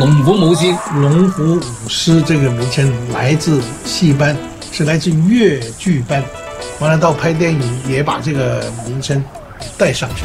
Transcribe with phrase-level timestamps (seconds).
[0.00, 4.34] 龙虎母亲，龙虎舞狮这个名称来自戏班，
[4.72, 6.24] 是来自越剧班。
[6.78, 9.22] 完了到拍电影也把这个名称
[9.76, 10.24] 带上去。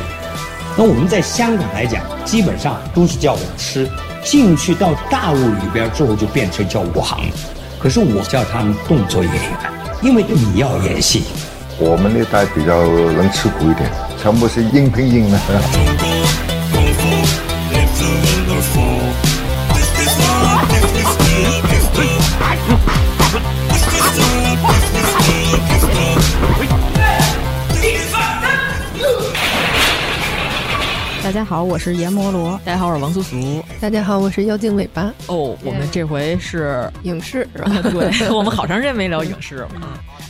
[0.77, 3.85] 那我们在香港来讲，基本上都是叫舞狮，
[4.23, 7.29] 进去到大陆里边之后就变成叫武行。
[7.77, 9.41] 可是我叫他们动作演员，
[10.01, 11.23] 因为你要演戏。
[11.77, 13.91] 我们那代比较能吃苦一点，
[14.23, 15.37] 全部是硬拼硬的。
[31.35, 32.57] 家好，我是阎摩罗。
[32.63, 33.61] 大家好，我是王苏苏。
[33.81, 35.13] 大家好，我是妖精尾巴。
[35.27, 37.45] 哦，我们这回是影视，
[37.91, 39.69] 对 我们好长时间没聊影视了。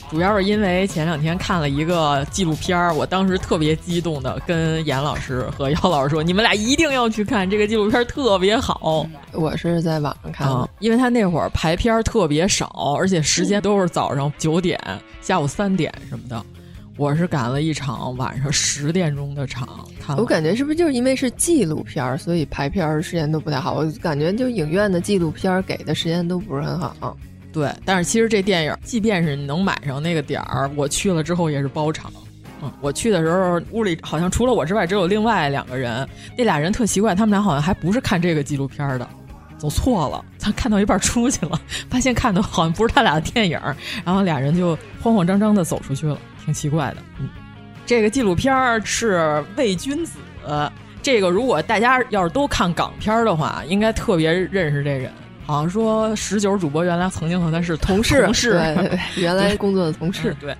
[0.09, 14.80] 主要是因为前两天看了一个纪录片儿，我当时特别激动的跟严老师和姚老师说：“你们俩一定要去看这个纪录片，特别好。”我是在网上看的，因为他那会儿排片特别少，而且时间都是早上九点、
[15.22, 16.44] 下午三点什么的。
[16.98, 23.73] 我是赶了一场晚上十点钟的场，看我感觉是不是就是因为是纪录片，所以排片时间都不太好。
[23.73, 27.17] 我感觉就影院的纪录片给的时间都不是很好。
[27.52, 32.11] 对，但是其实这电影，即便是你能买上那个点儿，我去了之后也是包场。
[32.61, 36.08] 嗯，我去的时候屋里好像除了我之外，只有另外两个人。
[36.38, 39.08] 那俩人特奇怪，他们俩好像还不是看这个纪录片的，
[39.58, 40.23] 走错了。
[40.39, 43.60] 他看到一半出去了，发现看的好像不是他俩的电影，
[44.06, 46.17] 然后俩人就慌慌张张的走出去了。
[46.45, 47.28] 挺奇怪的，嗯，
[47.86, 48.54] 这个纪录片
[48.86, 49.17] 是
[49.58, 50.20] 《伪君子》，
[51.02, 55.11] 这个如果大家要是都看港片的话，应该特别认识这人。
[55.48, 58.60] 好像说十九主播原来曾经和他是同事，同事，
[59.16, 60.56] 原来工作的同事，对，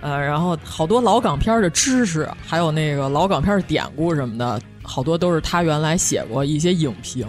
[0.00, 7.26] 呃，然后好多老港片的知识，还有那个老港片的典故什么的，好多都是他原来写过一些影评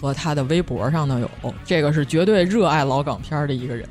[0.00, 1.30] 和他的微博上头有。
[1.66, 3.86] 这个是绝对热爱老港片的一个人。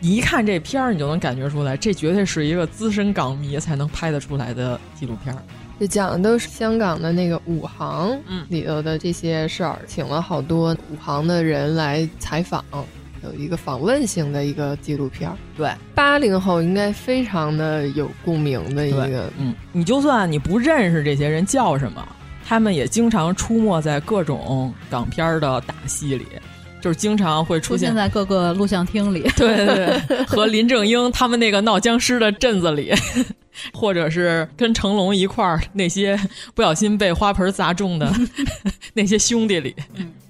[0.00, 5.42] 你一看这片儿，你就能感觉出来，这绝对是一个资深港迷才能拍得出来的纪录片儿。
[5.80, 12.64] 这讲的都是香港的那个武行里头的这些事儿，请了好多武行的人来采访，
[13.22, 15.36] 有一个访问性的一个纪录片儿。
[15.56, 19.30] 对，八零后应该非常的有共鸣的一个。
[19.38, 22.06] 嗯，你就算你不认识这些人叫什么，
[22.44, 26.26] 他们也经常出没在各种港片的打戏里。
[26.80, 32.92] 就是经常会出现在各个录像厅里， 对对对，和林正英他们那个闹僵尸的镇子里，
[33.72, 36.18] 或者是跟成龙一块儿那些
[36.54, 38.12] 不小心被花盆砸中的
[38.94, 39.74] 那些兄弟里。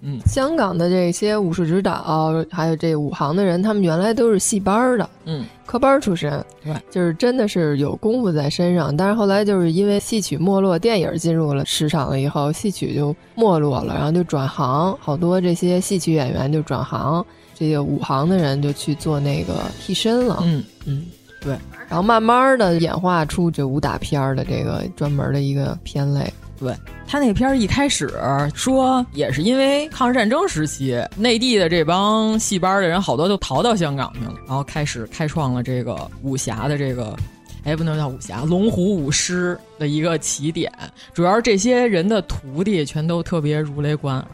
[0.00, 8.96] 嗯，香港的这些武术指导还有这武行的人，他们原来都是戏班的，嗯，科班出身，对，就是真的是有功夫在身上。
[8.96, 20.38] 但是后来就是因为戏曲没落，电影进入了市场了以后，戏曲就没落了，然后就转行，好多这些戏曲演员就转行，这些武行的人就去做那个替身了。
[20.44, 21.06] 嗯嗯，
[21.40, 26.32] 对，然后慢慢的演化出这武打片儿的这个专门的一个片类。
[26.58, 26.74] 对
[27.06, 28.12] 他那片儿一开始
[28.52, 37.16] 说也是因为抗日战争时期，内地的这帮戏班的人好多都逃到香港去了，然后开始开创了这个武侠的这个，
[37.62, 40.72] 哎，不能叫武侠，龙虎舞狮的一个起点。
[41.14, 44.26] 主要是这些人的徒弟全都特别如雷贯耳。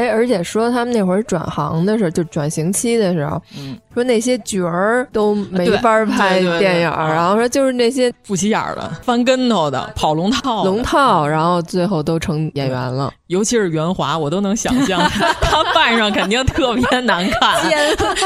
[0.00, 13.12] 哎，而且说他们那会儿转行的时候，就转型期的时候，嗯，说那些角儿都没法拍电影，然后说就是那些不起眼的、翻跟头的、跑龙套、龙套，然后最后都成演员了。
[13.30, 15.00] 尤其是袁华，我都能想象
[15.40, 17.62] 他扮上肯定特别难看，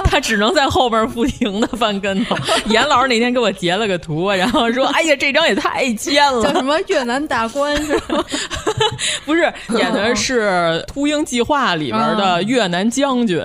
[0.05, 2.35] 他只能在后边不停的翻跟头。
[2.73, 8.25] 严老师那天给我截了个图，然后说：“哎呀，这张也太尖了。”叫什么越南大官是吗？
[9.27, 13.45] 不是，演的是《秃鹰计划》里边的越南将军。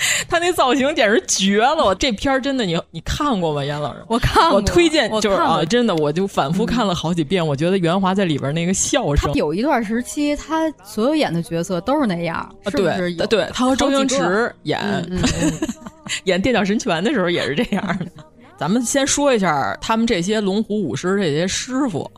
[0.28, 1.84] 他那造型简直绝了！
[1.84, 3.64] 我这片儿真的，你你看过吗？
[3.64, 7.46] 严老师，我看过，我推荐就是啊，真的，我就反复看了好几遍。
[7.46, 13.14] 我觉得袁华在里边那个笑声，有一段时期，他所有演的角色都是那样，是不是？
[13.28, 14.80] 对，他和周星驰演
[16.24, 18.06] 演《电脚神拳》的时候也是这样的。
[18.58, 22.10] 咱们先说一下他们这些龙虎舞狮这些师傅。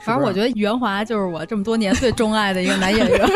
[0.00, 3.20] 反正我觉得袁华就是我这么多年最钟爱的一个男演员，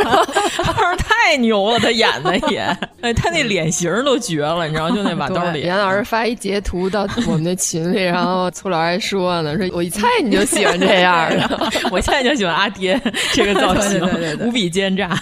[0.98, 2.60] 太牛了，他演的也，
[3.00, 5.66] 哎，他那脸型都绝了，你知道，就那把刀脸。
[5.66, 13.00] 袁老师发一截图到我们的群里，然后粗老还说呢，说我一猜你就喜欢这样的，我现在就喜欢阿爹
[13.32, 15.18] 这个造型，对对对对无比奸诈。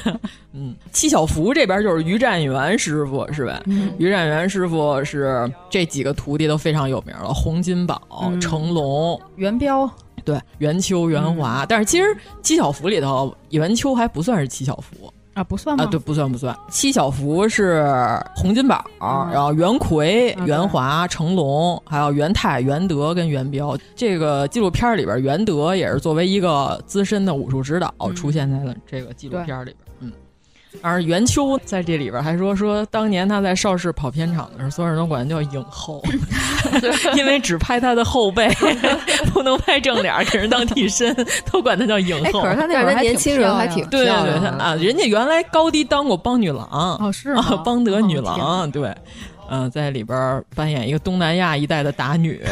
[0.54, 3.62] 嗯，七小福这边就是于占元师傅是吧？
[3.98, 8.00] 于占元师傅是这几个徒弟都非常有名了，洪金宝、
[8.40, 9.90] 成龙、元彪。
[10.24, 15.84] 对，元秋、元华，但是其实七小福里头，元秋还不算是七小福啊，不算吗？
[15.84, 16.54] 啊，对，不算不算。
[16.68, 17.84] 七小福是
[18.36, 23.76] 洪金宝，然后袁奎、袁华、成龙，还有袁泰、袁德跟袁彪。
[23.96, 29.91] 这个纪录片里边，袁德也是作为一个资深的武术指导出现在了这个纪录片里边。
[30.74, 30.80] 嗯。
[30.82, 36.02] 而袁秋在这里边还说说，当年他在邵氏跑片场的时候，所有人都管他叫影后，
[37.16, 38.48] 因为只拍他的后背，
[39.32, 41.14] 不能拍正脸，给人当替身，
[41.50, 42.42] 都管他叫影后。
[42.42, 46.66] 可是他那会儿年轻人还挺对对对啊，人家原来高低当过邦女郎
[47.00, 48.94] 哦，是啊，邦德女郎对，
[49.50, 52.42] 嗯，在里边扮演一个东南亚一带的打女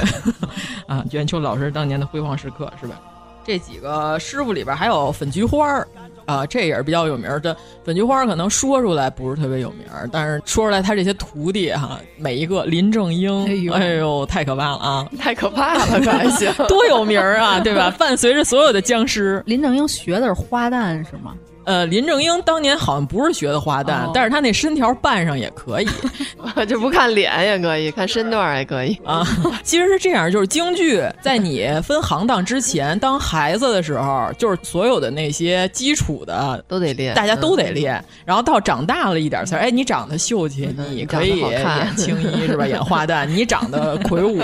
[0.86, 3.00] 啊，袁秋老师当年的辉煌时刻是吧？
[3.44, 5.88] 这几个师傅里边还有粉菊花儿。
[6.30, 7.56] 啊，这也是比较有名的。
[7.84, 15.08] 本菊花可能说出来不是特别有名，但是说出来他这些徒弟哈，每一个林正英，哎呦，太可怕了啊！
[15.18, 16.52] 太可怕了，这还行？
[16.68, 17.90] 多有名啊，对吧？
[17.98, 19.42] 伴随着所有的僵尸。
[19.46, 21.34] 林正英学的是花旦是吗？
[21.70, 25.86] 呃，林正英当年好像不是学的花旦，但是他那身条扮上也可以，
[26.66, 29.24] 就不看脸也可以，看身段也可以啊。
[29.62, 38.04] 其实是这样，就是京剧在你分行当之前，当孩子的时候，就是所有的那些基础的都得练，大家都得练。
[38.24, 42.66] 然后到长大了一点才，哎，你长得秀气，你可以演青衣是吧？
[42.66, 44.42] 演花旦，你长得魁梧，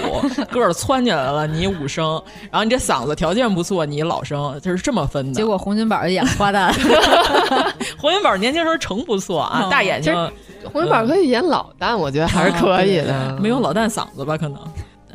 [0.52, 2.22] 个儿窜起来了，你武生。
[2.52, 5.32] 然后你这嗓子条件不错，你老生，就是这么分的。
[5.32, 6.72] 结果洪金宝演花旦。
[7.98, 10.14] 洪金宝年轻时候成不错啊，大眼睛。
[10.72, 14.36] 洪金宝可以演老旦，我觉得还是可以的，没有老旦嗓子吧？
[14.36, 14.58] 可能。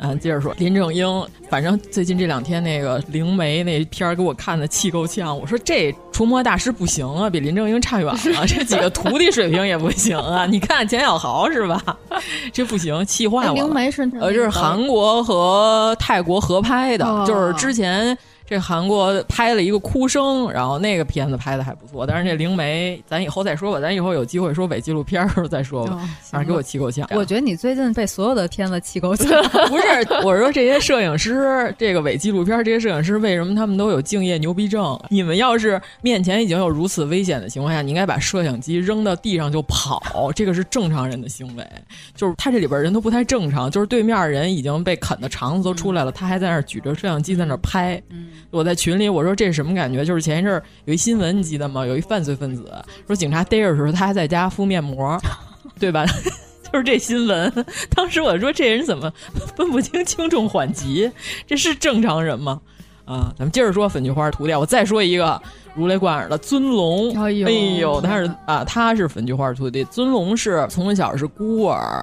[0.00, 1.06] 啊，接着说林正英，
[1.48, 5.38] 反正最近这两天那个灵媒那片儿给我看的气够呛。
[5.38, 8.18] 我说这除魔大师不行啊，比林正英差远了。
[8.44, 10.44] 这几个徒弟水平也不行啊。
[10.44, 11.80] 你看钱小豪是吧？
[12.52, 13.54] 这不行，气坏我。
[13.54, 18.18] 灵媒是呃，这是韩国和泰国合拍的，就是之前。
[18.52, 25.98] 这韩国拍了一个哭声，然后那个片子拍的还不错，但是这灵媒咱以后再说吧，咱以后有机会说伪纪录片时候再说吧。
[26.20, 27.08] 反正给我气够呛。
[27.12, 29.26] 我觉得你最近被所有的片子气够呛。
[29.72, 35.00] 不是，我说这些摄影师，这个伪纪录片这些摄影师为什么他们都有敬业牛逼症？
[35.08, 41.66] 你们要是面前已经有如此危险的情况下，你应该把摄像机扔到地上就跑，这个是正常人的行为。
[42.14, 48.02] 就是他这里边人都不太正常，就是对面人已经被啃的肠子都出来了，他还在那举着摄像机在那拍。
[48.50, 50.04] 我在群里我说这是什么感觉？
[50.04, 51.86] 就是前一阵儿有一新闻你记得吗？
[51.86, 52.70] 有一犯罪分子
[53.06, 55.18] 说警察逮着的时候他还在家敷面膜，
[55.78, 56.04] 对吧？
[56.72, 57.52] 就是这新闻。
[57.94, 59.12] 当时我说这人怎么
[59.56, 61.10] 分不清轻重缓急？
[61.46, 62.60] 这是正常人吗？
[63.04, 64.58] 啊，咱们接着说粉菊花涂掉。
[64.58, 65.40] 我再说一个
[65.74, 67.14] 如雷贯耳的尊龙。
[67.20, 69.84] 哎呦，他是啊，他是粉菊花徒弟。
[69.84, 72.02] 尊龙是从小是孤儿。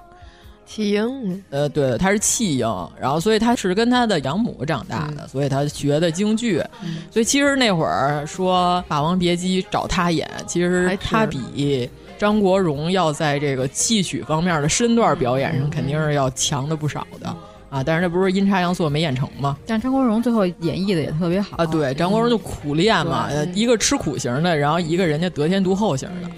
[0.69, 6.63] 弃婴，呃，对，他是弃婴，然后所以他是跟他的养母长大的，所以他学的京剧，
[7.09, 17.35] 所以其实那会儿说《霸王别姬》找他演，其实他比张国荣要在这个戏曲方面的身段表演上肯定是要强的不少的
[17.71, 17.83] 啊。
[17.83, 19.57] 但是那不是阴差阳错没演成吗？
[19.65, 21.65] 但张国荣最后演绎的也特别好啊。
[21.65, 26.29] 对，张国荣就苦练嘛，一个吃苦型的，然后一个人家得天独厚型的。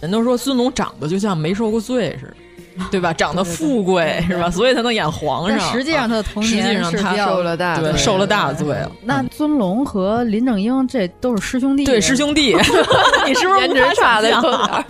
[0.00, 2.34] 人都说孙龙长得就像没受过罪似的。
[2.90, 3.12] 对吧？
[3.12, 4.50] 长得富贵是吧？
[4.50, 5.72] 所以才能演皇上。
[5.72, 8.90] 实际上他的童年实际上他受了大对受了大罪了。
[9.02, 12.56] 那尊龙和林正英这都是师兄弟，对师兄弟。
[13.26, 14.84] 你是不是颜值差的有点？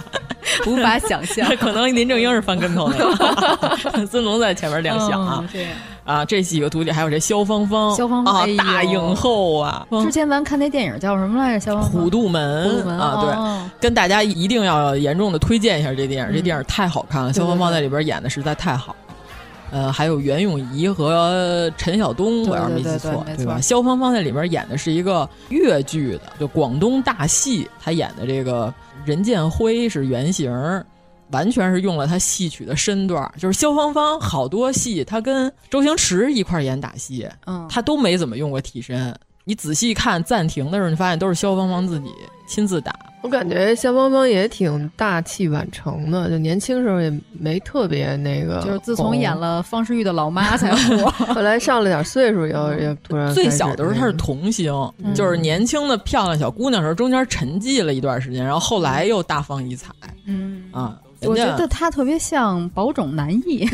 [0.67, 5.45] 无法想象， 可能林正英是翻跟头的， 孙龙在前面亮相啊。
[6.05, 9.87] 啊，这几个徒弟还有这萧芳芳，萧芳芳大影后啊！
[10.05, 11.61] 之前咱看那电影叫什么来着？
[11.61, 11.91] 萧芳芳。
[11.91, 18.95] 虎度门啊，对，跟大家一定要严重的推荐一下这电影，这电影太好看了，萧芳芳在里边演的实在太好。
[19.71, 23.59] 呃，还有袁咏仪和陈晓东，我要是没记错，对吧？
[23.61, 28.73] 萧芳芳在里边演的是一个越剧的，就广东大戏，她演的这个
[29.05, 30.53] 任剑辉是原型。
[31.31, 39.13] 完全是用了他戏曲的身段，就是萧芳芳好多戏，他跟周星驰一块演打戏，嗯，他都没怎么用过替身。
[39.43, 42.11] 你仔细看暂停的时候，你发现都是萧芳芳自己
[42.47, 42.95] 亲自打。
[43.25, 53.33] 我感觉肖邦邦也挺大器晚成的，就年轻时候也没特别那个，就是自从演了方世玉的老妈才火， 后来上了点岁数以后也突然。
[53.33, 59.91] 最小的时候她是童星，嗯、就是年轻的漂亮小姑娘时候，中间沉寂了一段时间，然后后来又大放异彩。
[60.27, 61.01] 嗯啊。
[61.27, 63.69] 我觉得他特别像宝冢男艺，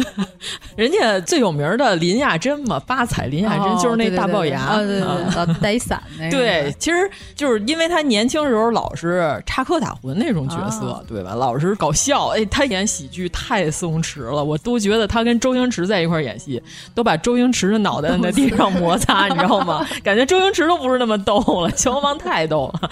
[0.76, 6.30] 人家最有名的林亚珍嘛，八彩林亚珍、哦、就是那大龅牙，对对对，带伞 那个。
[6.30, 11.34] 对，其实就是因为他年轻时候老是插科打诨那种角色，哦、对吧？
[11.34, 16.62] 老是搞笑，哎，他演喜剧太松弛了，我都觉得他跟周星驰在一块演戏，
[16.94, 19.86] 都把周星驰的脑袋在地上摩擦，你知道吗？
[20.02, 22.90] 感觉周星驰都不是那么逗了，萧芳芳太逗了。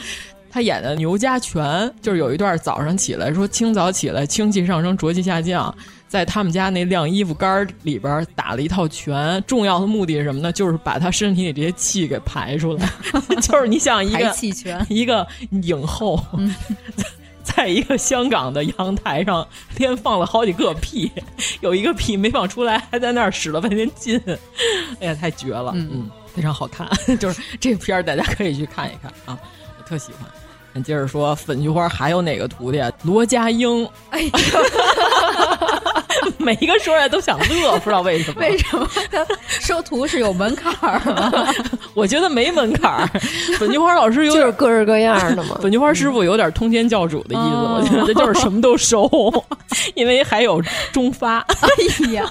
[0.54, 5.74] 他演的牛家拳，就是有一段早上起来说清早起来清气上升浊气下降，
[6.06, 10.52] 在他们家那晾衣服杆里边打了一套拳，重要的目的是什么呢？
[10.52, 12.88] 就是把他身体里这些气给排出来，
[13.42, 16.24] 就是你想一个气拳，一个影后。
[16.38, 16.54] 嗯
[17.42, 19.46] 在一个香港的阳台上，
[19.76, 21.12] 连放了好几个屁，
[21.60, 24.18] 有一个屁没放出来，还在那儿使了半天劲，
[24.98, 26.88] 哎呀，太绝了，嗯嗯，非常好看，
[27.20, 29.38] 就是这片儿大家可以去看一看啊，
[29.78, 30.28] 我特喜欢。
[30.74, 32.82] 咱接着说，粉菊花还有哪个徒弟？
[33.04, 33.88] 罗家英。
[34.10, 34.30] 哎呀，
[36.36, 38.40] 每一个说出来都想乐，不知道为什么。
[38.40, 38.88] 为什么
[39.46, 41.54] 收徒是有门槛儿吗？
[41.94, 43.06] 我觉得没门槛儿。
[43.56, 45.56] 粉菊花老师有就是各式各样的嘛。
[45.62, 49.08] 粉菊花师傅有点通天教主的意思，嗯、我觉得就是什么都收，
[49.94, 50.60] 因为还有
[50.92, 51.38] 中发。
[51.38, 52.28] 哎呀。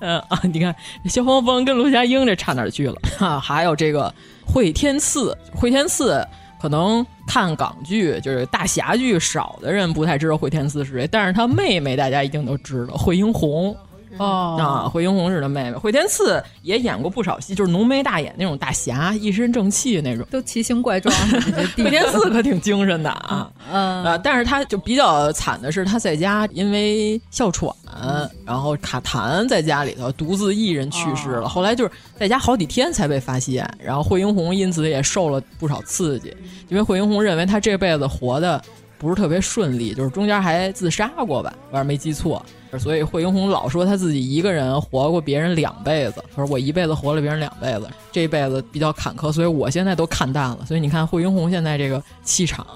[0.00, 0.72] 嗯啊，你看
[1.06, 3.40] 萧芳芳跟罗家英这差哪儿去了啊？
[3.40, 4.14] 还有这个
[4.46, 6.24] 惠天赐，惠天赐。
[6.60, 13.76] 可能看港剧就是大侠剧少的人不太知道惠天赐是谁，但是他妹妹大家一定都知道，惠英红。
[14.18, 15.76] 哦啊，惠英红是他妹妹。
[15.76, 21.14] 惠天赐也演过不少戏，就是浓眉大眼那种大侠，一身正气那种，都奇形怪状。
[21.76, 27.72] 惠天赐可挺精神的啊，嗯啊，但是他就比较惨的是，他在家因为哮喘，
[28.44, 31.46] 然后卡痰，在家里头独自一人去世了。
[31.46, 36.34] 哦、后来就是在家好几天才被发现，然后惠英红因此也受了不少刺激，
[36.68, 38.60] 因为惠英红认为他这辈子活的
[38.98, 42.44] 不是特别顺利，就是中间还自杀过吧，要是没记错。
[42.76, 50.58] 所以惠英红老说他自己一个人活过别人两辈子，他说我一辈子活了别人两辈子，这一辈子比较坎坷，所以我现在都看淡了。
[50.66, 52.66] 所以你看惠英红现在这个气场，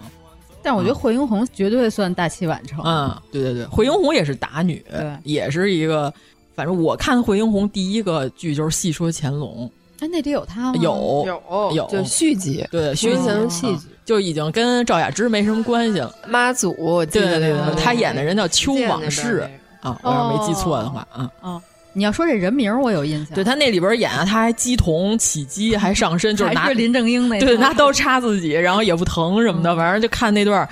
[0.63, 2.81] 但我觉得惠英红绝对算大器晚成。
[2.85, 4.85] 嗯，对对对，惠英红也是打女，
[5.25, 6.13] 也是一个，
[6.55, 9.71] 反正我看惠英红第一个剧就是《戏说乾隆》，
[10.05, 10.79] 哎，那里有他吗？
[10.81, 13.87] 有有有，就续集，对续集续集。
[14.05, 16.13] 就已经跟赵雅芝没什么关系了。
[16.27, 16.73] 妈祖，
[17.07, 19.49] 对对对，对他演的人叫邱往事。
[19.83, 21.63] 啊，我要是没记错的话啊，哦，
[21.93, 23.35] 你要说这人名我有印象。
[23.35, 30.67] 对他那里边演啊，他还鸡同起鸡，还上身，就是拿林正英那对拿刀插自己，然后也不疼什么的，反正就看那段。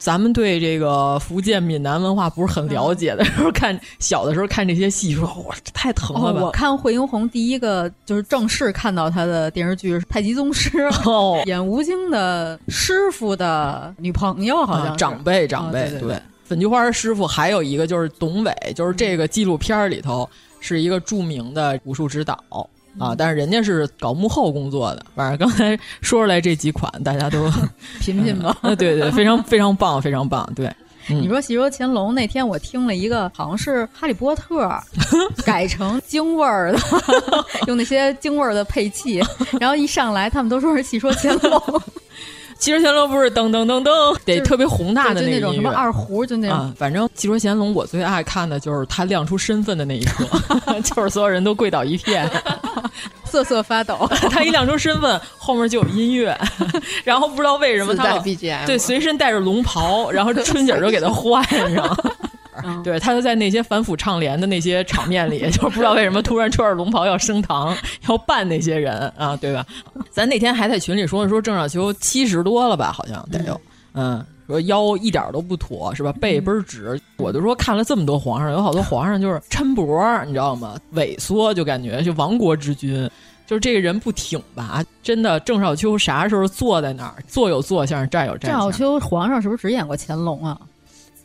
[0.00, 6.40] 咱们对这个福建闽南文化不是很了解的时候，看小的时候看这些戏，说哇，这太疼了吧！
[6.40, 10.70] 我看惠英红第一个就是正式看到他的电视剧是《太极宗师》，
[11.10, 16.16] 哦， 演吴京的师傅的女朋友，好像长辈长辈对。
[16.48, 20.28] 粉菊花师傅还有一个就是董伟，就是这个纪录片里头
[20.60, 22.42] 是一个著名的武术指导
[22.98, 25.04] 啊，但是人家是搞幕后工作的。
[25.14, 27.50] 反正刚才说出来这几款，大家都
[28.00, 28.56] 品品吧。
[28.62, 30.50] 对对，非常非常棒，非常棒。
[30.56, 30.66] 对，
[31.10, 34.64] 嗯、你说《戏说乾隆》那天我听了一个，好像是《哈利波特
[35.44, 36.78] 》改成京味儿的，
[37.66, 39.22] 用那些京味儿的配器，
[39.60, 41.60] 然后一上来他们都说是《戏说乾隆》。
[42.58, 46.58] 戏说乾隆不是噔噔噔噔，得特别宏大的那种什么二胡，就那种。
[46.58, 50.26] 啊，反正戏说乾隆，我最爱看的就是他亮出身份的那一刻，
[50.82, 52.28] 就是所有人都跪倒一片，
[53.24, 54.08] 瑟瑟发抖。
[54.30, 56.36] 他一亮出身份，后面就有音乐，
[57.04, 61.96] 然后不知道为什么他 BGM 对随身带着龙袍，然后春姐就给他换上。
[62.82, 67.76] 对，他就在那些反腐倡廉的那些场面里， 就是不知道为什么突然穿着龙袍要升堂，
[68.08, 69.64] 要办那些人啊，对吧？
[70.10, 73.60] 咱那天还在群里说说郑少秋七十多了吧，好像得有，
[73.94, 76.12] 嗯，说腰一点都不妥，是吧？
[76.12, 80.76] 背倍儿直，我就说看了这么多皇上，有好多皇上就是抻脖，你知道吗？
[80.94, 83.08] 萎缩，就感觉就亡国之君，
[83.46, 85.38] 就是这个人不挺拔，真的。
[85.40, 88.60] 郑少秋啥时候坐在那儿，坐有坐相，站有站相。
[88.60, 90.58] 郑少秋皇上是不是只演过乾隆啊？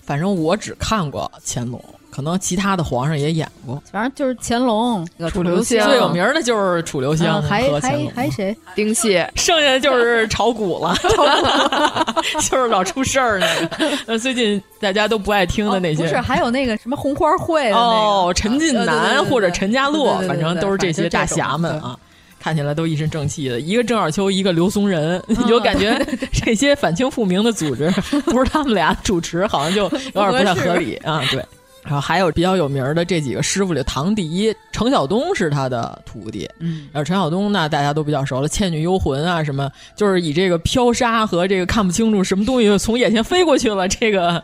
[0.05, 8.55] 反正我只看过乾隆，可能其他的皇上也演过，反正就是乾隆、楚留香，最有名的就是楚留香、嗯、还还还谁？
[8.75, 10.95] 丁蟹， 剩下的就是炒股了，
[12.49, 13.97] 就是老出事儿那个。
[14.07, 21.97] 呃，最近大家都不爱听的那些，哦、不是还有那个什么红花会、那个、哦，陈近南或者陈家洛，反正都是这些大侠们啊。
[22.43, 25.97] 看起来都一身正气的，一个郑少秋，一个刘松仁，你 就感觉
[26.33, 27.89] 这些反清复明的组织
[28.27, 31.23] 不是他们俩主持，好像就有点不太合理 啊。
[31.31, 31.37] 对，
[31.83, 36.49] 然后还有比较有名的这几个师傅里，唐迪、程晓东是他的徒弟。
[36.59, 44.43] 嗯，然后程晓东呢，大家都比较熟了，《倩女幽魂》啊，什么就是以这个飘沙和这个看不清楚什么东西从眼前飞过去了这个。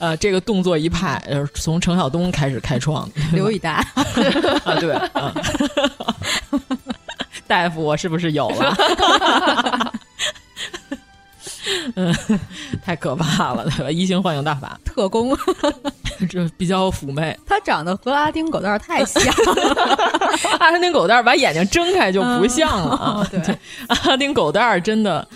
[0.00, 3.86] 呃，这个动作一派，呃，从程晓东开始开创的，刘以达
[4.64, 5.34] 啊，对，啊、
[7.50, 9.92] 大夫，我是不是有了？
[11.96, 12.14] 嗯，
[12.84, 13.90] 太可怕了，对吧？
[13.90, 15.36] 移形换影大法，特工，
[16.28, 17.36] 这比较妩媚。
[17.44, 19.98] 他长得和阿丁狗蛋太像了，
[20.60, 23.28] 阿丁狗蛋把眼睛睁开就不像了啊！
[23.32, 25.26] 嗯、 对，阿丁狗蛋真的。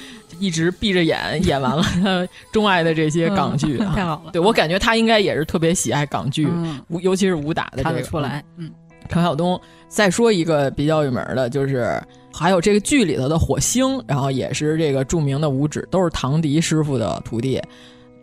[0.40, 4.32] 一直闭着眼演完了他钟爱的这些港剧、嗯，太好了。
[4.32, 7.90] 对我感觉他应该也是特别喜爱港剧，嗯、尤其是武打的这个。
[7.90, 8.68] 看得出来，嗯。
[9.08, 9.60] 程晓东，
[9.94, 17.62] 再说一个比较有名的，就是还有这个剧里头的火星，然后也是这个著名的五指，都是唐迪师傅的徒弟。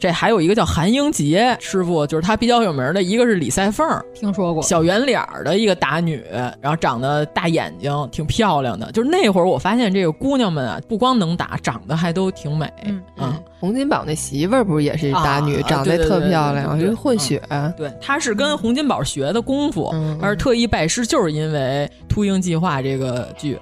[0.01, 6.25] 这还有一个叫韩英杰师傅，就是他比较有名的一个是李赛凤，听说过小圆脸的一个打女，
[6.59, 8.91] 然后长得大眼睛，挺漂亮的。
[8.93, 12.67] 就是那会儿我发现这个姑娘们啊，不光能打，长得还都挺美。
[12.85, 17.39] 嗯嗯，洪金宝那媳妇儿不是也是打女，啊、长得特漂亮，是混血。
[17.77, 23.55] 对，她是跟洪金宝学的功夫，嗯、而特意拜师，就是因为《秃鹰计划》这个剧。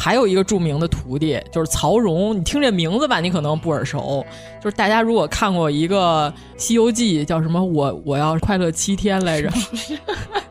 [0.00, 4.24] 还有一个著名的徒弟就是曹荣，你听这名字吧，你可能不耳熟。
[4.62, 7.62] 就是大家如果看过一个《西游记》，叫什么？
[7.62, 9.48] 我我要快乐七天来着，《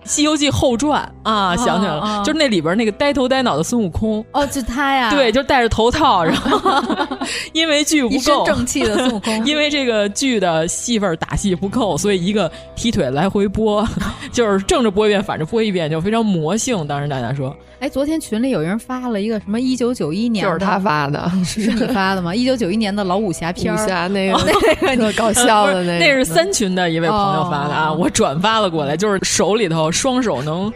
[0.04, 4.24] 西游记后传》啊，想起来了，就是那里边那个呆头呆脑的孙悟空。
[4.34, 5.10] 哦，就他呀。
[5.10, 6.74] 对，就戴着头套，然后
[7.54, 9.34] 因为剧不够，正气的孙悟空。
[9.48, 13.88] 因为这个剧的戏份打戏不够，所以一个踢腿来回播，
[14.32, 16.86] 就是正着播一遍，反着播一遍，就非常魔性。
[16.88, 22.34] 当时大家说，哎，昨天群里有人发了一个什么一九九一年，就是他发的，是你发的吗？
[22.34, 24.38] 一九九一年的老武侠片，武侠那个
[24.82, 30.74] 那个 搞笑的那个，那是三群的一位朋友发的啊，我转发了过来，就是手里头双手能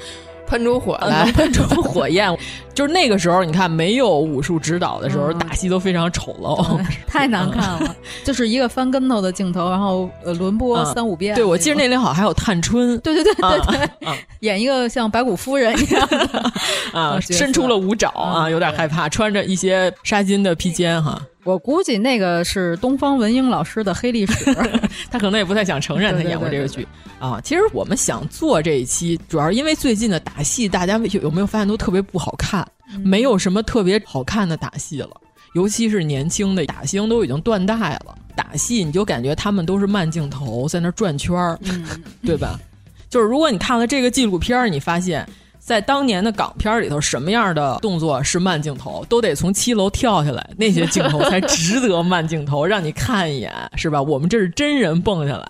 [0.52, 2.30] 喷出火来，能喷出火焰。
[2.76, 7.96] 就是那个时候，你看没有武术指导的时候，打戏都非常丑陋， 太难看了。
[8.26, 11.34] 就是一个翻跟头的镜头，然后呃轮播三五遍。
[11.36, 13.00] 对，我记得那里好像还有探春。
[13.00, 16.52] 对对对对对，演一个像白骨夫人一样的
[16.92, 21.22] 啊，伸出了五爪啊，有点害怕，穿着一些纱巾的披肩哈。
[21.44, 24.54] 我估计那个是东方文英老师的黑历史，
[25.10, 26.88] 他可能也不太想承认他演过这个剧
[27.20, 27.42] 啊。
[27.44, 32.68] 其实我们想做这一期，主要是因为最近的打戏，大家有有没有发现都特别不好看，
[33.04, 35.10] 没有什么特别好看的打戏了，
[35.56, 38.16] 尤其是年轻的打星都已经断代了。
[38.36, 41.86] 打戏你就感觉他们都是慢镜头在那转圈儿，嗯、
[42.24, 42.60] 对吧？
[43.10, 45.28] 就是如果你看了这个纪录片，你发现。
[45.72, 54.02] 在当年的港片里头，什么样的动作是慢镜头，都得从七楼跳下来，那些镜头才值得慢镜头，让你看一眼，是吧？
[54.02, 55.50] 我们这是真人蹦下来，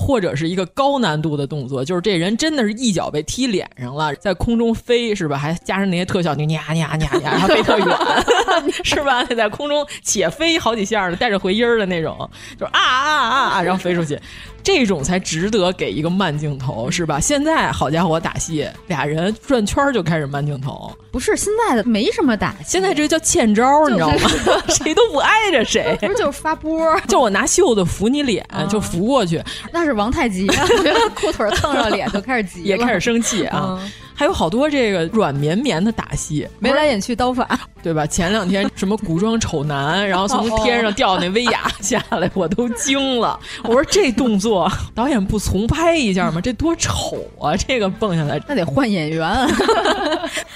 [0.00, 5.36] 或者是一个高难度的动作，就是这人真的是一脚被踢脸上了，在空中飞，是吧？
[5.36, 7.86] 还加上那些特效，你呀呀呀呀，然后飞特远，
[8.82, 9.22] 是吧？
[9.24, 12.16] 在空中且飞好几下的，带着回音的那种，
[12.58, 14.18] 就是啊啊啊啊，然后飞出去。
[14.62, 17.18] 这种才值得给一个慢镜头，是吧？
[17.18, 24.28] 现在好家伙，打戏俩人转圈就开始慢镜头，不是现在的没什么打戏，现在这叫欠招，你知道吗？
[24.68, 30.46] 谁都不挨着谁，不是就是发波， 就我拿袖子扶你脸，就扶过去，那是王太极，
[31.14, 33.78] 裤腿蹭上脸就开始急，也开始生气啊。
[34.20, 38.06] 还有好多这个软绵绵的打戏，眉来眼去刀法，对吧？
[38.06, 43.40] 前两天 什么古装丑男，然后从天上掉那威亚下来，我都惊了。
[43.64, 46.38] 我说这动作 导演不重拍一下吗？
[46.38, 47.56] 这多丑啊！
[47.56, 49.26] 这个蹦下来，那得换演员，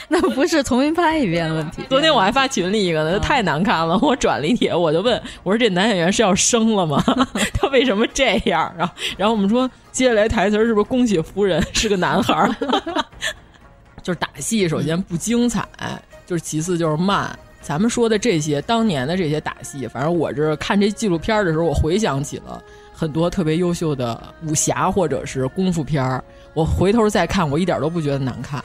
[0.08, 1.82] 那不是重新拍一遍的问题。
[1.88, 7.02] 昨天我还发群里一个呢，太难看了，我转了一帖，我就问我说这男演员是要生了吗？
[7.54, 8.70] 他为什么这样？
[8.76, 12.46] 然后然后我们说接下来台词是不是恭喜夫人是个男孩？
[14.04, 15.66] 就是打戏，首先不精彩，
[16.26, 17.36] 就是其次就是慢。
[17.62, 22.62] 咱们说的这些当年的这些打戏，反正我这看这纪录片的时候，我回想起了
[22.92, 26.22] 很多特别优秀的武侠或者是功夫片儿。
[26.52, 28.62] 我回头再看，我一点都不觉得难看。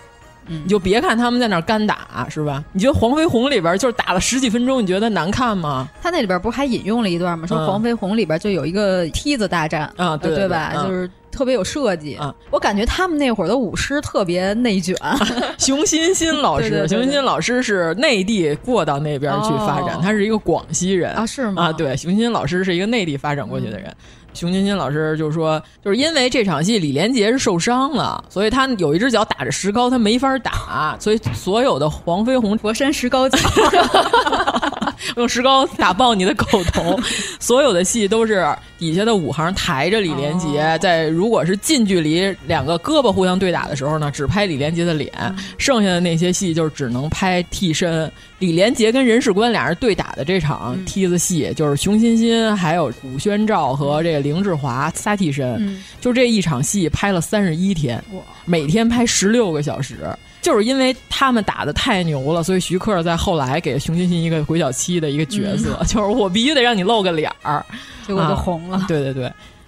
[0.50, 2.64] 嗯，你就别看他们在那儿干打，是吧？
[2.74, 5.88] 你觉得黄飞鸿里边就是打了十几分钟，你觉得难看吗？
[6.02, 7.48] 他那里边不是还引用了一段吗？
[7.48, 10.74] 说黄飞鸿里边就有一个梯子大战啊，对对吧？
[10.76, 11.10] 嗯、就是。
[11.32, 12.34] 特别有设计啊。
[12.50, 14.98] 我感觉他们那会儿的舞狮特别内卷。
[15.60, 21.66] 熊欣欣老师， 熊欣欣老师是内地过到那边去发展，他是一个广西人啊，是吗？
[21.66, 23.96] 啊，对，熊欣欣老师是一个内地发展过去的人。
[24.34, 33.38] 熊欣欣老师就说，就是因为这场戏李连杰是受伤了，所以他有一只脚打着石膏，他没法打，所以所有的黄飞鸿佛山石膏脚。
[35.16, 37.00] 用石膏打爆你的狗头，
[37.40, 38.46] 所有的戏都是
[38.78, 48.12] 底下的武行抬着李连杰，哦、在如果是近距离两个胳膊互相对打的时候呢，只拍李连杰的脸，嗯、剩下的那些戏就是只能拍替身。
[48.40, 58.02] 李连杰跟任世官俩人对打的这场梯子戏，嗯、就是熊欣欣还有古宣照和这个凌志华仨替身，嗯、就这一场戏拍了三十一天，
[58.46, 59.98] 每天拍十六个小时。
[60.42, 67.66] 就是因为他们打的太牛了，所以徐克在后来给熊欣欣一个鬼脚七的一个角色，嗯、就是我必须得让你露个脸儿，
[68.08, 68.78] 结果就红了。
[68.78, 69.26] 啊、对对对，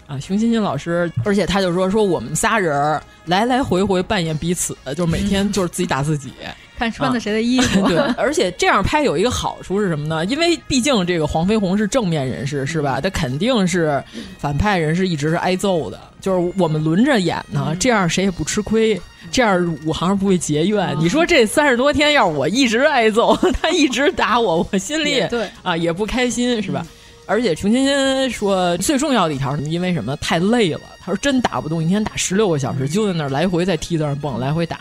[0.08, 6.32] 啊，熊欣欣老师，而且他就说说我们仨人来来回回扮演彼此，就是每天就是自己打自己。
[6.78, 10.26] 看穿的谁的衣服，啊、 对， 而且这样拍有一个好处是什么呢？
[10.26, 13.00] 因为毕竟这个黄飞鸿是正面人士，是吧？
[13.00, 14.04] 他肯定是
[14.40, 16.00] 反派人士，一直是挨揍的。
[16.22, 19.00] 就是我们轮着演呢，这样谁也不吃亏，
[19.32, 20.96] 这样武行不会结怨。
[21.00, 26.86] 你说这三十多天，要是我一直挨揍， 他一直打我，我心里对啊也不开心，是吧？
[27.26, 30.16] 而且熊欣欣说，最重要的一条是因为什么？
[30.18, 30.82] 太累了。
[31.00, 34.80] 他说真打不动，一天打十六个小时，就在那儿来回在梯子上蹦，来回打。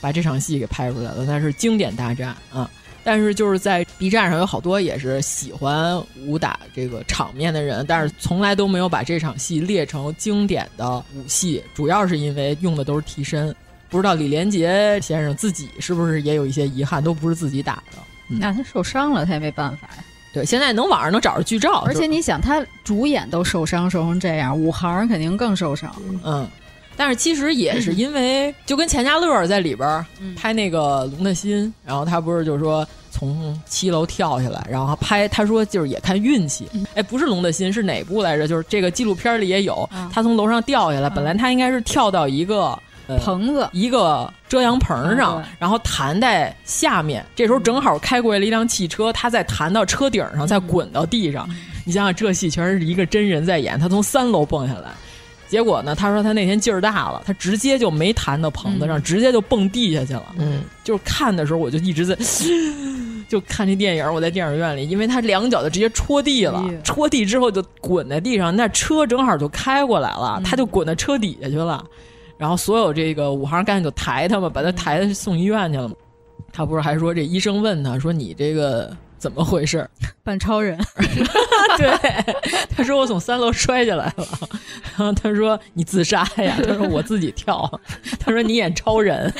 [0.00, 2.68] 把这场戏给拍出来了，那是经典大战啊！
[3.04, 13.54] 但是就是在 B 站上有好多也是喜欢武打这个场面的人，但是从来都没有把这场戏列成经典的武戏，主要是因为用的都是替身。
[13.88, 17.98] 不知道李连杰先生自己是不是也有一些遗憾，都不是自己打的。
[18.30, 20.04] 嗯、那他受伤了，他也没办法呀。
[20.32, 25.94] 对，现在能网上能找着剧照，而且你想，他主演都受伤，受成这样，武行肯定更受伤。
[26.24, 26.48] 嗯。
[27.02, 36.68] 但是其实也是 因为，就跟钱嘉乐在里边拍那个《龙的心》，然后他不是就说从七楼跳下来，然后拍他说就是也看运气。
[36.94, 38.46] 哎，不是《龙的心》，是哪部来着？
[38.46, 42.78] 就是这个纪录片里也有，他从楼上掉下来，本来他应该是跳到一个
[43.20, 47.26] 棚子、一个遮阳棚上，然后弹在下面。
[47.34, 51.48] 这时候正好开过来了一辆汽车，他再弹到车顶上，再滚到地上。
[51.84, 54.90] 你想想，这戏全是一个真人在演，他从三楼蹦下来。
[55.52, 55.94] 结果呢？
[55.94, 60.34] 他说他那天劲儿大了，他直接就没弹到棚子上，嗯、直接就蹦地下去了。
[60.38, 62.16] 嗯，就是看的时候我就一直在，
[63.28, 64.14] 就看这电影。
[64.14, 71.84] 我在电影院里，因为他两脚就直接戳地了，哎、戳地之后就滚在地上，那车正好就开过来了，嗯、他就滚到车底下去了。
[72.38, 75.90] 然后所有这个武行干就抬他嘛，把他抬送医院去了。
[76.50, 78.90] 他不是还说这医生问他说你这个。
[79.22, 79.88] 怎么回事？
[80.24, 80.76] 扮超人，
[81.78, 82.34] 对，
[82.76, 84.26] 他说我从三楼摔下来了，
[84.96, 86.56] 然 后他说你自杀呀？
[86.66, 87.70] 他说我自己跳，
[88.18, 89.32] 他说你演超人，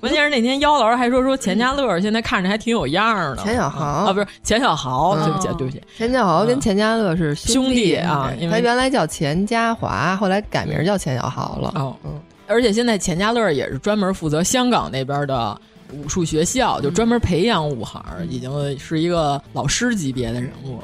[0.00, 3.84] 关键是那天妖老师还说说钱嘉乐现在看着还挺有样的，钱小豪。
[3.84, 15.60] 啊，不是钱小豪，对不起对不起，钱小豪跟钱嘉乐是兄弟啊，他原来叫钱嘉华，后来改名叫钱小豪了，哦，嗯，而且现在钱嘉乐也是专门负责香港那边的。
[15.92, 20.78] 武术学校就专门培养武行，已经是一个老师级别的人物。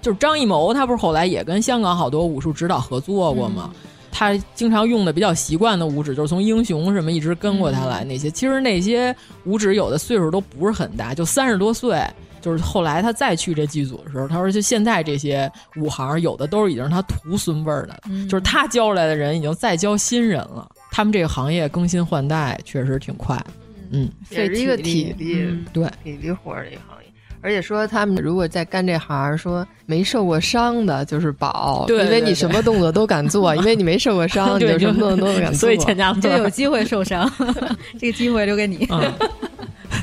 [0.00, 3.70] 就是张艺谋，他不是后来也跟香港好多武术指导合作过吗？
[3.74, 8.30] 嗯、他经常用的比较习惯的武指，就是从英雄什么一直跟过他来那些。
[8.30, 12.02] 其实那些武指有的岁数都不是很大，就三十多岁。
[12.40, 20.66] 就是后来他再去这剧组的时候，他说就现在这些武行有的都是已经是他徒孙辈儿的，嗯、就是他教出来的人已经在教新人了。
[20.90, 23.38] 他们这个行业更新换代确实挺快。
[23.90, 27.10] 嗯，也是一个体力，嗯、对体力活的一个行业。
[27.42, 35.54] 而且说他们如果在干这行，说没受过伤的就是宝，对，因为你什么动作都敢做， 因为你没受过伤， 你就什么动作都敢做。
[35.54, 37.30] 所以钱家乐就有机会受伤，
[37.98, 38.86] 这个机会留给你。
[38.90, 39.10] 嗯、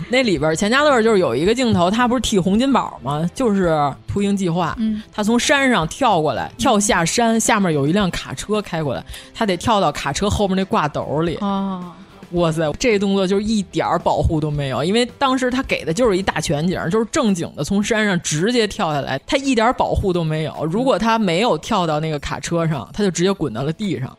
[0.09, 3.29] 那里边钱嘉乐就是有一个镜头，他不是替洪金宝吗？
[3.35, 3.69] 就是
[4.07, 11.37] 《秃鹰计划》，嗯，他从山上跳过来，跳下山，下面有一辆卡车开过来，他得跳到卡车后面那挂斗里。
[11.41, 11.93] 哦。
[12.31, 20.65] 哇塞，这动作就是一点儿保护都没有，因为当时他给的就是一大全景，就是正经的从山上直接跳下来，他一点保护都没有。
[20.65, 24.09] 如果他没有跳到那个卡车上，他就直接滚到了地上；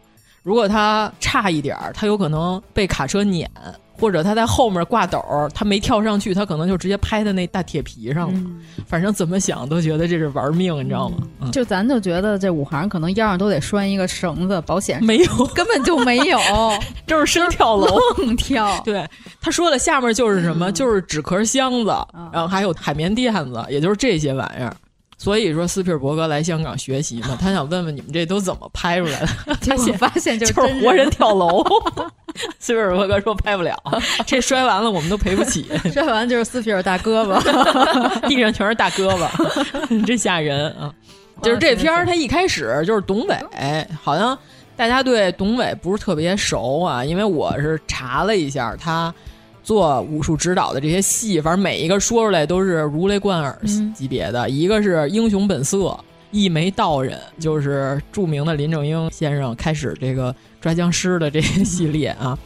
[0.42, 3.50] 如果他差一点儿，他有可能被卡车碾，
[3.98, 5.22] 或者他在后面挂斗，
[5.54, 8.34] 他没跳上去，他可能就直接拍在那大铁皮上了。
[8.38, 11.18] 嗯、反正怎么想都觉得这是玩命，你知道吗？
[11.40, 16.38] 嗯、就咱就觉得这五行可能腰上都得拴一个绳子，保险没有， 根本就没有，
[17.06, 17.98] 就是生跳楼。
[18.18, 18.80] 愣跳。
[18.84, 19.06] 对，
[19.40, 21.90] 他说的，下面就是什么，嗯、就是纸壳箱子，
[22.32, 24.74] 然后还有海绵垫子，也就是这些玩意儿。
[25.18, 29.54] 所以说斯皮尔伯格来香港学习嘛， 他想问问你们这都怎么拍出来的？
[29.60, 31.64] 结果发现就是真活人跳楼。
[32.60, 33.76] 斯皮尔伯格说拍不了，
[34.24, 35.66] 这摔完了我们都赔不起。
[35.92, 40.94] 摔完就是斯皮尔大胳膊，地上全是大胳膊，真吓人啊！
[41.42, 43.36] 就是这片儿，他一开始就是董伟，
[44.00, 44.38] 好像
[44.76, 49.12] 大家对董伟不是特别熟啊，因为我是查了一下他。
[49.68, 53.54] 做武术指导的这些戏，反正每一个说出来都是如雷贯耳
[53.94, 54.48] 级别的。
[54.48, 55.76] 一个是《英雄本色》，
[56.30, 62.38] 一眉道人，就是著名的林正英先生开始这个抓僵尸的这个系列啊，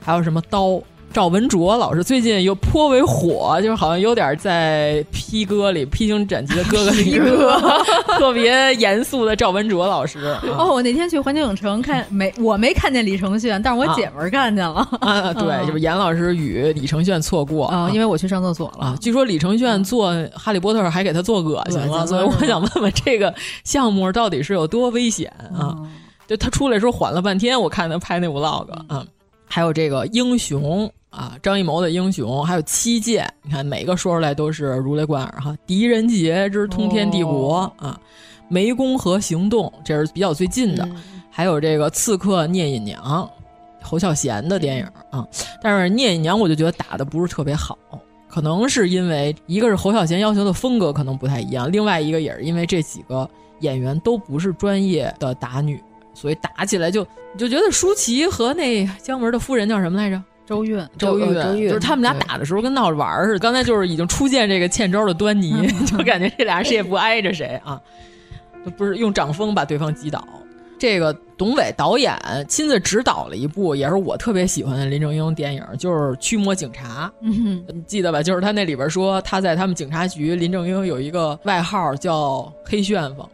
[0.00, 0.80] 还有什么刀。
[1.12, 7.18] 赵文卓老师最近又颇为火，就是好像有点在《披哥》里《披荆斩棘的哥哥 》里
[8.16, 10.38] 特别严肃的赵文卓老师。
[10.56, 14.86] 哦，我那天去环球影城看，没我没看见李承铉，但是我姐们儿看见了。
[15.00, 18.96] 啊，对，就是严老师与李承铉错过啊，因为我去上厕所了。
[19.00, 25.76] 据说李承铉做《哈利波特》还给他做恶心了，所以我想问问这个项目到底是有多危险啊？
[26.28, 29.04] 就他出来时候缓了半天，我看他拍那 vlog 啊，
[29.48, 30.88] 还有这个英雄。
[31.10, 35.56] 啊，张艺谋的英雄，还有七剑，你看每个说出来都是如雷贯耳哈。
[35.66, 38.00] 狄仁杰之通天帝国啊，
[38.48, 40.88] 湄公河行动，这是比较最近的。
[41.28, 43.28] 还有这个刺客聂隐娘，
[43.82, 45.26] 侯孝贤的电影啊。
[45.60, 47.76] 但是聂隐娘我就觉得打的不是特别好，
[48.28, 53.28] 可能是因为一个是侯孝贤要求的风格可能不太一样，另外一个也是因为这几个
[53.60, 55.82] 演员都不是专业的打女，
[56.14, 60.22] 所以打起来就你就觉得舒淇和那姜文的夫人叫什么来着？
[60.50, 63.38] 周韵，周韵，周韵就是他们俩打的时候跟闹着玩儿似的。
[63.38, 65.54] 刚才就是已经出现这个欠招的端倪，
[65.86, 67.80] 就感觉这俩谁也不挨着谁啊，
[68.64, 70.26] 就不是用掌风把对方击倒。
[70.76, 72.12] 这个董伟导演
[72.48, 78.20] 亲自指导了一部，也是我特别喜欢的林正英电影，就是《驱魔警察》，嗯，记得吧？
[78.20, 83.24] 就是他那里边说他在他们警察局，林正英有一个外号叫黑旋风。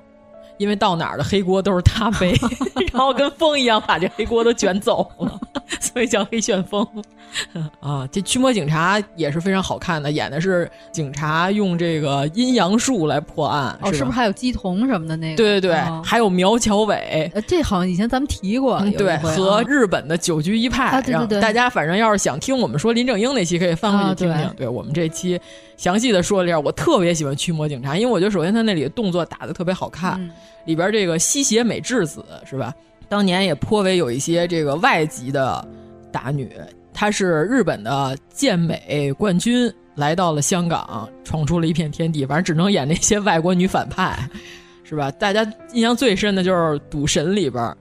[0.58, 2.34] 因为到哪儿的黑锅都是他背，
[2.92, 5.40] 然后跟风一样把这黑锅都卷走了，
[5.80, 6.86] 所以叫黑旋风。
[7.80, 13.76] 啊，这驱魔警察也是非常好看的，演的是警察用这个阴阳术来破案。
[13.82, 15.36] 哦，是不是还有姬童什么的那个？
[15.36, 17.30] 对对对，还有苗侨伟。
[17.46, 18.80] 这好像以前咱们提过。
[18.96, 21.02] 对，和日本的九局一派。
[21.02, 21.40] 对对对。
[21.40, 24.50] 大家反正要是想听我们说林正英那期，可以翻回去听听。
[24.56, 25.38] 对我们这期
[25.76, 30.18] 详细的说了一下，我特别喜欢驱魔警察，因为我觉得首先他那里的动作打的特别好看。
[30.66, 32.74] 里边这个西邪美智子是吧？
[33.08, 35.66] 当年也颇为有一些这个外籍的
[36.12, 36.50] 打女，
[36.92, 42.26] 她是日本的健美冠军，来到了香港，闯出了一片天地。
[42.26, 44.18] 反正只能演那些外国女反派，
[44.84, 45.10] 是吧？
[45.12, 46.58] 大家印象最深的就是
[46.90, 47.74] 《赌神》里边。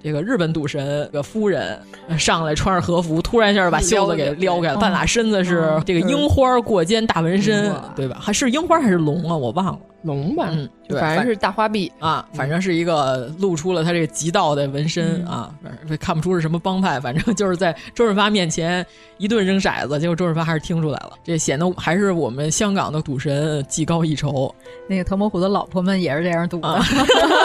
[0.00, 1.76] 这个日本赌神的夫人
[2.16, 8.16] 上来穿着和服，突然一下把袖子给撩开了，半拉身子是这个樱花过肩大纹身，对吧？
[8.20, 9.36] 还是樱花还是龙啊？
[9.36, 18.84] 我忘了，龙吧，嗯，反正是大花臂啊，反正是一个露出了他这个极道的纹身啊，反正看不出是什么帮派，反正 就是在周润发面前
[19.18, 24.54] 一顿扔骰子，结果周润发还是听出来了，这显得还是我们香港的赌神技高一筹。
[24.88, 26.80] 那个唐伯虎的老婆们也是这样赌的，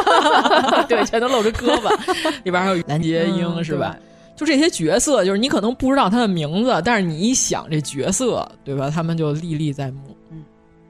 [0.87, 1.89] 对，全都露着胳膊。
[2.43, 3.97] 里边还有蓝洁瑛是吧？
[4.35, 8.89] 就这些角色，就是你可能不知道他的名字，但是你一想这角色，对吧？
[8.89, 10.12] 他们就历历在目。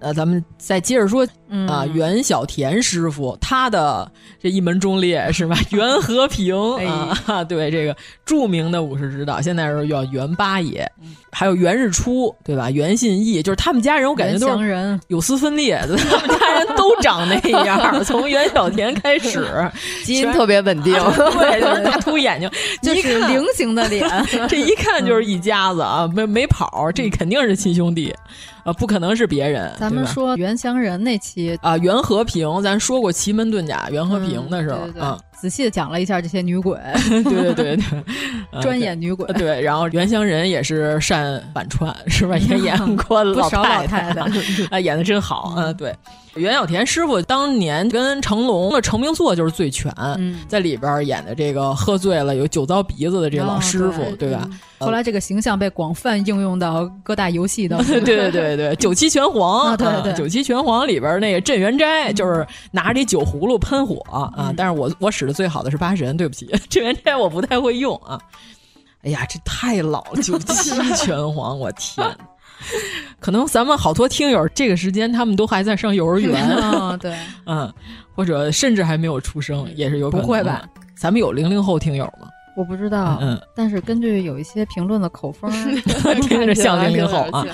[0.04, 1.26] 嗯，那咱们再接着说
[1.68, 4.10] 啊，袁小田师傅他的
[4.42, 5.58] 这一门忠烈是吧？
[5.72, 6.56] 袁和平
[7.26, 10.86] 啊，对这个著名的武士指导，现在是叫袁八爷，
[11.32, 12.70] 还有袁日初，对吧？
[12.70, 19.48] 袁信义，就是他们家人，我感觉都是有丝分裂，他们家人都长那样， 从袁小田开始，
[20.04, 22.50] 基因特别稳定，对，就是大凸眼睛，
[22.82, 24.10] 就是菱形的脸，
[24.50, 28.14] 这一看就是一家子啊，没没跑，这肯定是亲兄弟。
[28.64, 29.72] 啊，不可能是别人。
[29.78, 36.78] 咱们说袁湘仁那期啊，袁和平，咱说过奇门遁甲袁和平的时候啊，仔细的讲了一下这些女鬼，
[37.24, 37.82] 对对对对，
[38.62, 39.26] 专演女鬼。
[39.34, 42.38] 对，然后袁湘仁也是善反串，是吧？
[42.40, 44.10] 也演过老太太
[44.72, 45.54] 啊，演的真好。
[45.58, 45.94] 嗯，对。
[46.36, 49.92] 袁小田师傅当年跟成龙的成名作就是《醉拳》，
[50.48, 54.50] 在里边演的这个喝醉了有酒糟鼻子的这老师傅，对吧？
[54.80, 57.94] 后来这个形象被广泛应用到各大游戏当中。
[58.04, 68.20] 对对对对，九七拳皇，对对，九七拳皇里边那个镇元斋就是拿着这酒葫芦喷火啊，但是我我使的最好的是八神，对不起， 镇元斋我不太会用啊。
[69.04, 72.06] 哎呀，这太老，九七拳皇，我天！
[73.20, 77.72] 可能咱们好多听友这个时间他们都还在上幼儿园啊， 对， 嗯，
[78.16, 80.26] 或者甚至还没有出生，也是有可能。
[80.26, 80.64] 不会吧？
[80.96, 82.28] 咱们有零零后听友吗？
[82.56, 85.52] 我不知道，嗯，但是根据有一些评论的口风，
[86.22, 87.46] 听着像零零后啊，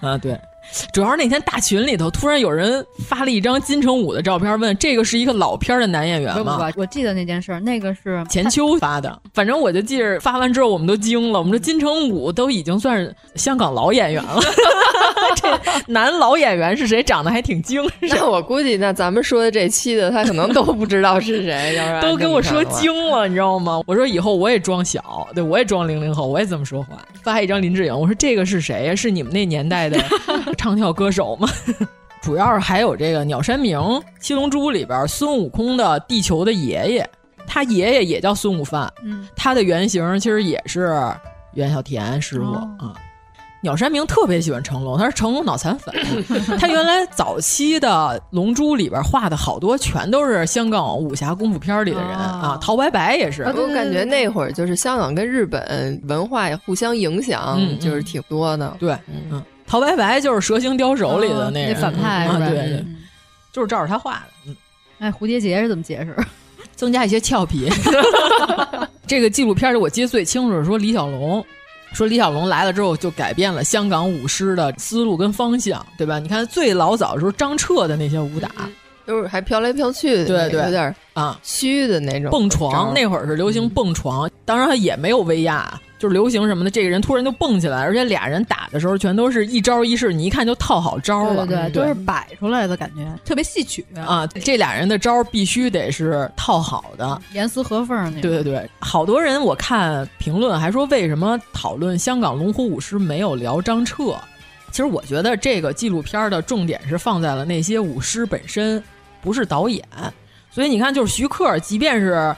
[0.00, 0.38] 啊，对。
[0.92, 6.56] 主要是那天大群里头突然有人发了一张金城武的照片，问这个是一个老片的男演员吗？
[6.56, 9.20] 不不，我记得那件事，那个是钱秋发的。
[9.34, 11.38] 反正我就记着发完之后，我们都惊了。
[11.38, 14.40] 我们说金城武都已经算是香港老演员了，
[15.36, 17.02] 这男老演员是谁？
[17.02, 18.10] 长得还挺精神。
[18.10, 23.80] 那我估计，那咱们说的这期的他可能都不知道是谁，要不然 都跟我说惊了，你知道吗？
[23.86, 26.98] 我说以后我也装小，对我也装零零后，我也这么说话。
[27.22, 28.94] 发一张林志颖，我说这个是谁呀？
[28.94, 29.98] 是你们那年代的
[30.58, 31.48] 唱跳歌手嘛？
[32.20, 33.78] 主要是还有这个鸟山明，
[34.20, 37.08] 《七龙珠》里边孙悟空的地球的爷爷，
[37.46, 41.00] 他爷爷也叫孙悟饭，嗯，他的原型其实也是
[41.54, 42.68] 袁小田师傅啊。
[42.82, 42.94] 嗯
[43.60, 45.92] 鸟山明特别喜欢成龙，他是成龙脑残粉。
[46.60, 47.88] 他原来早期的
[48.30, 53.42] 《龙珠》里边画的好多全都是香港武侠功夫片里的人啊，陶白白也是。
[53.42, 58.76] 我感觉那会儿就是香港跟日本文化互相影响，嗯就是挺多的。
[58.78, 58.96] 对，
[59.32, 62.48] 嗯，陶白白就是《蛇形刁手》里的那那反派是吧？
[62.48, 62.84] 对对，
[63.52, 64.26] 就是照着他画的。
[64.46, 64.56] 嗯，
[64.98, 66.16] 哎，蝴蝶结是怎么解释？
[66.74, 67.68] 增加一些俏皮。
[69.06, 71.44] 这个纪录片里我记得最清楚是说李小龙，
[71.92, 76.18] 说李小龙来了之后就改变了香港舞狮的思路跟方向，对吧？
[76.18, 78.50] 你看最老早的时候张彻的那些武打。
[79.06, 82.30] 都是还飘来飘去的，对对，有点啊虚的那种。
[82.30, 94.26] 蹦床那会儿是流行蹦床，当然他也没有威亚，就是流行什么的，这个人突然就蹦起来，而且俩人打的时候全都是一招一式，你一看就套好招了，对对，都是摆出来的感觉，特别戏曲啊。
[94.26, 98.20] 这俩人的招必须得是套好的，严丝合缝那种。
[98.20, 104.16] 对对对，好多人我看评论还说，为什么讨论香港龙虎舞狮没有聊张彻？
[104.70, 108.82] 其实我觉得这个纪录片的重点是放在了那些舞狮本身。
[109.20, 109.84] 不是导演，
[110.48, 112.32] 所以你看，就是徐克，即便是，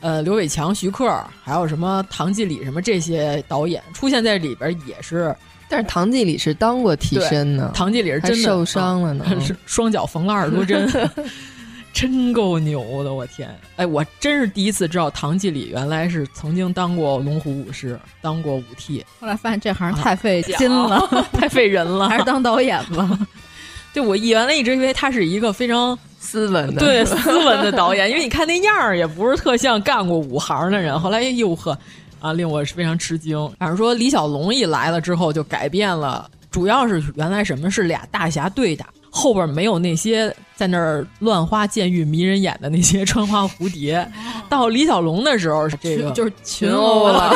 [0.00, 1.08] 呃，刘伟强、徐克，
[1.42, 5.34] 还有什么唐季礼什么这些导演出现在里边也是，
[5.68, 10.88] 但是唐季礼是当过替身呢，唐季礼是真的受伤了呢， 是双脚缝了二十多针，
[11.92, 13.48] 真够牛的，我天！
[13.76, 21.00] 哎，我真是第一次知道唐季礼原来是曾经当过龙虎武师，当过武替，后来发现这行太费心了，
[21.32, 23.18] 太费人了，还是当导演吧。
[23.94, 30.98] 就，我原来一直以为他是一个非常斯文的，对斯文的导演，因为你看那样儿也不是特像干过武行的人。
[30.98, 31.78] 后来呦呵，
[32.20, 33.38] 啊，令我是非常吃惊。
[33.58, 44.06] 反正说李小龙一来了之后就改变了，主要是原来什么是俩大侠对打，后边没有那些在那儿乱花渐欲迷人眼的那些 穿花蝴蝶。
[44.50, 47.34] 到李小龙的时候，这个就是群殴了，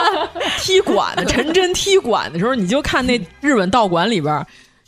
[0.60, 4.46] 踢馆的陈真踢馆的时候，你就看那日本道馆里边。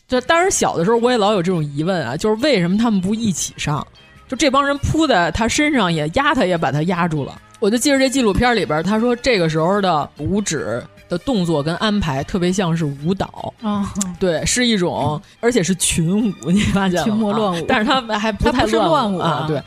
[0.09, 3.87] 就当时小的时候，我也老有这种疑问啊，就是为什么他们不一起上？
[4.27, 7.40] 就这帮人扑在他身上，也压他，也把他压住了。
[7.61, 13.85] 我就记着这纪录片里边，他说这个时候的舞指的动作跟安排特别像是舞蹈，哦，
[14.18, 17.05] 对，是一种，而且是群舞，你发现了？
[17.05, 19.62] 群魔乱舞，但是他们还不太乱舞啊，对，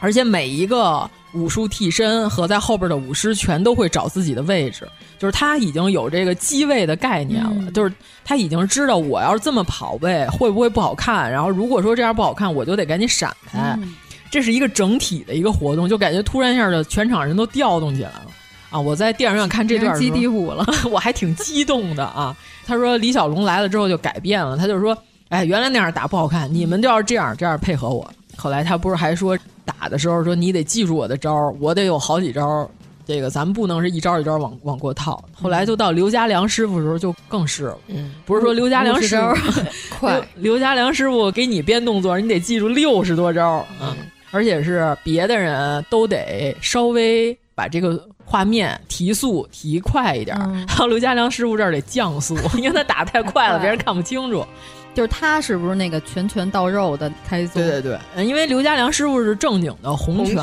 [0.00, 4.88] 而且每一个武术替身和在后边的武师全都会找自己的位置。
[5.18, 7.92] 就是他已经有这个机位的概念了，嗯、就是
[8.24, 13.76] 他已经知道我要是这么跑位会不会不好看，然后如果说这样不好看，我就得赶紧闪开。
[13.80, 13.94] 嗯、
[14.30, 18.26] 这是一个整体的一个活动，就感觉突然一下的全场人都调动起来了
[18.70, 18.80] 啊！
[18.80, 22.34] 我在电影院看这段基地舞了， 我还挺激动的啊。
[22.64, 24.96] 他说李小龙来了之后就改变了，他就说
[25.28, 29.36] ：“哎，原来那样打不好看，你们就要这样这样配合我。”后来他不是还说
[29.78, 32.68] 打的时候说你得记住我的招，我得有好几招。
[33.06, 35.20] 这个咱们不能是一招一招往往过套。
[35.32, 39.62] 后来就到刘家良师傅的时候就更是了，嗯，不是说刘家良师傅
[39.98, 43.96] 快，刘家良师傅给你编动作，你得记住六十多招啊，嗯、
[44.30, 54.46] 而且是别的人都得稍微把这个画面提速提快一点，嗯、然后刘家良师傅这儿得降速，因为他打太快了， 别人看不清楚。
[54.92, 57.62] 就是他是不是那个拳拳到肉的开宗？
[57.62, 60.34] 对对对，因为刘家良师傅是正经的洪拳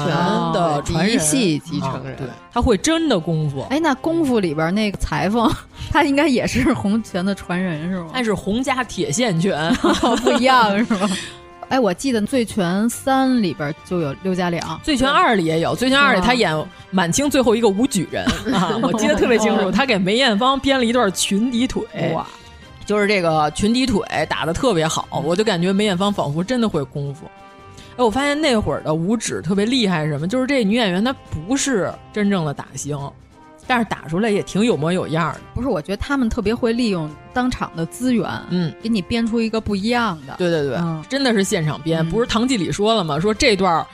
[0.54, 3.66] 的传人，系继承人，对，他会真的功夫。
[3.70, 5.52] 哎，那功夫里边那个裁缝，
[5.92, 8.08] 他应该也是洪拳的传人是吗？
[8.14, 9.74] 那是洪家铁线拳，
[10.24, 11.10] 不一样是吗？
[11.70, 16.56] 哎，我记得《醉拳三》里边就有刘家良，《醉拳二》里也有，《醉拳二》里他演
[16.92, 18.24] 满清最后一个武举人
[18.56, 21.84] 啊，我记得特别清楚，他给梅艳芳编了一段群敌腿，
[22.14, 22.26] 哇。
[22.88, 27.30] 就是这个群敌腿打的特别好，我就感觉梅艳芳仿佛真的会功夫。
[27.98, 30.26] 哎，我发现那会儿的武指特别厉害是什么？
[30.26, 32.98] 就是这女演员她不是真正的打星，
[33.68, 35.42] 但是打出来也挺有模有样的。
[35.54, 40.36] 不是，我觉得他们特别会利用当场的资源，嗯，给你编出一个不一样的。
[40.38, 43.20] 对对对，嗯、真的是现场编，不是唐季礼说了吗？
[43.20, 43.86] 说这段。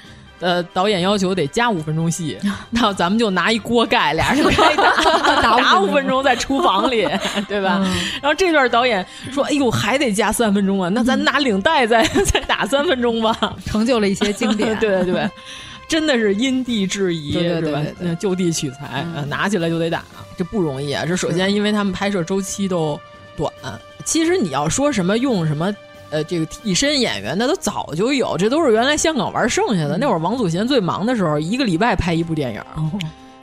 [0.44, 2.38] 呃，导演要求得加五分钟戏，
[2.70, 7.08] 那咱们就拿一锅盖，俩人就开打， 打五分钟在厨房里，
[7.48, 7.80] 对吧？
[7.82, 7.92] 嗯、
[8.22, 15.30] 然后这段导演说：“哎呦，还得加三分钟啊，那咱拿领带再再打三分钟吧。”成就了一些经典，对对对，
[15.88, 17.82] 真的是因地制宜，对对对是吧？
[18.02, 20.04] 对就地取材，嗯、拿起来就得打，
[20.38, 21.06] 这不容易啊！
[21.08, 23.00] 这首先，因为他们拍摄周期都
[23.38, 23.52] 短，
[24.04, 25.74] 其实你要说什么用什么。
[26.14, 29.98] 呃，这个替身演员那都早就有，这都是原来香港玩剩下的。
[29.98, 32.62] 嗯、那会儿王祖贤最忙的时候，一个礼拜拍一部电影。
[32.76, 32.92] 哦、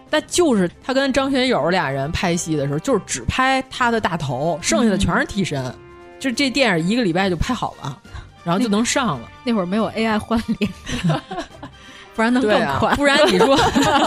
[0.08, 5.60] 但就是他跟张学友俩人拍戏的时候，就是只拍他的大头，剩下的全是替身。
[5.64, 5.74] 嗯、
[6.20, 7.98] 就这电影一个礼拜就拍好了，
[8.44, 9.28] 然后就能上了。
[9.42, 10.70] 那会儿没有 AI 换脸，
[12.14, 12.90] 不然能更快。
[12.90, 13.58] 啊、不然你说，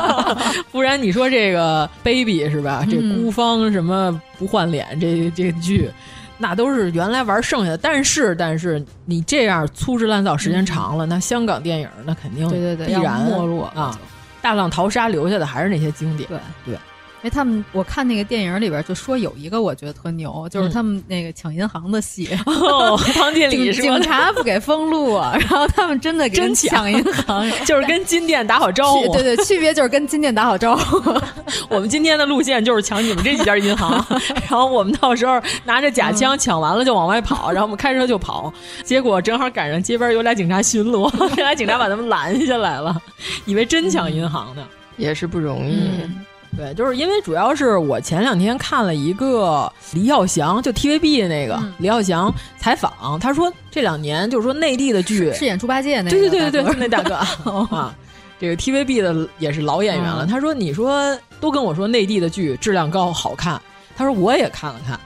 [0.71, 2.85] 不然你说这个 Baby 是吧？
[2.89, 5.91] 这孤芳什么不换脸这这个剧。
[6.37, 13.97] 那都是原来玩剩下的，但是但是你这样粗制滥造时间长了，嗯、那香港电影那肯定对对对必然没落啊！
[14.41, 16.27] 大浪淘沙留下的还是那些经典。
[16.27, 16.77] 对对，
[17.23, 29.13] 哎，他们我看那个电影里边就说有一个我觉得特牛，就是他们那个抢银行的戏，嗯、哦，汤经理警察不给封路，然后他们真的给真抢银行， 就是跟金店打好招呼。
[29.13, 31.01] 对对，区别就是跟金店打好招呼。
[31.69, 34.05] 我们今天的路线就是抢你们这几家银行，
[34.49, 38.53] 然后我们到时候拿着假枪抢完了就往外跑，然后我们开车就跑，
[38.83, 43.01] 结果正好赶上街边有俩警察巡逻，这 俩警察把他们拦下来了，
[43.45, 44.67] 以为真抢银行呢，
[44.97, 45.75] 也是不容易。
[46.03, 46.25] 嗯
[46.55, 57.15] 对，就是因为主要是我前两天看了一个李耀祥，就 TVB 的那个、嗯、李耀祥采访，他说这两年就是说内地的剧是演猪八戒那个，对对对对对，那大哥
[57.75, 57.95] 啊，
[58.39, 60.25] 这个 TVB 的也是老演员了。
[60.25, 63.59] 嗯、他说你说都跟我说内地的剧质量高好看，
[63.97, 64.99] 他说我也看了看，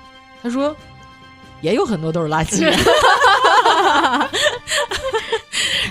[0.43, 0.76] 他说
[1.62, 2.62] 也有很多都是垃圾。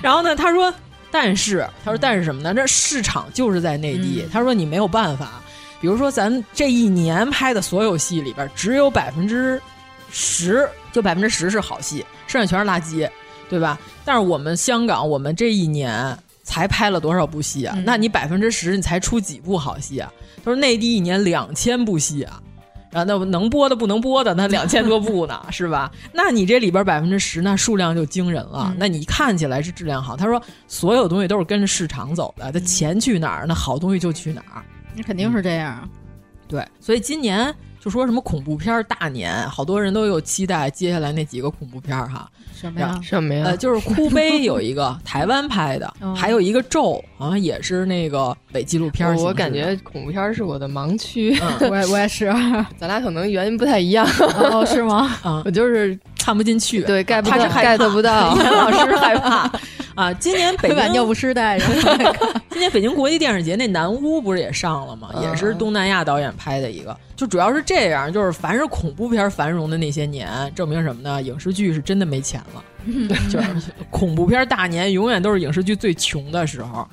[0.02, 0.72] 然后呢，他说。
[1.08, 2.52] 但是他说，但是什么呢？
[2.52, 4.22] 这市场就是在内地。
[4.22, 5.40] 嗯、他说你没有办法，
[5.80, 9.60] 比如说咱这一年拍的所有戏里边，只有百分之
[10.10, 13.08] 十，就百分之十是好戏，剩下全是垃圾，
[13.48, 13.78] 对吧？
[14.04, 17.74] 但是我们香港，我们这一年才拍了多少部戏啊？
[17.76, 20.12] 嗯、那你百分之十，你才出几部好戏啊？
[20.44, 22.40] 他说内地一年两千部戏啊。
[22.92, 25.90] 啊，那能播的不能播的，那两千多部呢， 是吧？
[26.14, 28.68] 那你这里边百分之十，那数量就惊人了。
[28.70, 34.64] 嗯、那你看起来是质量好，他说所有东西都是跟着市场走的，他钱去哪儿，那好东西就去哪儿。
[34.96, 35.78] 那肯定是这样。
[35.82, 35.88] 嗯、
[36.48, 42.28] 对，所以今年就说什么恐怖片大年，好多人都有期待接下来那几个恐怖片哈。
[42.54, 42.98] 什么呀？
[43.02, 43.44] 什么呀？
[43.48, 49.14] 呃，就是哭悲有一个台湾拍的，哦、还有一个咒，好像也是那个伪纪录片。
[49.16, 52.32] 我感觉恐怖片是我的盲区，嗯、 我也我也是，
[52.78, 54.08] 咱俩可能原因不太一样。
[54.50, 55.14] 哦，是吗？
[55.22, 58.34] 啊，我就是看不进去，对，get 不到，get 不到。
[58.42, 59.52] 严老师害怕
[59.96, 60.12] 啊！
[60.12, 61.68] 今年北京 把尿不湿带上。
[62.50, 65.10] 今年北京国际电视节那南屋不是也上了吗？
[65.14, 71.20] 嗯、也是东南亚导演拍的一个，就主要是这样，就是凡是恐怖片繁荣的那些年，证明什么呢？
[71.20, 72.64] 影视剧是真的没钱了。
[73.28, 73.48] 就是
[73.90, 76.86] 恐怖片大年，永远都是影视剧最穷的时候，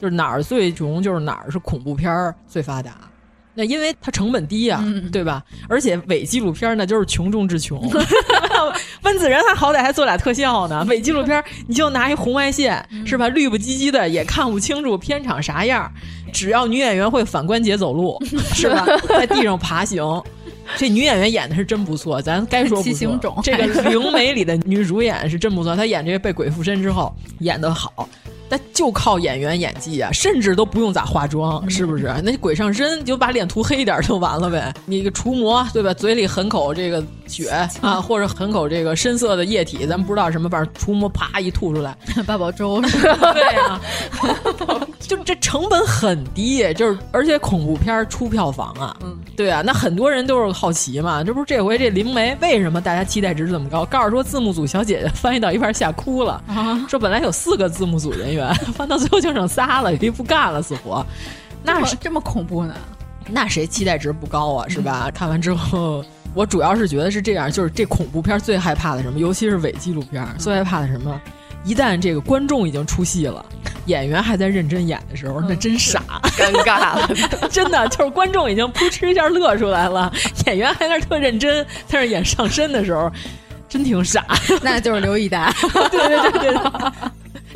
[0.00, 2.92] 就是哪儿最穷，就是哪儿是恐怖片最发达。
[3.56, 5.42] 那因为它成本低呀、啊，嗯、对吧？
[5.68, 7.80] 而且伪纪录片那就是穷中之穷。
[9.02, 13.28] 温子仁他好歹还做俩特效呢，伪纪录片你就拿一红外线、嗯、是吧？
[13.28, 15.90] 绿不唧唧的也看不清楚片场啥样，
[16.32, 18.22] 只要女演员会反关节走路，
[18.54, 18.86] 是吧？
[19.08, 20.04] 在地上爬行。
[20.76, 23.40] 这女演员演的是真不错，咱该说不说。
[23.40, 28.08] 这个 《灵媒》里的女主演是真不错，她演这个被鬼附身之后演得好，
[28.48, 32.12] 但就靠演员演技啊，甚至都不用咋化妆，嗯、是不是？
[32.24, 34.72] 那鬼上身就把脸涂黑一点就完了呗。
[34.86, 35.94] 你个除魔对吧？
[35.94, 37.48] 嘴里含口这个血
[37.80, 43.80] 啊， 或者含口这个深色的液体，咱不知道什么，反正除魔啪一吐出来， 八宝粥 对呀、啊，
[44.98, 50.46] 就这成本很低，就是而且恐怖片出票房啊，嗯，对啊，那很多人都是。
[50.56, 51.22] 好奇嘛？
[51.22, 53.84] 这不是这回这灵媒为什么大家期待值这么高？
[53.84, 61.04] 告诉说字幕组小姐姐翻译到一半吓哭了，啊、说本来有四个字幕组人员，翻到最后就剩仨了，一不干了，死活。
[61.62, 62.74] 那是这么恐怖呢？
[63.28, 64.68] 那谁期待值不高啊？
[64.68, 65.06] 是吧？
[65.06, 69.18] 嗯、看完之后，我主要是觉得是这样，就是这恐怖片最害怕的什么？
[69.18, 71.20] 尤其是伪纪录片，最害怕的什么？
[71.64, 73.44] 一旦这个观众已经出戏了，
[73.86, 76.00] 演员还在认真演的时候，那真傻，
[76.38, 77.08] 尴尬了。
[77.50, 80.12] 真的就是观众已经扑哧一下乐出来了，
[80.46, 83.10] 演员还在那特认真，在那演上身的时候，
[83.68, 84.24] 真挺傻。
[84.62, 85.52] 那就是刘以达，
[85.90, 86.54] 对对对对对，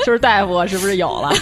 [0.07, 1.33] 就是大夫是不是有了？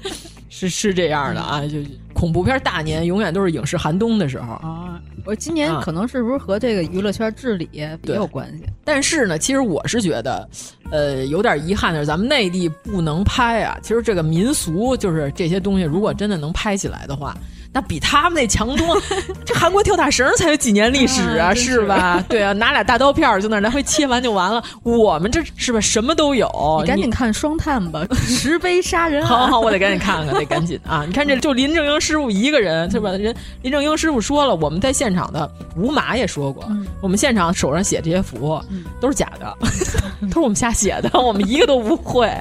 [0.48, 1.78] 是是这样的啊，就
[2.14, 4.98] 恐怖片大年永远都是影视寒冬的时候啊。
[5.26, 8.64] 我今年可能是不是和这个娱乐圈治理也有关系？
[8.84, 10.48] 但是呢，其实我是觉得，
[10.90, 13.76] 呃，有点遗憾的是，咱们内地不能拍啊。
[13.82, 17.36] 其实这个民俗就是这些东西，如果真的能拍起来的话。
[17.76, 18.98] 那比他们那强多，
[19.44, 22.24] 这韩国跳大绳才有几年历史啊，是吧？
[22.26, 24.64] 对啊，拿俩大刀片就那来回切完就完了。
[24.82, 26.48] 我们这是吧，什么都有。
[26.80, 29.22] 你赶紧看《双探》吧， 石碑杀人。
[29.26, 31.04] 好好，我得赶紧看看，得赶紧啊！
[31.06, 33.10] 你看这就林正英师傅一个人，是吧？
[33.10, 35.46] 人林正英师傅说了，我们在现场的
[35.76, 36.66] 吴马也说过，
[37.02, 38.58] 我们现场手上写这些符
[38.98, 39.54] 都是假的，
[40.32, 42.32] 都是我们瞎写的，我们一个都不会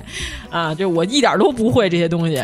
[0.49, 0.73] 啊！
[0.73, 2.41] 就我一点都不会这些东西。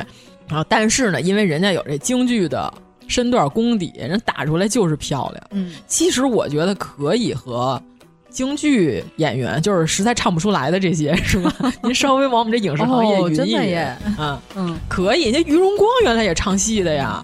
[0.51, 2.71] 啊，但是呢，因为人家有这京剧的
[3.07, 5.47] 身段功底，人打出来就是漂亮。
[5.51, 7.81] 嗯，其实我觉得可以和
[8.29, 11.53] 京剧演员，就是实在唱不出来的这些，是吧？
[11.83, 15.31] 您稍微往我们这影视行业真的耶，啊，嗯，可以。
[15.31, 17.23] 那于荣光原来也唱戏的呀。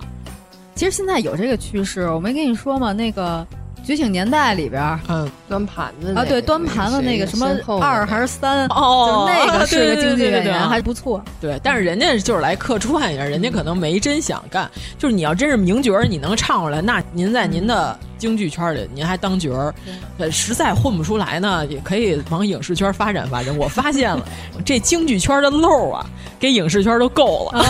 [0.76, 2.94] 其实现在有这个趋势，我没跟你说吗？
[2.94, 3.46] 那个。
[3.88, 7.48] 觉醒年代里边，嗯，端盘子啊，对，端盘子那个什么
[7.80, 11.24] 二还是三，哦，就那个是个经济演员，还不错。
[11.40, 14.70] 对，但是人家就是来客串一下，人家可能没真想干。
[14.98, 19.74] 就是你要真是名角儿，你能唱出来，那您在您的京剧圈里，您还当角儿，
[20.18, 23.56] 呃实在混不出来呢，也可以往影视圈发展发展。
[23.58, 24.26] 我发现了，
[24.66, 26.06] 这京剧圈的漏啊，
[26.40, 27.66] 给影视圈都够了。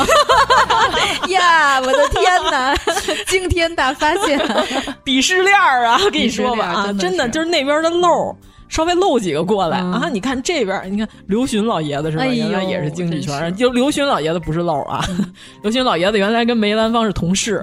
[1.30, 2.76] 呀，我的天哪，
[3.28, 4.40] 惊天大发现，
[5.04, 6.00] 鄙视链啊！
[6.04, 8.36] 我跟你说吧啊，真的就是那边的漏，
[8.70, 10.10] 稍微漏几个过来啊！
[10.12, 12.26] 你看这边，你看刘询老爷子是吧？
[12.26, 15.06] 原来也是京剧圈，就刘询老爷子不是漏啊。
[15.62, 17.62] 刘询老爷子原来跟梅兰芳是同事，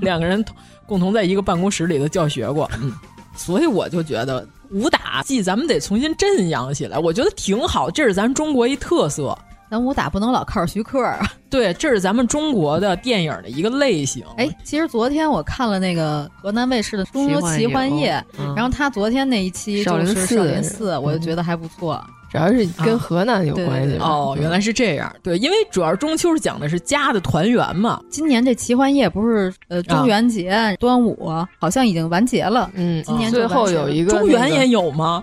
[0.00, 0.44] 两个人
[0.88, 2.68] 共同在一个办公室里头教学过。
[2.80, 2.92] 嗯，
[3.36, 9.38] 所以我就觉得武打戏咱们得重新振扬起来，我觉得挺好，这是咱中国一特色。
[9.70, 11.30] 咱武打不能老靠徐克啊！
[11.50, 14.24] 对，这是咱们中国的电影的一个类型。
[14.38, 18.24] 哎，其实昨天我看了那个河南卫视的《中国奇幻夜》，
[18.56, 22.02] 然后他昨天那一期就是《少林寺》，我就觉得还不错。
[22.30, 25.10] 主要是跟河南有关系哦，原来是这样。
[25.22, 28.00] 对，因为主要中秋是讲的是家的团圆嘛。
[28.10, 32.70] 今年这奇幻夜不是呃中元节、端午，好像已经完结了。
[32.74, 35.22] 嗯，今年最后有一个中元也有吗？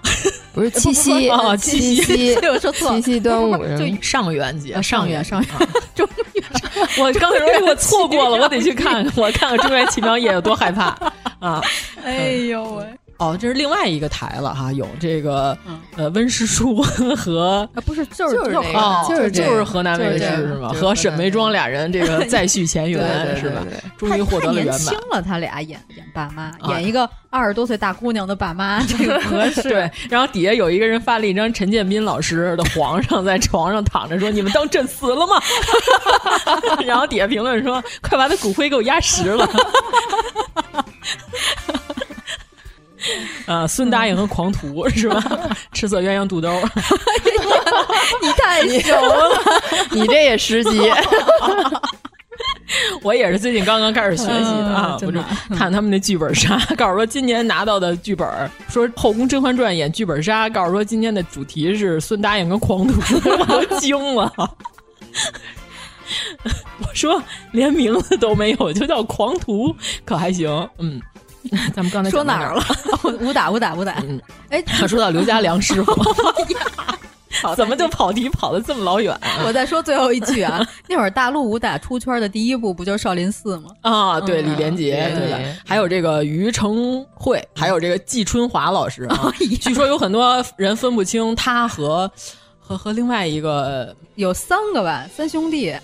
[0.53, 5.49] 不是 七夕啊，七夕， 我说错，七夕端午就上元节，上元上元。
[5.93, 6.43] 中元，
[6.97, 10.97] 我刚才说我错过了，我得去看看，我看看中元奇妙夜有多害怕。
[11.39, 11.61] 啊！
[12.03, 12.85] 哎呦喂。
[13.17, 15.57] 哦，这是另外一个台了哈，有这个
[15.95, 16.81] 呃温实初
[17.15, 18.51] 和不是就是就是
[19.07, 20.69] 就是就是河南卫视是吗？
[20.69, 23.01] 和沈眉庄俩人这个再续前缘
[23.39, 23.61] 是吧？
[23.97, 24.77] 终于获得了圆满。
[24.77, 29.63] 轻了，他俩演演爸妈，演一个二十多岁大姑娘的爸妈，这个合适。
[29.69, 35.41] 对，然后底下有一个人发了一张陈建斌老师的皇上在床上躺着说：“你们当朕死了吗？”
[36.85, 39.49] 然后底下评论说：“快把他骨灰给我压实了。”
[43.45, 45.23] 啊，孙答应和狂徒是吧？
[45.73, 46.49] 赤色鸳鸯肚兜，
[48.21, 49.41] 你太熟了，
[49.91, 50.81] 你这也十级。
[53.01, 55.19] 我也是最近刚刚开始学习的啊，我就
[55.55, 58.27] 看他们那剧本杀，告诉说今年拿到的剧本，
[58.67, 62.99] 说《后宫甄嬛传》演剧本杀，告诉说今天的主题是孙答应跟狂徒，
[63.29, 64.31] 我都惊了。
[66.79, 70.69] 我说连名字都没有就叫狂徒，可还行？
[70.79, 70.99] 嗯。
[71.75, 72.63] 咱们刚才说哪儿了？
[73.21, 74.03] 武打武打武打。
[74.49, 75.93] 哎，说到刘家良师傅，
[77.55, 79.15] 怎么就跑题跑的这么老远？
[79.45, 83.69] 我再说最后一句啊，那会儿大陆武打出圈的第一部不就是少林寺吗？
[83.81, 85.39] 啊，对，李连杰，对的？
[85.65, 89.31] 还有这个于承惠，还有这个季春华老师啊。
[89.61, 92.09] 据说有很多人分不清他和
[92.59, 95.75] 和和另外一个有三个吧，三兄弟，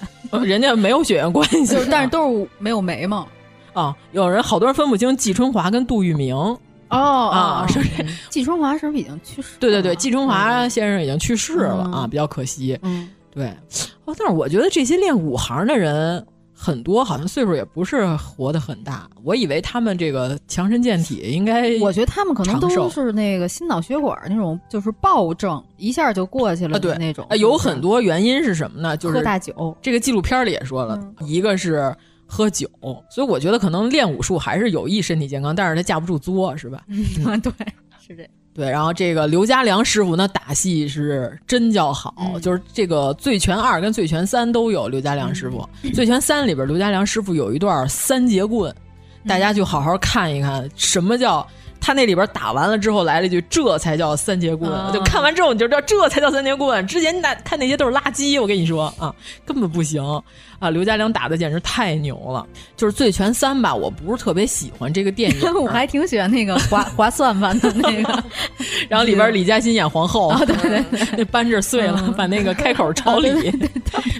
[0.44, 3.28] 人家没有血缘关系，但是都是没有眉毛。
[3.74, 7.80] 啊，有人好多人分不清季春华跟杜聿明哦啊，是
[8.30, 9.58] 季春华是不是已经去世？
[9.60, 12.78] 对对对，季春华先生已经去世了啊，比较可惜。
[12.82, 13.48] 嗯，对。
[14.04, 19.10] 哦，但是我觉得这些练武行的人很多，好像岁数也不是活得很大。
[19.24, 27.26] 我以为他们这个强身健体应该，我觉得他们可能都是那个心脑血管那种，就是暴症一下就过去了对那种。
[27.38, 28.98] 有很多原因是什么呢？
[28.98, 29.74] 就是喝大酒。
[29.82, 31.96] 这个纪录片里也说了，一个是。
[32.34, 32.66] 喝酒，
[33.10, 36.82] 所以我觉得可能练武术还是有益身体健康，但是他架不住作，是吧？
[36.88, 37.52] 嗯， 对，
[38.00, 38.26] 是这。
[38.54, 48.74] 对，然后这个刘家良师傅呢，打戏是真叫好，就是这个《醉拳二》跟《醉拳三》都有刘家良师傅，《醉拳三》里边刘家良师傅有一段三节棍，
[49.26, 51.46] 大家就好好看一看，什么叫
[51.82, 54.72] 他那里边打完了之后来了一句：“这才叫三节棍。
[54.72, 56.86] 啊”就看完之后你就知道这才叫三节棍。
[56.88, 59.14] 之前那看那些都是垃圾，我跟你说啊，
[59.44, 60.02] 根本不行
[60.60, 60.70] 啊！
[60.70, 62.46] 刘嘉玲打的简直太牛了。
[62.78, 68.24] 就是《醉拳三》吧，我不是特别喜欢这个电影， 我还挺喜欢那个划划 算盘的那个。
[68.88, 73.52] 然后里边李嘉欣演皇后，哦、对对对，那扳指碎了，嗯、把那个开口朝里，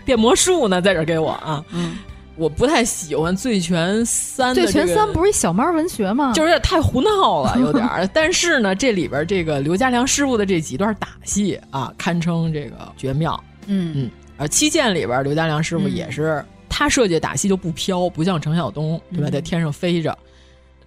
[0.04, 1.64] 变魔术呢，在这给我啊。
[1.72, 2.00] 嗯
[2.38, 4.50] 我不太喜欢《醉拳三》。
[4.56, 6.32] 《醉拳三》不是一小猫文学吗？
[6.34, 8.08] 就是有点太胡闹了， 有点儿。
[8.14, 13.42] 但是呢，这里边这个刘家良师傅的这几段打戏啊，堪称这个绝妙。
[13.68, 20.18] 嗯嗯，而《七剑》里边刘家良师傅也是、嗯、他设计打戏就不飘，不像程晓东对吧，在天上飞着。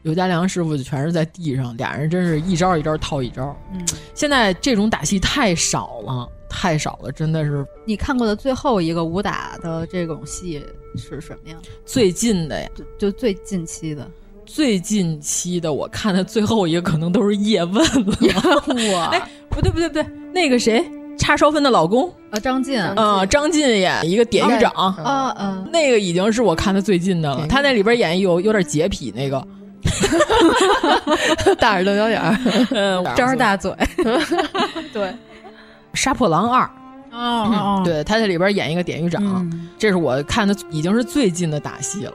[0.03, 3.57] 刘家良师傅就全是在地上，俩人真是一招一招套一招。
[3.73, 3.81] 嗯，
[4.15, 7.67] 现在这种打戏太少了，太少了，真的是。
[7.85, 10.65] 你看过的最后一个武打的这种戏
[10.97, 11.57] 是什么呀？
[11.85, 14.09] 最近的呀，就就最近期的。
[14.47, 18.17] 最近期的我看的最后一个可能都是叶问了。
[18.95, 19.07] 哇！
[19.09, 20.85] 哎，不对不对不对，那个谁，
[21.19, 27.47] 叉烧分的老公啊，张晋啊，张晋演一个典狱长啊嗯，那个已经是我看的最近的了。
[27.49, 29.45] 他那里边演有有点洁癖那个。
[31.59, 32.39] 大耳瞪小眼儿，
[32.73, 33.71] 嗯，张着大嘴，
[34.93, 35.09] 对，
[35.95, 36.63] 《杀破狼二》
[37.17, 42.13] 哦、嗯，对，他在里边演一个典狱长，嗯、这是我看的已经是最近的打戏了。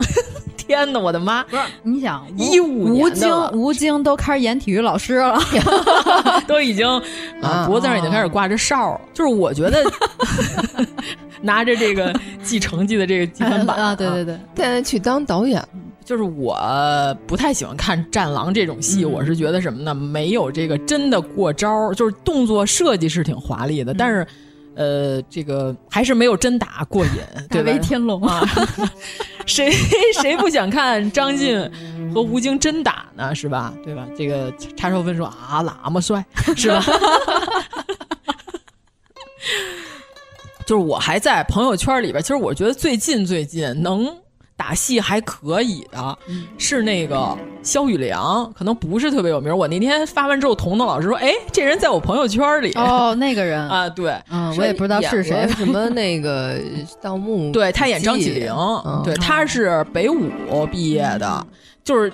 [0.56, 1.42] 天哪，我的妈！
[1.44, 5.38] 不是，你想一五吴京，吴京都开始演体育老师了
[6.46, 6.86] 都已经
[7.42, 9.00] 啊脖子上已经开始挂着哨了。
[9.14, 9.82] 就是我觉得
[11.40, 15.62] 拿着这个记成绩的这个记分板啊，对对对，现在去当导演。
[16.08, 16.56] 就是我
[17.26, 19.94] 不太喜欢看《战狼》这种戏，嗯、我是觉得什么呢？
[19.94, 24.26] 没有这个真的过招，就是动作设计是挺华丽的，嗯、但是，
[24.74, 27.10] 呃，这个还是没有真打过瘾。
[27.50, 28.42] 对威天龙啊，
[29.44, 29.70] 谁
[30.14, 31.60] 谁不想看张晋
[32.14, 33.34] 和吴京真打呢？
[33.34, 33.74] 是吧？
[33.84, 34.08] 对吧？
[34.16, 36.24] 这个叉烧分说啊，喇嘛帅
[36.56, 36.82] 是吧？
[40.64, 44.10] 就是我还在朋友圈里边，其实我觉得最近最近能。
[44.58, 49.56] 打戏还可以的，嗯、是那个肖宇良，可能不是特别有名。
[49.56, 55.46] 我那天发完之后，彤彤老师说：“哎，这人在我朋友圈里。”哦，那个人 啊，对，嗯，我也不知道是谁。
[55.50, 56.58] 什么那个
[57.00, 57.52] 盗墓？
[57.52, 60.28] 对他演张起灵，嗯、对，他是北舞
[60.72, 61.46] 毕业的，
[61.84, 62.12] 就是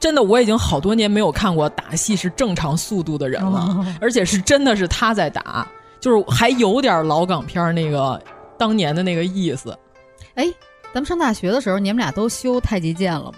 [0.00, 5.64] 真的，我已经好多年没有看过打戏是正常速度的人了，哦、而且是真的是他在打，
[6.00, 8.20] 就是还有点老港片那个
[8.58, 9.72] 当年的那个意思。
[10.34, 10.52] 哎。
[10.96, 13.34] 咱们上大学的时候，你们俩都修太极剑了吗？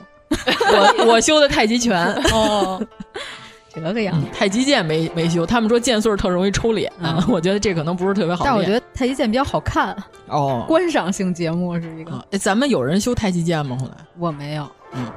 [0.70, 2.80] 我我修的太极拳哦，
[3.74, 4.28] 这个样子。
[4.32, 8.44] 太极剑没没修，他们说剑穗特容易抽脸，嗯、我觉得这可能不是特别好。
[8.44, 9.96] 但我觉得太极剑比较好看
[10.28, 12.24] 哦，观赏性节目是一个。
[12.38, 13.76] 咱们有人修太极剑吗？
[13.80, 14.70] 后来我没有。
[14.92, 15.10] 嗯，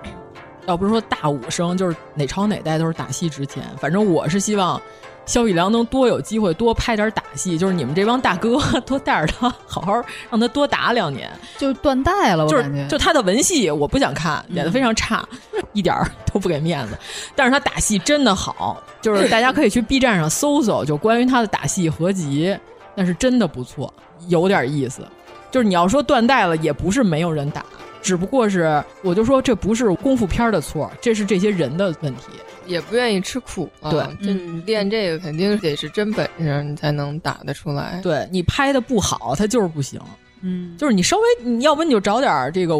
[0.66, 3.62] 要不是说大武生，就是哪朝哪代都是打戏值钱。
[3.78, 4.82] 反正我是希望。
[5.26, 9.94] 肖宇良能多有机会多拍点打戏，就是你们这帮大哥多带着他，好好
[10.30, 12.44] 让他多打两年，就断代了。
[12.44, 15.96] 我就是感觉，就他的文戏我不想看，演的非常差，嗯、一点
[16.34, 16.98] 都不给面子。
[17.36, 22.58] 但是他打戏真的好，就是大家可以去 B 站上搜搜，就关于他的打戏合集，
[22.96, 23.94] 那是真的不错，
[24.28, 25.02] 有点意思。
[25.50, 27.64] 就是你要说断代了，也不是没有人打，
[28.02, 32.24] 只不过是我就说这不是功夫片的错，这是这些人的问题。
[32.72, 38.00] 也不愿意吃苦，对，啊、这你练这个肯定得是真本事，你才能打得出来。
[38.02, 40.00] 对你拍的不好，他就是不行。
[40.42, 42.76] 嗯，就是你稍微，你要不你就找点这个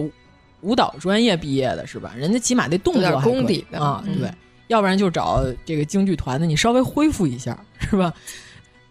[0.62, 2.14] 舞蹈专业毕业的，是吧？
[2.16, 4.28] 人家起码得动作功底的啊，对。
[4.28, 4.36] 嗯、
[4.68, 8.12] 要不然就找这个京剧团的，你稍微恢复一下，是吧？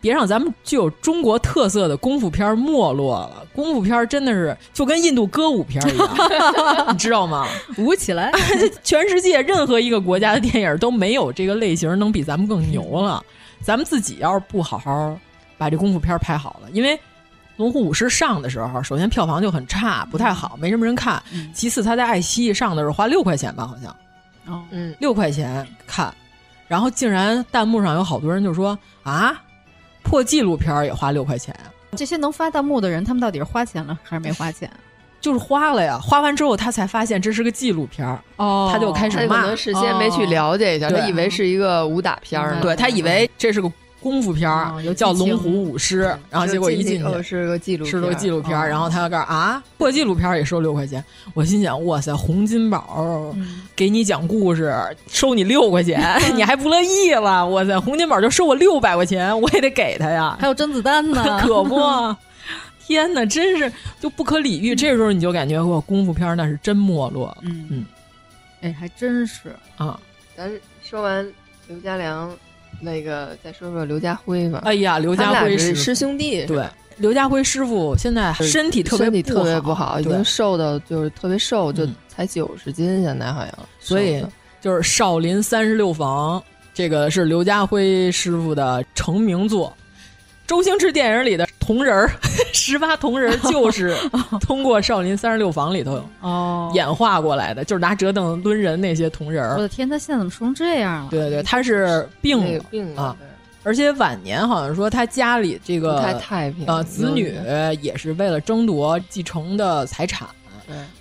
[0.01, 3.47] 别让咱们具有中国特色的功夫片没落了。
[3.55, 6.09] 功夫片真的是就跟印度歌舞片一样，
[6.93, 7.47] 你知道吗？
[7.77, 8.33] 舞起来，
[8.83, 13.23] 全世界任何一个国家的电影都没有这个类型能比咱们更牛了。
[13.61, 15.19] 咱们自己要是不好好
[15.59, 16.97] 把这功夫片拍好了，因为
[17.57, 21.23] 《龙虎舞狮》上的时候，首先票房就很差，不太好，没什么人看。
[21.31, 23.95] 嗯、其次，他在爱奇艺上的时候花六块钱吧，好像，
[24.47, 26.15] 哦，嗯，六块钱看，
[26.67, 29.39] 然后竟然弹幕上有好多人就说啊。
[30.11, 31.71] 破纪录片也花六块钱啊！
[31.97, 34.69] 这些能发弹幕的人，他们到底是花钱了还是没花钱？
[35.21, 38.05] 就是花了呀，花完之后他才发现这是个纪录片
[38.37, 39.43] 哦，他就开始骂。
[39.43, 43.71] 可能事先没去了解一下，哦、他以为是一个武打片呢，对他以为这是个
[44.01, 51.05] 功夫片，哦、叫《龙虎舞狮》，然后结果一进去是个纪录，是个纪录片，儿、然后他要告诉啊，破纪录片也收六块钱。
[51.35, 53.35] 我心想，哇塞，洪金宝
[53.77, 54.75] 给你讲故事
[55.09, 56.01] 收你六块钱，
[56.35, 57.47] 你还不乐意了？
[57.49, 60.37] 哇塞，洪金宝就收我六百块钱，我也得给他呀。
[60.41, 61.79] 还有甄子丹呢， 可不。
[62.87, 64.75] 天哪，真是就不可理喻。
[64.75, 67.37] 这时候你就感觉哇，功夫片那是真没落。
[67.43, 67.87] 嗯嗯，
[68.63, 70.01] 哎，还真是啊。
[70.37, 70.51] 咱
[70.83, 71.25] 说完
[71.69, 72.37] 刘家良，
[72.81, 74.63] 那个再说说刘家辉吧。
[74.65, 76.65] 哎呀，刘家辉是师兄弟，对。
[76.97, 83.55] 刘家辉师傅现在身体特别身体特别不好，已经瘦的就是特别瘦，就才九十斤，现在好像。
[83.79, 84.23] 所以
[84.61, 86.43] 就是少林三十六房，
[86.75, 89.73] 这个是刘家辉师傅的成名作。
[90.51, 92.11] 周星驰电影里的铜人儿，
[92.53, 93.95] 十八铜人 就是
[94.41, 99.55] 通过少林三十六房里头哦演化过来的，就是拿折凳抡人那些铜人儿。
[99.55, 101.09] 我的天，他现在怎么瘦成这样了？
[101.09, 103.17] 对对对，他是病了病啊。
[103.63, 107.33] 而且晚年好像说他家里这个太平呃，子女
[107.81, 110.27] 也是为了争夺继承的财产，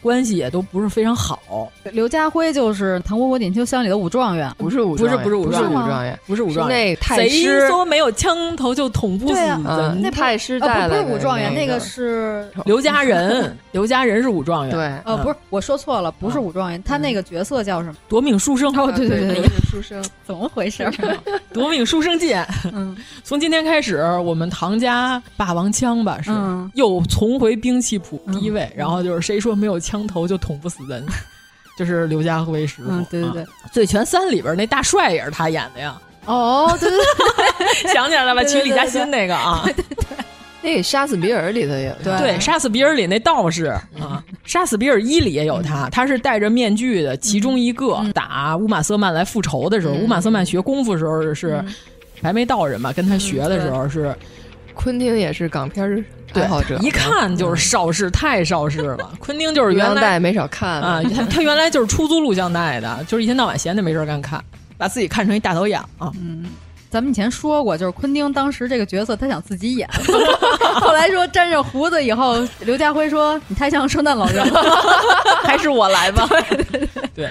[0.02, 1.72] 关系也都不是非常好。
[1.92, 7.68] 刘家辉就是《唐伯虎点秋香》里的武状元，不是武不是不是武不是状元，武状元，不是武状元，那太谁师。
[7.68, 9.36] 说没有枪头就捅不死？
[10.02, 17.96] 那太师呃不是带来的武状元，那那个是 刘家人，刘家人是武状元，对，呃，不是我说错了，不是武状元，他那个角色叫什么？
[18.08, 18.70] 夺命书生。
[18.78, 20.90] 哦，对对对夺命，书生，怎么回事？
[21.54, 22.46] 夺命书生剑。
[22.72, 26.70] 嗯，从今天开始，我们唐家霸王枪吧是嗯。
[26.76, 28.72] 又重回兵器谱第一位。
[28.76, 31.06] 然后就是谁说没有枪头就捅不死人，
[31.78, 32.90] 就是刘家辉师傅。
[32.90, 33.42] 嗯，对对对。
[33.44, 38.44] 啊，《醉拳三》里边那大帅也是他演的呀，哦，对对对， 想起来了吧？
[38.44, 39.86] 娶李嘉欣那个啊，对对
[40.62, 43.82] 那个杀死比尔里头也有，对对，《杀死比尔》里那道士啊，
[44.44, 48.04] 《杀死比尔一》里也有他，他是戴着面具的其中一个。
[48.14, 51.64] 打乌玛瑟曼来复仇的时候，乌玛瑟曼学功夫的时候是
[52.22, 54.14] 白眉道人嘛，跟他学的时候是。
[54.76, 56.02] 昆汀也是港片儿
[56.34, 59.12] 爱好者，一看就是邵氏，太邵氏了。
[59.20, 60.82] 昆汀就是原来带没少看。
[60.82, 64.44] 啊，他他原来就是出租录像带的，就是一天到晚闲着没事干看，
[64.78, 66.12] 把自己看成一大导演啊。
[66.16, 66.46] 嗯，
[66.90, 69.90] 咱们以前说过，就是昆汀当时这个角色他想自己演，
[70.82, 74.62] 后来说沾上胡子以后，刘家辉说你太像圣诞老人了，
[75.44, 76.28] 还是我来吧。
[76.30, 76.90] 对对。
[77.16, 77.30] 对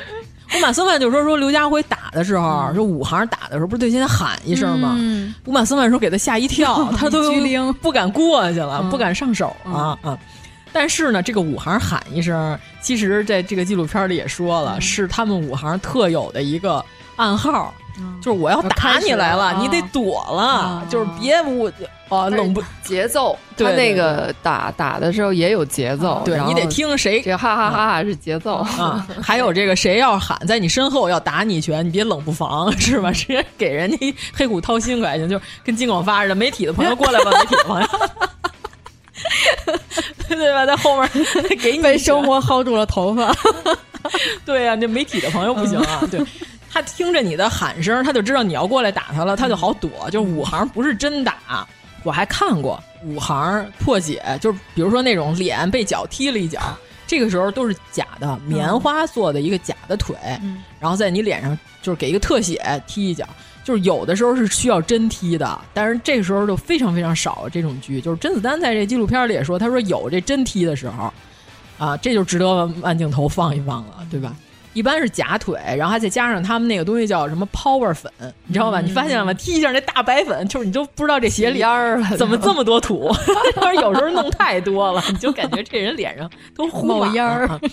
[0.51, 0.59] 对。
[0.59, 4.95] 乌玛瑟曼就说说刘家辉打的时候，说武行打的时候，不是对先喊一声吗？
[4.99, 7.33] 嗯乌玛瑟曼说给他吓一跳， 他都
[7.83, 10.19] 不敢过去了，嗯不敢上手啊啊！
[10.73, 16.85] 但是呢，这个武行喊一声，其实在这个纪录片里也说了，是他们武行特有的一个
[17.17, 17.73] 暗号。
[18.23, 21.71] 就是我要打你来了，你得躲了，就是别我
[22.09, 33.11] 啊冷不节奏，对他那个打打的时候也有节奏，对你得听谁这哈哈哈哈是节奏啊，还有这个谁要喊在你身后要打你一拳，你别冷不防是吧？
[33.13, 37.89] 直接给人家一黑虎掏心可还行，就跟金广发似的，媒体的朋友过来吧， 媒体的朋友。
[40.29, 40.65] 对吧？
[40.65, 41.11] 在后面
[41.61, 43.35] 给你被生活薅住了头发。
[44.45, 46.03] 对呀、啊，这媒体的朋友不行啊。
[46.11, 46.21] 对，
[46.71, 49.91] 他听着你的喊声，他就知道你要过来打他了，他就好躲。
[50.11, 51.67] 就五行不是真打，
[52.03, 56.61] 我还看过五行破解，就是比如说那种脸被脚踢了一脚，
[57.07, 63.27] 这个时候都是假的，棉花做的一个假的腿，嗯、然后在你脸上就是给一个特写踢一脚。
[63.65, 68.01] 就是有的时候是需要真踢的，但是这个时候就非常非常少这种剧。
[68.01, 71.13] 就是甄子丹在这纪录片里也说，他说有这真踢的时候，
[71.77, 74.35] 啊，这就值得慢镜头放一放了，对吧？
[74.75, 78.11] 一般是假腿，然后还再加上他们那个东西叫什么 power 粉，
[78.47, 78.81] 你知道吧？
[78.81, 79.33] 嗯、你发现了吗？
[79.35, 83.11] 踢一下那大白粉，就是你都不知道这鞋里边儿怎么这么多土，
[83.61, 87.47] 就是有时候弄太多了， 你就感觉这人脸上都冒烟儿。
[87.47, 87.61] 啊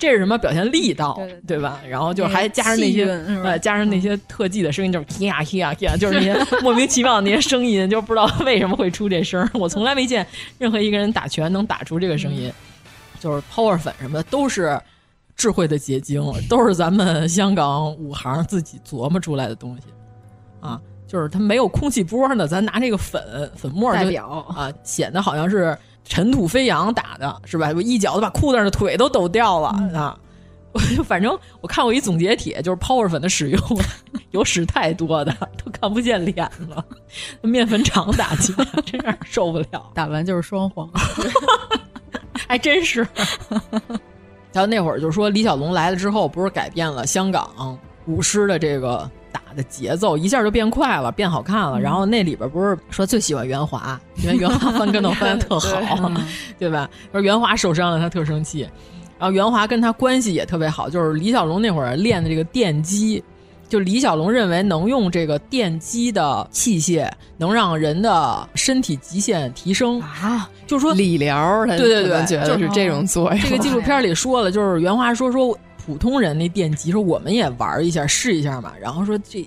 [0.00, 1.80] 这是什么表现力道，对,吧？
[1.88, 3.04] 然后就还加上那些
[3.42, 9.50] 呃，加上那些特技的声音，就是呀呀呀，就是那些莫名其妙的那些声音，就不知道为什么会出这声。
[9.54, 10.24] 我从来没见
[10.56, 12.48] 任何一个人打拳能打出这个声音，
[13.18, 14.80] 就是 power 粉什么的都是
[15.38, 19.84] 智慧的结晶， 都是咱们香港武行自己琢磨出来的东西
[20.60, 20.78] 啊。
[21.06, 25.74] 就是它没有空气波呢，咱拿这个粉粉末代表啊，显得好像是。
[26.04, 27.70] 尘土飞扬打的是吧？
[27.76, 30.18] 我一脚都把裤子上的腿都抖掉了、嗯、啊！
[31.04, 33.60] 反正我看过一总结帖，就是 power 粉的使用
[34.32, 35.30] 有使太多的，
[35.62, 36.82] 都看不见脸了。
[37.42, 40.88] 面粉厂打起来真让人受不了，打完就是双黄，
[42.48, 43.06] 还真是。
[44.58, 49.08] 然后那会儿就说李小龙来了之后，不是改变了香港舞狮的这个。
[49.30, 51.78] 打的节奏一下就变快了，变好看了。
[51.78, 56.10] 然后那里边不是说最喜欢袁华，因为袁华翻跟头翻的特好，
[56.58, 56.88] 对吧？
[57.12, 58.62] 说袁华受伤了，他特生气。
[59.18, 63.22] 然后袁华跟他关系也特别好，就是李小龙那会儿练的这个电击，
[63.68, 73.40] 就李小龙认为能用这个电击的器械能让人的身体极限提升啊，就是说理疗，对对对，觉得是这种作用。
[73.40, 75.56] 这个纪录片里说了，就是原话说说。
[75.86, 79.38] 普通人那电击说我们也玩一下试一下嘛，然后说这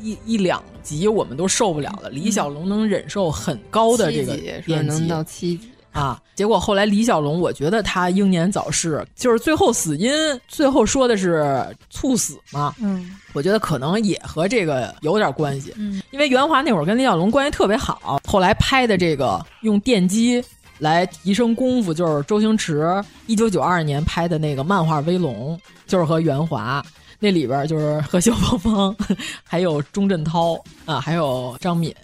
[0.00, 2.08] 一一两级我们都受不了了。
[2.08, 10.12] 李小龙能忍受很高的这个电击，能到七级啊，结果后来李小龙，我觉得他英年早逝，就是最后死因，
[10.46, 12.74] 最后说的是猝死嘛。
[12.80, 15.74] 嗯，我觉得可能也和这个有点关系。
[15.76, 20.42] 嗯，因为袁华那会儿跟李小龙关系特别好，后来拍的这个用电击
[20.78, 26.82] 来提升功夫，就是周星驰一九九二年拍的那个漫画《威龙》，就是和袁华
[27.18, 28.96] 那里边就是和萧芳芳，
[29.44, 31.94] 还有钟镇涛啊，还有张敏。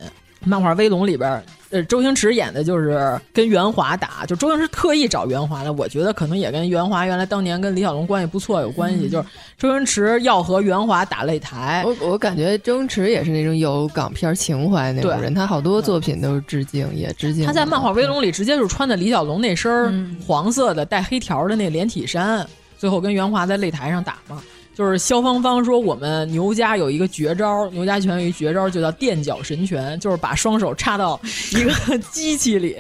[0.45, 11.83] 漫画《威龙》里边，呃，周星驰演的就是跟袁华打，就周星驰特意找袁华的，我觉得可能也跟袁华原来当年跟李小龙关系不错有关系，就是周星驰要和袁华打擂台。
[11.85, 17.45] 我我感觉周星驰也是那种有港片情怀那种人，他好多作品都是致敬，也致敬。
[17.45, 22.47] 他在漫画《威龙》里直接就穿的李小龙那身黄色的带黑条的那连体衫，
[22.79, 24.41] 最后跟袁华在擂台上打嘛。
[24.77, 31.19] 就是萧芳芳说，我们牛家有一个绝招，牛家拳有一绝招，就叫垫脚神拳，就是把双手插到
[31.53, 32.77] 一个 机器里，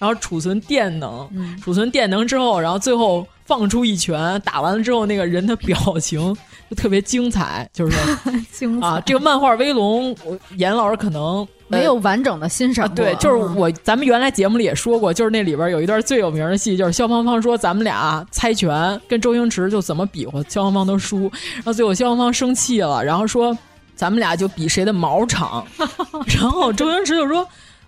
[0.00, 1.30] 后储存电能，
[1.62, 6.36] 储存电能之后，然后最后放出一拳，打完了之后，那个人的表情
[6.68, 7.96] 就特别精彩，就是
[8.52, 11.46] 精啊，这个漫画《威龙》，我严老师可能。
[11.68, 21.22] 没有完整的欣赏、啊，对，就是我，咱们原来节目里也说过，就是那里边有一段最有名的戏，就是肖芳芳说咱们俩猜拳，跟周星驰就怎么比划，肖芳芳都输，
[21.54, 23.52] 然后最后肖芳芳生气了，然后说
[23.96, 25.66] 咱们俩就比谁的毛长，
[26.38, 27.44] 然后周星驰就说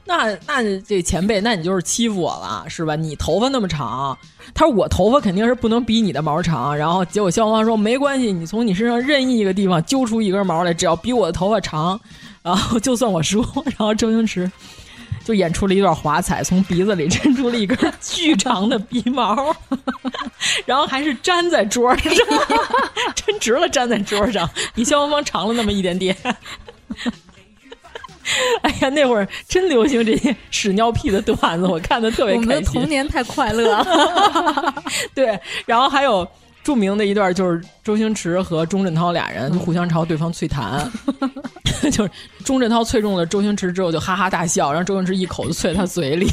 [0.09, 2.97] 那那这前辈，那你就是欺负我了是吧？
[2.97, 4.17] 你头发那么长，
[4.55, 12.01] 他说我头发肯定是不能比你的毛长，然后结果萧芳芳说没关系，你从你身上任意一个地方揪出一根毛来，只要比我的头发长。
[12.43, 14.51] 然后就算我输，然后周星驰
[15.23, 19.55] 就演出了一段华彩，从鼻子里伸出了一根巨长的鼻毛，
[20.65, 22.11] 然后还是粘在桌上，
[23.15, 26.17] 抻直了粘在桌上，比萧芳芳长了那么一点点。
[28.63, 32.49] 哎呀，那会儿真流行这些屎尿屁的段子，我看的特别开心。
[32.51, 34.75] 我们的童年太快乐了。
[35.15, 36.27] 对，然后还有。
[36.65, 40.87] 著名的一段就是周星驰和钟镇涛俩人就互相朝对方啐痰，
[41.91, 42.11] 就是
[42.45, 46.29] 钟镇涛啐中了周星驰之后就哈哈大笑，然后周星驰一口就啐他嘴里。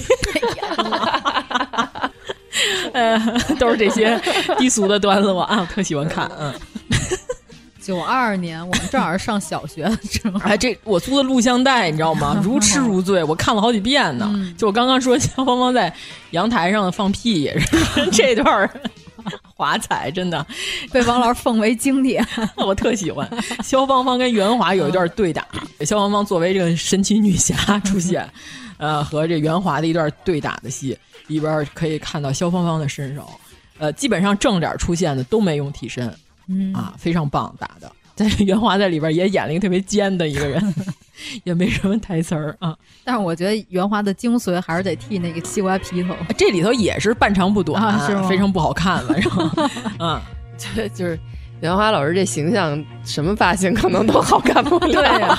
[2.91, 3.17] 呃，
[3.57, 4.19] 都是这些
[4.57, 6.29] 低俗的段子，我啊特喜欢看。
[6.37, 6.53] 嗯，
[7.85, 12.35] 九二年我们正好是上小学的时候，哎，这我租的录像带你知道吗？
[12.43, 14.33] 如痴如醉，我看了好几遍呢。
[14.57, 15.93] 就我刚刚说肖芳芳在
[16.31, 17.67] 阳台上放屁也是
[18.11, 18.67] 这段。
[19.55, 20.45] 华彩真的
[20.91, 22.25] 被王老师奉为经典，
[22.57, 23.27] 我特喜欢。
[23.63, 25.45] 肖芳芳跟袁华有一段对打，
[25.81, 28.27] 肖芳芳作为这个神奇女侠出现，
[28.77, 33.27] 呃，和这袁华的一段对打的戏里边可以看到肖芳芳的身手，
[33.77, 36.13] 呃，基本上正脸出现的都没用替身，
[36.47, 37.91] 嗯啊，非常棒打的。
[38.15, 40.73] 在袁华在里边也演了一个特别尖的一个人，
[41.43, 42.73] 也没什么台词儿啊。
[43.03, 49.31] 但是我觉得袁华的精髓还是得剃那个西瓜皮头，这里头也是半长不短，啊、是非常不好看，反正
[49.99, 50.21] 嗯，
[50.57, 51.19] 就就是
[51.59, 54.93] 袁华老师这形象，什么发型可能都好看不了。
[54.93, 55.37] 对呀。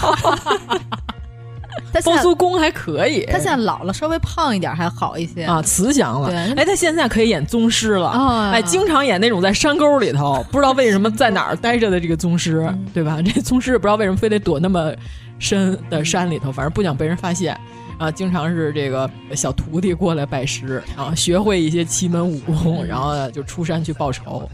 [2.05, 6.29] 包租公还可以，他现在老了，稍微胖一点还好一些啊，慈祥了。
[6.29, 13.21] 对，哎，他现在可以演宗师了，哦、哎，经常演那种在山沟里头 不知道为什么在哪儿待着的这个宗师，嗯、对吧？
[13.25, 14.93] 这宗师不知道为什么非得躲那么
[15.39, 17.59] 深的山里头，反正不想被人发现
[17.99, 18.11] 啊。
[18.11, 24.49] 经常是这个小徒弟过来拜师啊，学会一些奇门武功，然后就出山去报仇。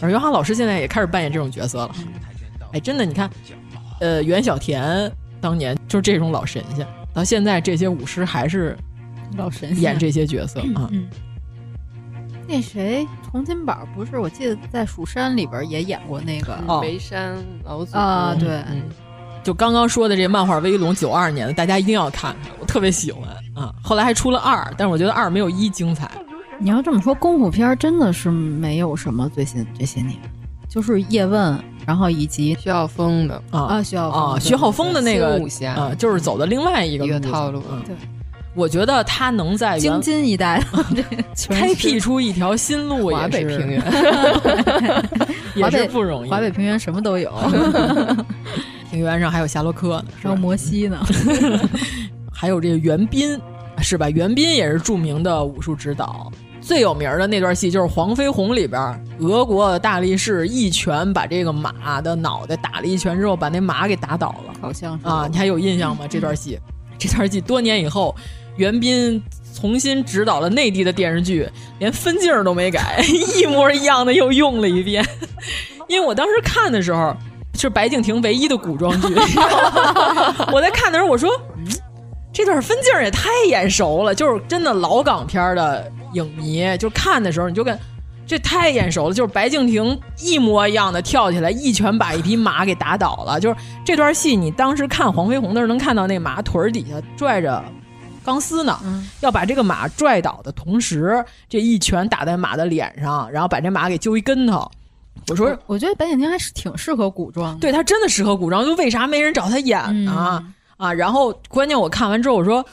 [0.00, 1.90] 而袁华老师现在也开始扮演这种角色了，
[2.72, 3.30] 哎，真的，你看，
[4.00, 5.10] 呃，袁小田。
[5.40, 8.76] 当年就是这种老神仙，到现在这些武师还是
[9.36, 10.88] 老神仙演这些角色啊。
[10.90, 11.06] 嗯，
[12.48, 14.18] 那谁，洪金宝不是？
[14.18, 18.34] 我记得在《蜀山》里边也演过那个眉山老祖啊。
[18.34, 18.82] 对，嗯，
[19.44, 23.72] 就刚刚说的这漫画《威龙》，九二年的，大家一定要看看，我特别喜欢啊。
[23.80, 26.10] 后来还出了二，但是我觉得二没有一精彩。
[26.58, 30.18] 你要这么说，功夫片真的是没有什么最新这些年，
[30.74, 31.58] 就是叶问。
[31.86, 37.62] 然后以及徐浩峰的啊啊，徐浩峰啊，徐浩峰的那个武侠啊，就是走的另外一个一个套路。
[37.84, 37.94] 对，
[38.54, 40.64] 我觉得他能在京津一带
[41.50, 43.82] 开辟出一条新路， 华北平原
[45.54, 46.30] 也是不容易。
[46.30, 47.30] 华北平原什么都有，
[48.90, 50.98] 平原上还有夏洛克呢，还有摩西呢，
[52.32, 53.38] 还有这个袁彬
[53.82, 54.08] 是吧？
[54.08, 56.32] 袁彬也是著名的武术指导。
[56.64, 58.80] 最有名的那段戏就是《黄飞鸿》里边，
[59.20, 64.54] 俄国大力士一拳把这个马的脑袋打了一拳之后，把那马给打倒了。
[64.62, 66.06] 好像是啊，你还有印象吗？
[66.08, 66.58] 这段戏，
[66.98, 68.16] 这段戏多年以后，
[68.56, 69.22] 袁彬
[69.54, 71.46] 重新指导了内地的电视剧，
[71.78, 73.04] 连分镜都没改，
[73.36, 75.04] 一模一样的又用了一遍。
[75.86, 77.14] 因为我当时看的时候
[77.58, 79.14] 是白敬亭唯一的古装剧，
[80.50, 81.30] 我在看的时候我说。
[82.36, 87.78] 这段分镜也太眼熟了，就是真的老港片的影迷，就看的时候你就跟
[88.26, 93.38] 这太眼熟了，就是白敬亭一模一样的跳起来，一拳把一匹马给打倒了。
[93.38, 97.62] 就是这段戏，你当时看黄飞鸿的时候，能看到那马腿底下拽着
[98.24, 104.70] 钢丝呢，嗯、要把这个马拽倒的同时，这一拳打在马的脸上，然后把这马给揪一跟头。
[105.28, 110.42] 我说，我觉得白敬亭还是挺适合古装的，对他真的适合古装，就为啥没人找他演呢？
[110.42, 112.64] 嗯、啊，然后关键我看完之后，我说，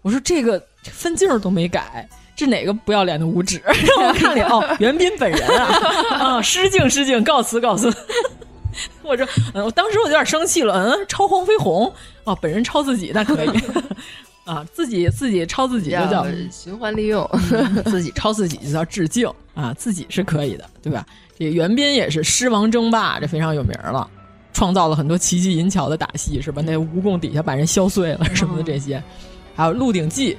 [0.00, 2.08] 我说这个分镜都没改。
[2.36, 3.60] 这哪个不要脸的无耻？
[3.64, 5.78] 让我看脸哦，袁彬本人啊
[6.18, 6.42] 啊！
[6.42, 7.92] 失敬失敬，告辞告辞。
[9.04, 9.24] 我说，
[9.54, 11.92] 嗯，我当时我有点生气了，嗯，抄黄飞鸿
[12.24, 13.50] 哦，本人抄自己那可以
[14.44, 17.28] 啊，自己自己抄自己就叫循环利用，
[17.86, 21.06] 自己抄自己就叫致敬啊，自己是可以的，对吧？
[21.38, 24.10] 这个袁彬也是狮王争霸，这非常有名了，
[24.52, 26.60] 创造了很多奇技淫巧的打戏，是吧？
[26.66, 29.00] 那蜈蚣底下把人削碎了什么的这些，
[29.54, 30.36] 还有《鹿鼎记》，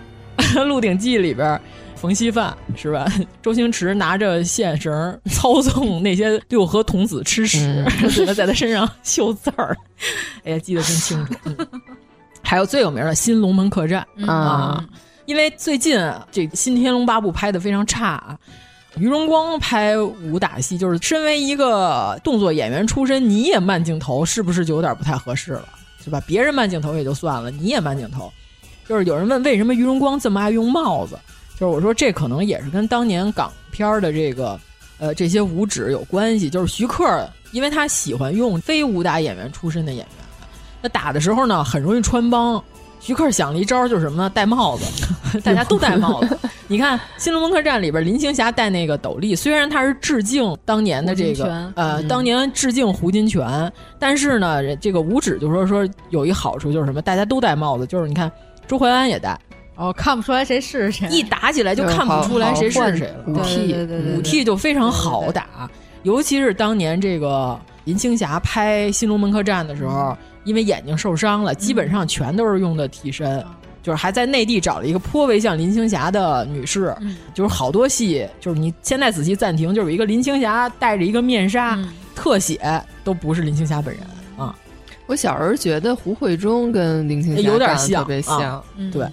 [0.65, 1.59] 《鹿鼎记》里边。
[2.05, 3.11] 冯锡范是吧？
[3.41, 9.75] 周星驰拿着线绳操纵那些六合童子吃屎，嗯、 在他身上绣字儿。
[10.43, 11.33] 哎呀，记得真清楚。
[11.45, 11.57] 嗯、
[12.43, 14.85] 还有最有名的《新龙门客栈》嗯、啊，
[15.25, 15.99] 因为最近
[16.31, 18.37] 这《新天龙八部》拍的非常差啊。
[18.99, 25.67] 于荣光拍武打戏，就是身为一个动作演员出身，你也慢镜头，是不是就有点不太合适了？
[26.03, 26.21] 是吧？
[26.27, 28.31] 别人慢镜头也就算了，你也慢镜头。
[28.87, 31.17] 就是有人问为什么于荣光这么爱用帽子？
[31.59, 34.59] 就是我说这可能也是跟当年港片的这个
[34.99, 36.49] 呃这些武指有关系。
[36.49, 40.07] 就是徐克，因为他喜欢用非武打演员出身的演员，
[40.81, 42.61] 那打的时候呢很容易穿帮。
[43.01, 44.31] 徐克想了一招，就是什么呢？
[44.33, 44.85] 戴帽子，
[45.43, 46.35] 大家都戴帽子。
[46.67, 56.99] 你看《新龙门客栈》里边林青霞戴那个斗笠，虽然他是致敬当年的这个呃、嗯、当年致敬胡金铨，但是呢这个武指就说说有一好处就是什么？
[56.99, 58.31] 大家都戴帽子，就是你看
[58.67, 59.39] 周淮安也戴。
[59.75, 63.23] 哦，看不出来谁是谁，一打起来就看不出来谁是谁了。
[63.27, 63.75] 五替，
[64.15, 65.69] 武替就非常好打，
[66.03, 73.43] 尤其是当年这个林青霞拍《新龙门客栈》的时候，因为眼睛受伤了，基本上全都是用的替身，
[73.83, 76.95] 就是还在内地找了一个颇为像林青霞的女士，
[77.33, 81.77] 就是好多戏，就是你现在仔细暂停，就是一个林青霞戴着一个面纱，
[82.15, 82.61] 特写
[83.03, 84.03] 都不是林青霞本人
[84.37, 84.55] 啊。
[85.05, 89.05] 我小时候觉得胡慧中跟林青霞有点像，特别像，对。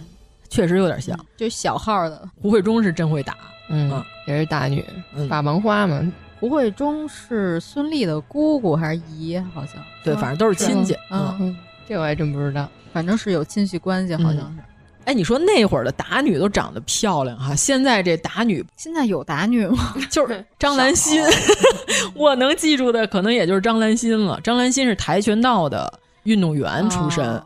[0.53, 3.34] 确实有点像，就小号的胡慧中是真会打，
[3.70, 4.84] 嗯，也是大女，
[5.26, 6.12] 法盲花嘛。
[6.38, 9.38] 胡慧中是孙俪的姑姑还是姨？
[9.55, 10.94] 好像对，反正都是亲戚。
[11.11, 11.57] 嗯，
[11.88, 14.59] 这我还真不知道，反正是有亲戚关系，好像是。
[15.07, 19.94] 哎，你说那会儿的打女都长得漂亮哈，现在这打女，现在有打女吗？
[20.11, 21.22] 就是张兰心，
[22.14, 24.38] 我能记住的可能也就是张兰心了。
[24.44, 25.90] 张兰心是跆拳道的
[26.24, 27.24] 运动员出身。
[27.24, 27.42] 哦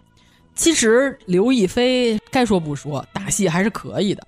[0.57, 4.26] 其实刘亦菲该说不说，打戏还是可以的。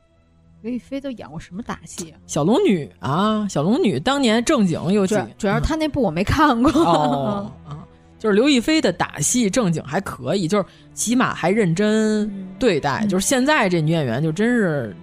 [0.61, 2.19] 刘亦菲都演过什么打戏啊？
[2.27, 6.71] 小龙女啊，小龙女当年正经有几主，主要是她那部我没看过。
[6.73, 7.79] 哦啊，
[8.19, 13.01] 就是刘亦菲的打戏正经还可以，就是起码还认真对待。
[13.05, 14.95] 嗯、就是现在这女演员就真是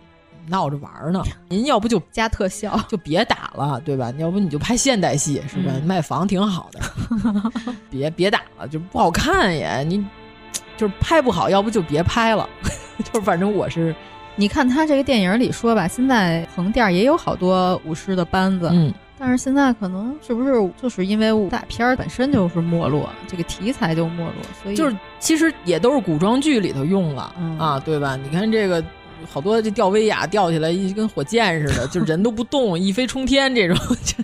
[0.47, 1.23] 闹着玩呢。
[1.49, 4.13] 您要不就加特效，就别打了，对吧？
[4.19, 5.71] 要不你就拍现代戏，是吧？
[5.73, 6.79] 嗯、卖房挺好的，
[7.89, 10.05] 别别打了，就不好看也你。
[10.77, 12.47] 就是拍不好，要不就别拍了。
[13.03, 13.93] 就是反正我是，
[14.35, 28.15] 你看他这个电影里说吧，现在横店也有好多舞狮的班子，嗯，但是现在可能是不是就是因为武打片本身就是没落，这个题材就没落，所以就是其实也都是古装剧里头用了、嗯、啊，对吧？
[28.15, 28.81] 你看这个
[29.29, 34.23] 好多这吊威亚吊起来一跟火箭似的， 就人都不动，一飞冲天这种，就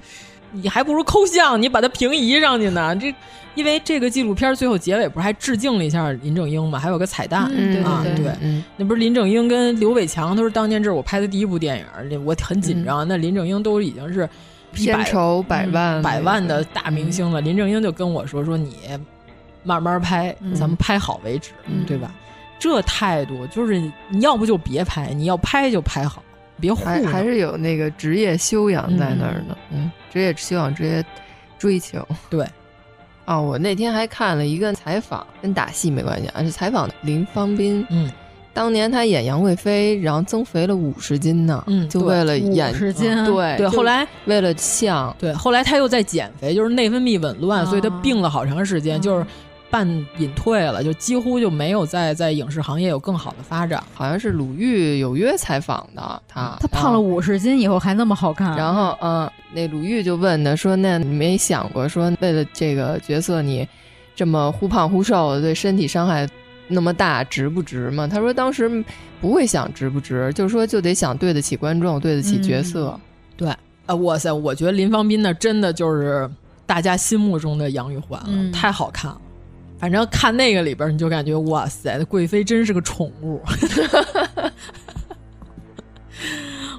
[0.51, 3.13] 你还不如抠像，你把它平移上去呢，这。
[3.53, 12.99] 因为这个纪录片最后结尾不是还致敬了一下林正英嘛，还有个彩蛋、嗯、啊，对对，嗯、那不是林正英跟刘伟强都是当年这是我拍的第一部电影，我很紧张。
[12.99, 14.27] 嗯、那林正英都已经是
[14.71, 18.77] 片酬百万、嗯、百万的大明星了，林正英就跟我说说你
[19.63, 21.51] 慢慢拍，嗯、咱们拍好为止，
[21.85, 22.11] 对吧？
[22.57, 23.79] 这态度就是
[24.09, 26.23] 你要不就别拍，你要拍就拍好，
[26.59, 31.03] 别糊还还是有那个职业修养在那儿呢，嗯，职业修养、职业
[31.57, 32.47] 追求，对。
[33.31, 37.85] 哦，我那天还看了一个采访，跟打戏没关系啊，是采访林芳斌。
[37.89, 38.11] 嗯，
[38.53, 41.63] 当年他演杨贵妃，然后增肥了五十斤呢。
[41.67, 43.09] 嗯，就为了演五十斤。
[43.09, 49.25] 嗯、对对，后来为了像，对，后来他又在减肥，就是内分泌紊乱，哦、所以他病了好长时间，嗯、就是
[49.71, 53.81] 半隐退了，就几乎就没有在在影视行业有更好的发展。
[53.93, 58.55] 好像是鲁豫有约采访的他，他胖了五十斤以后还那么好看。
[58.55, 59.31] 然后，嗯。
[59.53, 63.67] 那鲁豫就问他说：“那你没想过说，为了这个角色，你
[64.15, 66.25] 这么忽胖忽瘦，对身体伤害
[66.69, 68.07] 那么大，值不值吗？
[68.07, 68.81] 他说当时
[69.19, 72.93] 不会想值不值，就是说就得想对得起观众，对得起角色。
[72.95, 73.01] 嗯、
[73.35, 73.49] 对，
[73.87, 76.31] 啊，哇塞，我觉得林芳斌呢，真的就是
[76.65, 79.19] 大家心目中的杨玉环了，嗯、太好看了。
[79.81, 83.41] 反正看那个里边，你就感觉哇塞，贵妃真是个宠物。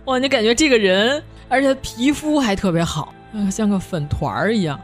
[0.07, 4.81] 哇，你感觉这个人，而且皮肤还特别好，嗯，像个粉团儿一样。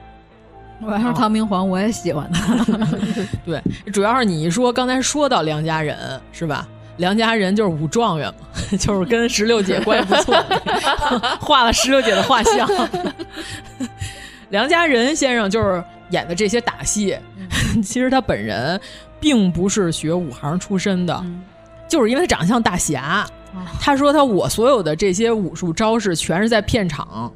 [0.80, 2.56] 我要是唐明皇，我也喜欢他。
[3.46, 3.62] 对，
[3.92, 5.96] 主要是你一说，刚才说到梁家人
[6.32, 6.66] 是吧？
[6.96, 8.40] 梁家人就是武状元嘛，
[8.76, 10.34] 就是跟石榴姐关系不错，
[11.40, 12.68] 画了石榴姐的画像。
[14.50, 17.18] 梁家仁先生就是演的这些打戏，
[17.82, 18.80] 其实他本人
[19.20, 21.42] 并不是学武行出身的，嗯、
[21.88, 23.26] 就是因为他长得像大侠。
[23.54, 27.32] 哦、他说他我所有的这些武术招式全是在片场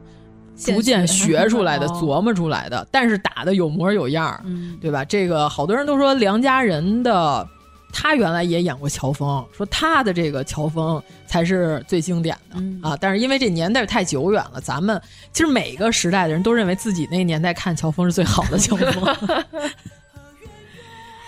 [0.56, 5.04] 逐渐学出来的、 琢磨出来的，但是打的有模有样，嗯、对吧？
[5.04, 7.48] 这个好多人都说梁家仁的。
[7.92, 12.96] 他原来也演过乔峰，说他的这个乔峰才是最经典的、嗯、啊。
[13.00, 15.00] 但是因为这年代太久远了，咱们
[15.32, 19.04] 其实每个时代的人都认为自己那个年代看乔峰是最好的乔峰。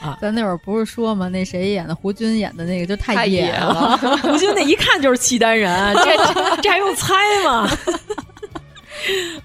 [0.00, 1.28] 啊，咱那会儿不是说吗？
[1.28, 7.68] 那谁演的胡军演的那个就太野了，胡军那一看就是契丹人， 这这这还用猜吗？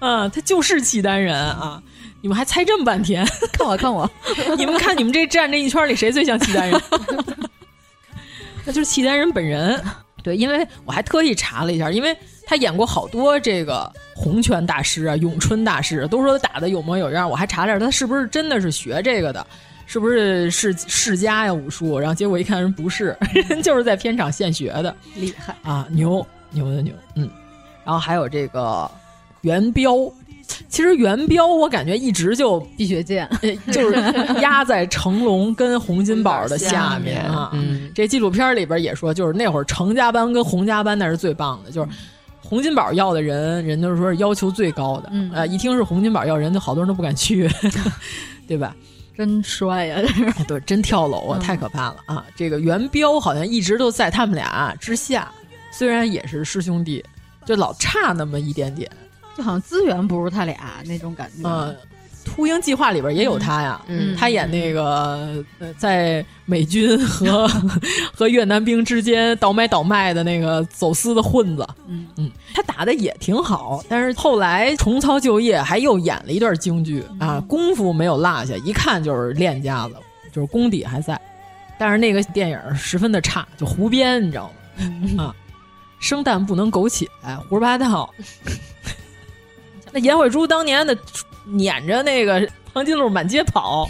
[0.00, 1.82] 啊，他就是契丹人啊。
[2.22, 3.26] 你们还猜这么半天？
[3.52, 4.10] 看我，看我！
[4.58, 6.80] 你们看，你们这站这一圈里谁最像契丹人？
[8.64, 9.82] 那就是契丹人本人。
[10.22, 12.14] 对，因为我还特意查了一下，因为
[12.44, 17.28] 他演过好多这个洪拳大师啊、咏春大师，都说他打的有模有样。
[17.28, 19.46] 我还查了他是不是真的是学这个的，
[19.86, 21.98] 是不是世世家呀武术？
[21.98, 23.16] 然后结果一看人不是，
[23.48, 27.30] 人就是在片场现学的，厉害啊，牛牛的牛，嗯。
[27.82, 28.90] 然后还有这个
[29.40, 30.12] 元彪。
[30.68, 33.28] 其实元彪，我感觉一直就碧血剑，
[33.72, 33.94] 就是
[34.40, 37.50] 压在成龙跟洪金宝的下面啊。
[37.52, 41.88] 嗯，这纪录片里边也说，就是那会儿成家班跟洪家班那是最棒的，就是
[42.40, 45.08] 洪金宝要的人，人就是说是要求最高的。
[45.12, 47.48] 嗯，呃，一听是洪金宝要人，就好多人都不敢去，
[48.46, 48.74] 对吧？
[49.16, 50.44] 真帅呀、啊！
[50.48, 52.24] 对，真跳楼啊，嗯、太可怕了啊！
[52.34, 55.30] 这个元彪好像一直都在他们俩之下，
[55.70, 57.04] 虽然也是师兄弟，
[57.44, 58.90] 就老差那么一点点。
[59.40, 61.48] 就好像资源不如他俩那种感觉。
[61.48, 61.74] 嗯，
[62.26, 67.48] 秃鹰计划里边也有他呀，嗯，他演那个呃，在美军和
[68.14, 71.66] 和越南兵之间倒买倒卖的那个走私的混子。
[71.88, 79.94] 嗯嗯，他打的也挺好，但是后来重操旧业，还又演了一段京剧啊，功夫没有落下，一看就是练家子，
[80.30, 81.18] 就是功底还在。
[81.78, 84.52] 但是那个电影十分的差，就胡编，你知道
[85.16, 85.24] 吗？
[85.24, 85.34] 啊，
[85.98, 87.08] 生蛋不能苟且，
[87.48, 88.12] 胡说八道。
[89.92, 90.96] 那颜慧珠当年的
[91.44, 93.88] 撵着那个黄金路满街跑，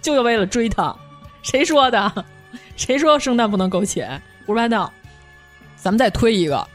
[0.00, 0.94] 就为了追他。
[1.42, 2.24] 谁说的？
[2.76, 4.08] 谁说生旦不能苟且？
[4.46, 4.92] 胡说八道！
[5.76, 6.66] 咱们再推一个，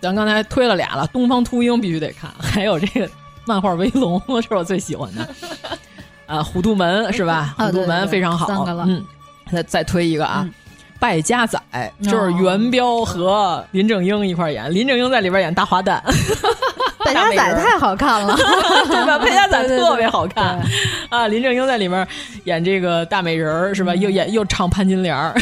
[0.00, 3.10] 咱刚才推了俩了，《东方秃鹰》必须得看，还有这个
[3.44, 5.28] 漫画《威龙》， 这是我最喜欢的。
[6.26, 7.54] 啊，《虎度门》是吧？
[7.56, 8.64] 啊、虎度门非常好。
[8.86, 9.04] 嗯，
[9.50, 10.42] 再再推一个啊。
[10.44, 10.54] 嗯
[11.02, 11.60] 败家仔
[12.00, 16.00] 就是元彪和林正英一块演，林正英在里边演大花旦。
[17.04, 18.36] 败家仔太好看了，
[18.86, 19.18] 对吧？
[19.22, 20.60] 败家仔特别好看
[21.10, 21.28] 啊！
[21.28, 22.06] 林正英在里面
[22.44, 23.94] 演这个大美人儿是吧？
[23.94, 25.34] 又演又唱潘金莲儿，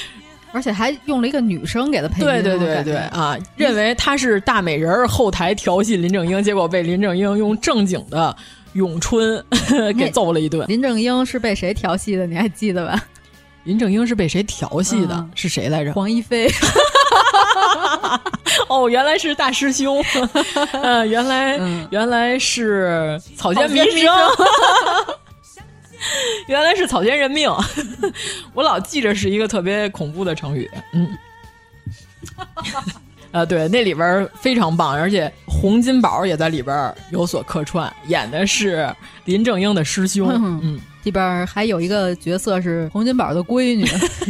[0.52, 2.26] 而且还用了一个女生给他配音。
[2.26, 3.36] 对对对对啊！
[3.56, 8.34] 认为她是大美人儿，后台调戏林正英，结果被林正英用正经的
[8.74, 9.42] 咏春
[9.96, 10.66] 给揍了一顿。
[10.68, 12.26] 林正英是被谁调戏的？
[12.26, 13.02] 你还记得吧？
[13.64, 15.14] 林正英是被谁调戏的？
[15.16, 15.92] 嗯、是谁来着？
[15.92, 16.48] 黄一飞。
[18.68, 20.02] 哦，原来是大师兄。
[20.82, 24.12] 呃，原来、嗯、原来是草间弥生。
[26.46, 27.50] 原来是草菅人命。
[28.54, 30.70] 我老记着是一个特别恐怖的成语。
[30.92, 31.08] 嗯。
[33.32, 38.88] 啊，对，那里边非常棒，而且洪金宝也在里边有所客串，演的是
[39.24, 40.28] 林正英的师兄。
[40.30, 40.60] 嗯。
[40.62, 43.86] 嗯里边还有一个角色是洪金宝的闺女，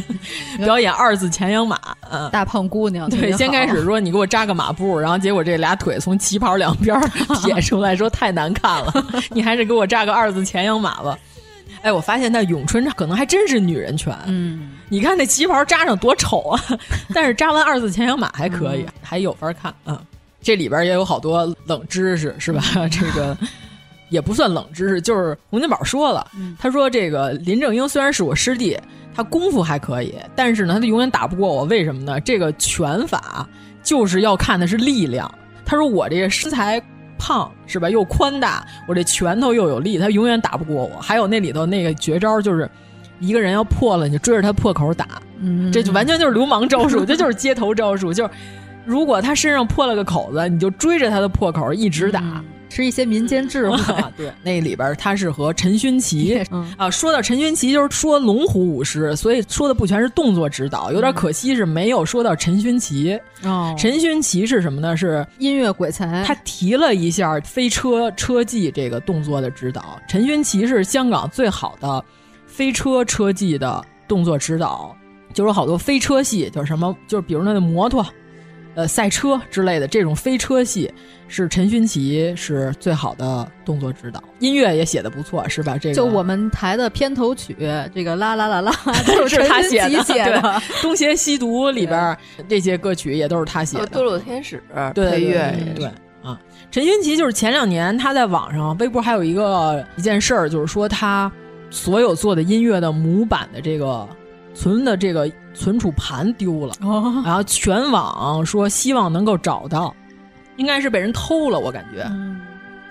[0.65, 1.79] 表演二字前仰马，
[2.11, 3.09] 嗯，大胖姑娘。
[3.09, 6.99] 对，先开始说你给我扎个马步，然后结果这俩腿从旗袍两边
[7.43, 8.93] 撇出来，说太难看了，
[9.31, 11.19] 你还是给我扎个二字前仰马吧。
[11.83, 14.17] 哎，我发现那咏春可能还真是女人拳。
[14.27, 16.61] 嗯，你看那旗袍扎上多丑啊，
[17.15, 19.73] 但是扎完二字前仰马还可以，嗯、还有法看。
[19.87, 19.99] 嗯，
[20.43, 22.63] 这里边也有好多冷知识，是吧？
[22.91, 23.37] 这个。
[24.09, 28.79] 也不算冷知识，就是洪金宝说了，嗯、他说这个林正英虽然是我师弟，
[29.15, 31.65] 他功夫还可以，但是呢，他永远打不过我。
[31.65, 32.19] 为什么呢？
[32.21, 33.47] 这个拳法
[33.83, 35.31] 就是要看的是力量。
[35.65, 36.83] 他说我这个身材
[37.19, 41.01] 胖是吧，又宽大，我这拳头又有力，他永远打不过我。
[41.01, 42.71] 还有那里头那个绝招就是
[43.21, 45.07] 一个人要破了，你就追着他破口打，
[45.41, 48.13] 嗯，这就完全就是流氓招数，这就是街头招数。
[48.13, 48.31] 就是
[48.87, 52.21] 如果他身上破了个口子，你就追着他的破口一直打。
[52.21, 53.79] 嗯是一些民间智慧，
[54.17, 56.91] 对，那里边他是和陈勋奇、 嗯、啊。
[56.91, 63.19] 说到陈勋奇，就是说龙虎舞狮，所以说的不全是动作指导，有点可惜是没有说到陈勋奇。
[63.43, 64.97] 哦，陈勋奇是什么呢？
[64.97, 69.99] 是音乐鬼才，他提了一下飞车车技这个动作的指导。
[70.09, 72.05] 陈勋奇是香港最好的
[72.47, 74.97] 飞车车技的动作指导，
[75.33, 78.05] 就有好多飞车戏，就是什么，就是比如那个摩托。
[78.79, 80.89] 呃，赛车之类的这种飞车戏
[81.27, 85.77] 是陈勋奇是最好的动作指导，音乐也写的不错，是吧？
[85.77, 87.57] 这个就我们台的片头曲，
[87.93, 88.73] 这个啦啦啦啦，
[89.05, 90.01] 都是他写的。
[90.05, 90.41] 写的
[90.81, 92.17] 《东邪西毒》里边
[92.49, 95.87] 这些歌曲也都是他写的，《堕落天使》配乐对
[96.23, 96.41] 啊。
[96.71, 101.29] 陈勋奇就是前两年他在网上微博还有一个一件事儿，就是说他
[101.69, 104.09] 所有做的音乐的模板的这个
[104.59, 105.31] 存的这个。
[105.55, 109.93] 存储盘丢了，哦、然后全网说希望能够找到，
[110.57, 112.07] 应该是被人偷了，我感觉。
[112.13, 112.41] 嗯、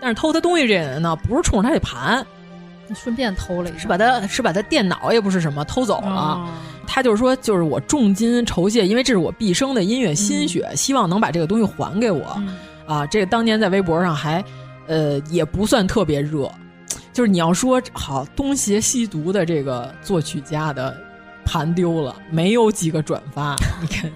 [0.01, 2.27] 但是偷他东西这人呢，不是冲着他这盘，
[2.93, 6.09] 顺便偷了一，是把他是把他电脑也不是什么偷走了。
[6.09, 6.49] 哦、
[6.85, 12.35] 他就是说，就是我重金酬谢，因为这是我毕生的音乐心血，嗯、希望能把这个东西还给我。
[12.39, 14.43] 嗯、啊，这个当年在微博上还，
[14.87, 16.51] 呃，也不算特别热。
[17.13, 20.93] 就是你要说好东邪西毒的这个作曲家的。
[21.47, 23.55] 盘丢了，没有几个转发。
[23.81, 24.11] 你看，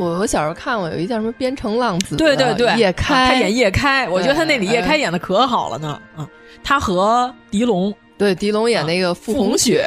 [0.00, 6.00] 我我小时候看过有一叫什么《边城浪子》，对对对，叶开、啊，他演叶开，我觉得他那里叶开演的可好了呢。
[6.16, 6.28] 啊，
[6.64, 9.86] 他和狄龙，对狄龙演那个傅红雪。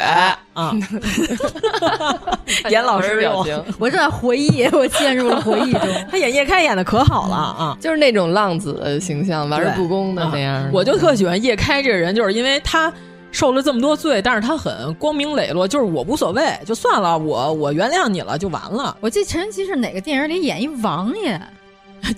[0.53, 0.73] 啊，
[2.69, 5.81] 演老师表情，我正在回忆，我陷入了回忆中。
[6.10, 10.69] 他演叶开演的可好了啊，就是那种浪子的形象，玩世不恭的那样。
[10.72, 12.91] 我就特喜欢叶开这个人，就是因为他。
[13.31, 18.95] 受了这么多罪，但是他很光明磊落，就是我无所谓，就算了，我我原谅你了，就完了。
[18.99, 21.39] 我记得陈奇是哪个电影里演一王爷，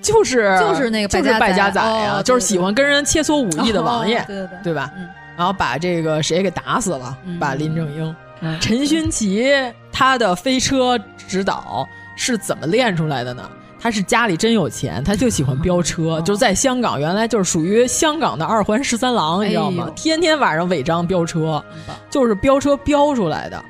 [0.01, 4.91] 就是就是那个就是败家仔啊，哦、就是喜欢跟人切磋武艺的王爷，哦、对对对，对吧？
[4.95, 9.51] 嗯、然后把这个谁给打死了，嗯、把林正英、嗯、陈勋奇
[9.91, 10.97] 他的飞车
[11.27, 13.49] 指导是怎么练出来的呢？
[13.81, 19.87] 他是家里真有钱，他就喜欢飙车， 哦、就在香港原来就是属于香港的二环十三郎，你知道吗？
[19.89, 21.63] 哎、天天晚上违章飙车，
[22.09, 23.65] 就是飙车飙出来的。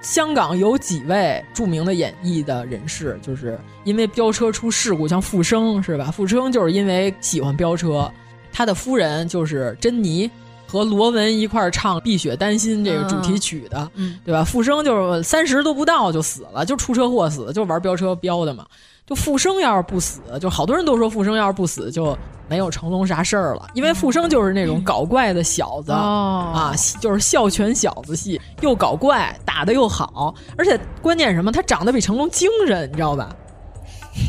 [0.00, 6.10] 香港有几位著名的演艺的人士，就是因为飙车出事故，像傅生是吧？
[6.10, 8.10] 傅生就是因为喜欢飙车，
[8.50, 10.30] 他的夫人就是珍妮。
[10.64, 14.42] 和罗文一块儿唱《碧血丹心》这个主题曲的，嗯、对吧？
[14.42, 18.64] 傅生就是三十都不到就死了，就出车祸死，就玩飙车飙的嘛。
[19.12, 22.16] 就傅声要是不死，就好多人都说复生要是不死就
[22.48, 33.28] 没有成龙啥事儿了，因为复生就是那种搞怪的小子、哦、啊，就是孝全小子戏，又搞怪，打的又好，而且关键什么，他长得比成龙精神，你知道吧？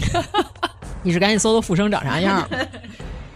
[1.01, 2.45] 你是赶紧搜搜复生长啥样？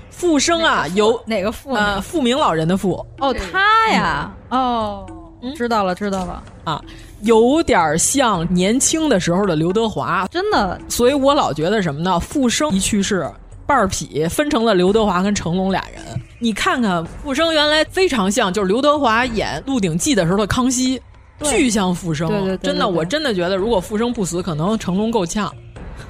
[0.10, 2.02] 复生啊，有哪个复啊？
[2.04, 2.94] 傅明老人的复。
[3.20, 5.08] 哦，他呀，哦，
[5.56, 6.44] 知道了，知道了。
[6.66, 6.84] 啊，
[7.22, 10.80] 有点像年轻的时候的刘德华，真的。
[10.88, 12.20] 所以我老觉得什么呢？
[12.20, 13.30] 傅生一去世，
[13.66, 16.02] 半儿匹分成了刘德华跟成龙俩人。
[16.40, 21.02] 你看看傅生原来非常像，就是刘德华演《鹿鼎记》的时候的康熙，
[21.44, 22.28] 巨像傅生。
[22.28, 25.54] 对对对，真的，我真的觉得如果傅生不死，可能成龙够呛。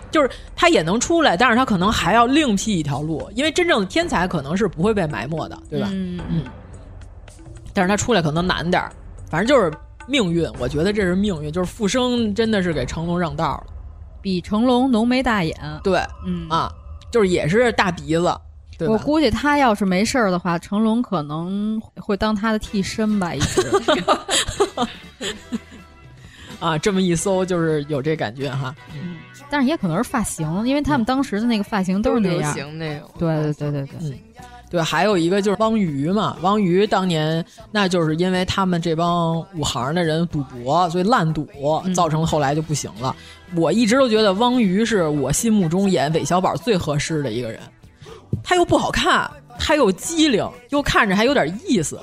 [0.10, 5.90] 就是他也能出来，但是他可能还要另辟一条路，因为真正的天才可能是不会被埋没的，对吧？
[5.92, 6.44] 嗯嗯。
[7.74, 8.92] 但是他出来可能难点儿，
[9.30, 9.72] 反正就是
[10.08, 11.52] 命运，我觉得这是命运。
[11.52, 13.74] 就是复生真的是给成龙让道了，
[14.22, 16.72] 比成龙浓眉大眼，对，嗯啊，
[17.12, 18.36] 就是也是大鼻子。
[18.78, 23.62] 对我估计他要是没事儿的话，成龙可能会当他的替身吧，一直。
[26.60, 28.76] 啊，这么一搜就是有这感觉哈。
[28.94, 29.18] 嗯。
[29.50, 32.54] 但是也可能是发型，因为他们当时的那个发型都是那样。
[32.54, 33.10] 流行那种。
[33.18, 34.14] 对对对对对，嗯，
[34.70, 41.48] 对，还有一个就是汪瑜嘛，汪瑜当年那就是因为他们这帮武行的人赌博，所以烂赌，
[41.96, 43.16] 造成后来就不行了。
[43.52, 47.62] 嗯、我一直都觉得汪瑜是我心目中演韦小宝最合适的一个人，
[48.44, 51.98] 他又不好看，他又机灵，又看着还有点意思。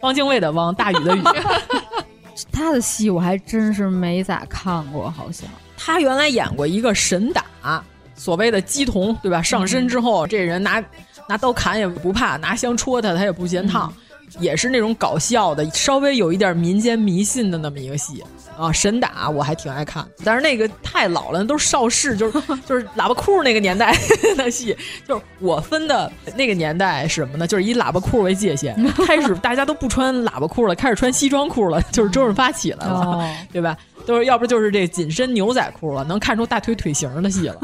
[0.00, 1.22] 汪精卫的汪，大禹的禹。
[2.52, 5.48] 他的戏我还真是没咋看过，好像。
[5.76, 7.82] 他原来演过一个神打，
[8.14, 9.40] 所谓的鸡童，对吧？
[9.40, 10.82] 上身之后，嗯、这人拿
[11.28, 13.92] 拿刀砍也不怕，拿香戳他他也不嫌烫。
[13.96, 18.22] 嗯、也是那种搞笑的，稍微有一点民间迷信的那么一个戏
[18.58, 18.72] 啊。
[18.72, 23.96] 神打我还挺爱看，但是那个太老了，都是邵氏，就是 就是喇叭裤那个年代
[24.36, 24.76] 的戏。
[25.06, 27.46] 就是我分的那个年代是什么呢？
[27.46, 28.74] 就是以喇叭裤为界限，
[29.06, 33.76] 开始大家都不穿喇叭裤了，开始穿西装裤了，就是周润发起来了，哦、对吧？
[34.06, 37.56] 都是要不就是这紧身牛仔裤了，能看出大腿腿型的戏了。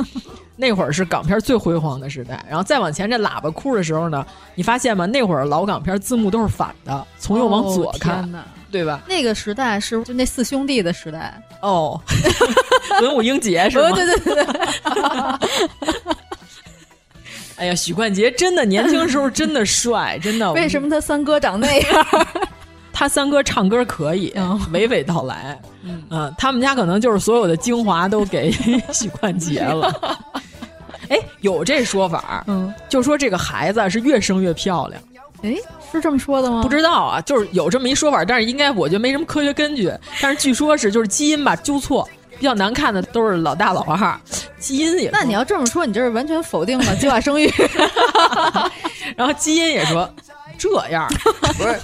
[0.56, 5.06] 那会儿是港片最辉煌的时代，然后再往前这喇叭裤的时候呢，你发现吗？
[5.06, 8.38] 那会儿老港片字幕都是反的，从右往左看，哦、
[8.72, 9.02] 对吧？
[9.06, 12.00] 那个时代是就那四兄弟的时代哦，
[13.02, 13.92] 文武英杰是吗？
[13.92, 14.46] 对对对对。
[17.56, 20.50] 哎呀，许冠杰真的年轻时候真的帅， 真的。
[20.54, 22.06] 为什么他三哥长那样？
[22.92, 24.32] 他三哥唱歌可以，
[24.72, 25.60] 娓娓道来。
[25.82, 28.50] 嗯、呃，他们家可能就是所有的精华都给
[28.92, 30.18] 许冠杰了。
[31.08, 35.02] 哎，有这说法，嗯，就说这个孩子是越生越漂亮。
[35.42, 35.54] 哎，
[35.96, 36.62] 是这么说的吗？
[36.62, 39.92] 不知道啊，就是有这么一说法，但是应该我觉得没什么科学根据。
[40.20, 42.08] 但是据说是就是基因吧纠错，
[42.38, 44.18] 比较难看的都是老大老二，
[44.58, 45.10] 基因也。
[45.10, 47.52] 那你要这么说，你这是完全否定了计划生育。
[49.16, 50.08] 然后基因也说
[50.58, 51.08] 这样，
[51.58, 51.78] 不是。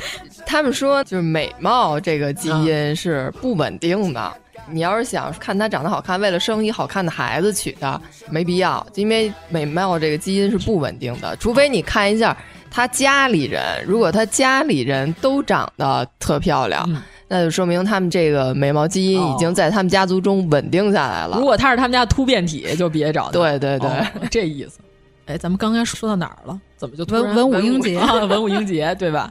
[0.47, 4.32] 他们说，就是美貌这个基因是不稳定的。
[4.56, 11.36] 嗯、你要是想看他长得好看，为了生一好看的孩子娶的，没必要，因为美貌这个基因是不稳定的。
[11.36, 12.35] 除非你看一下
[12.70, 21.36] 他家里人，如果他家里人都长得特漂亮，嗯、那就说明他们这个美貌基因已经在他们家族中稳定下来了。
[21.39, 23.32] 如果他是他们家突变体，就别找他。
[23.32, 24.78] 对对对，哦、这意思。
[25.27, 26.59] 哎，咱们刚刚说到哪儿了？
[26.77, 27.99] 怎么就文文武英杰？
[27.99, 29.31] 啊、 文武英杰，对吧？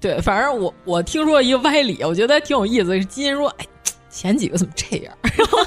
[0.00, 3.02] 对，反正我我听说一个歪理，我觉得挺有意思。
[3.06, 3.66] 基因说，哎，
[4.10, 5.14] 前几个怎么这样？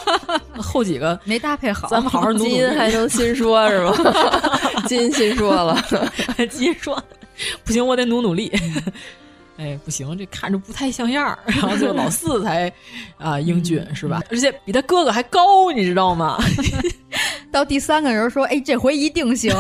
[0.57, 2.45] 后几个没搭配好，咱们好好努努。
[2.45, 3.93] 基因还能新说是吗？
[4.88, 5.84] 基因新说了，
[6.49, 7.01] 基因说
[7.63, 8.51] 不行，我得努努力。
[9.57, 11.38] 哎，不行，这看着不太像样儿。
[11.45, 12.68] 然后就老四才
[13.18, 14.19] 啊、呃、英俊是吧？
[14.31, 16.38] 而且比他哥哥还高，你知道吗？
[17.51, 19.53] 到第三个人说：“哎，这回一定行。”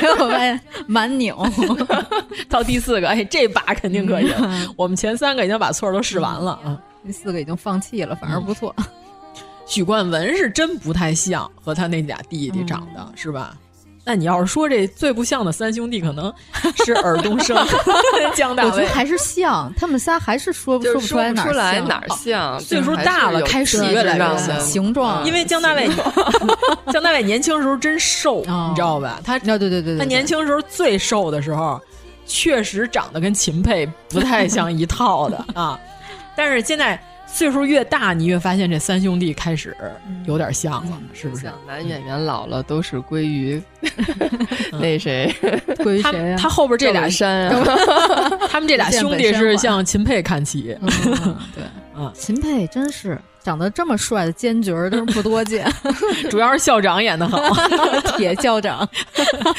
[0.00, 1.34] 结果发现蛮拧。
[2.48, 4.32] 到第四个，哎，这把肯定可以。
[4.76, 8.74] 我们前三个已经把错都试完了啊，第四个已经放弃了，反而不错。
[9.66, 13.56] 许冠文是真不太像和他那俩弟弟长得、嗯、是吧？
[14.04, 16.34] 那你要是说这最不像的三兄弟，可能
[16.84, 17.56] 是尔冬升、
[18.34, 22.58] 江大卫，我觉得还是像，他们仨还是说说不出来哪儿来哪儿像。
[22.58, 25.24] 岁数大了，开始越来越像形状。
[25.24, 25.88] 因为江大卫，
[26.92, 29.20] 江大卫年轻时候真瘦，你知道吧？
[29.24, 31.80] 他，对对对对，他年轻时候最瘦的时候，
[32.26, 35.78] 确实长得跟秦沛不太像一套的啊。
[36.36, 36.98] 但是现在。
[37.24, 39.74] 岁数越大，你越发现这三兄弟开始
[40.26, 41.50] 有点像了，是不是？
[41.66, 43.62] 男演员老了都是归于
[44.78, 45.34] 那谁，
[45.82, 47.64] 归于谁、啊、他后边这俩山啊，
[48.50, 50.76] 他们这俩兄弟是向秦沛看齐。
[50.82, 51.64] 嗯、对，
[51.94, 55.66] 啊，秦沛真是长得这么帅的奸角，真是不多见。
[56.30, 57.38] 主要是校长演的好，
[58.16, 58.88] 铁校长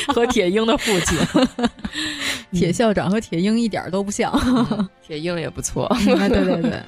[0.07, 1.17] 和铁鹰的父亲。
[2.51, 4.31] 铁校长和铁鹰一点都不像，
[5.05, 5.91] 铁鹰也不错。
[6.05, 6.79] 对对对。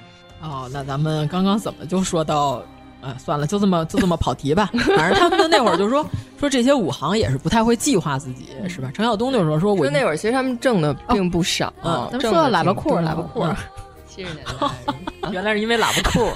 [0.42, 2.64] 哦，那咱们刚刚怎么就说到，
[3.02, 4.70] 呃，算了，就这么就这么跑题吧。
[4.96, 6.06] 反正他们就那会儿就说
[6.40, 8.92] 说这些武行也是不太会计划自己，是吧？
[8.94, 11.74] 程晓东就说说我那会儿其实他们挣的并不少。
[11.84, 13.44] 嗯，咱们说到喇叭裤，喇叭裤，
[14.16, 16.32] 七十年代，原来是因为喇叭裤。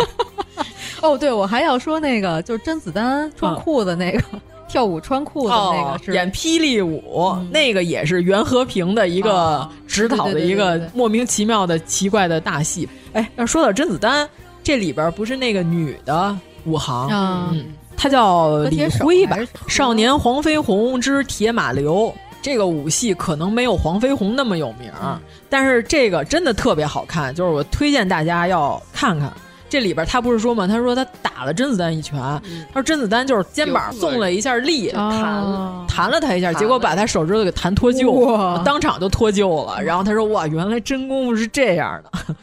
[1.02, 4.22] 哦，对，我还要说那个，就是甄子丹穿裤子那个。
[4.68, 12.88] 跳舞穿裤子那个是、哦、演霹雳舞，嗯、那个也是袁和平的一个指导的一个莫名其妙的奇怪的大戏。
[13.14, 14.30] 哎，要说到甄子丹，
[14.62, 17.66] 这里边不是那个女的武行，嗯，
[17.98, 19.38] 她叫李辉吧，
[19.68, 22.14] 《少年黄飞鸿之铁马流》。
[22.42, 29.32] 这个武戏可能没有黄飞鸿那么有名，嗯、但是这个真的特别好看，就是我推荐大家要看看。
[29.70, 30.66] 这里边他不是说吗？
[30.66, 35.46] 他说他打了甄子丹一拳，嗯、他说甄子丹就是肩膀送了一下力，弹
[35.88, 39.80] 弹了他一下，结果把他手指头给弹脱臼，当场就脱臼了。
[39.84, 42.36] 然后他说：“哇，原来真功夫是这样的。”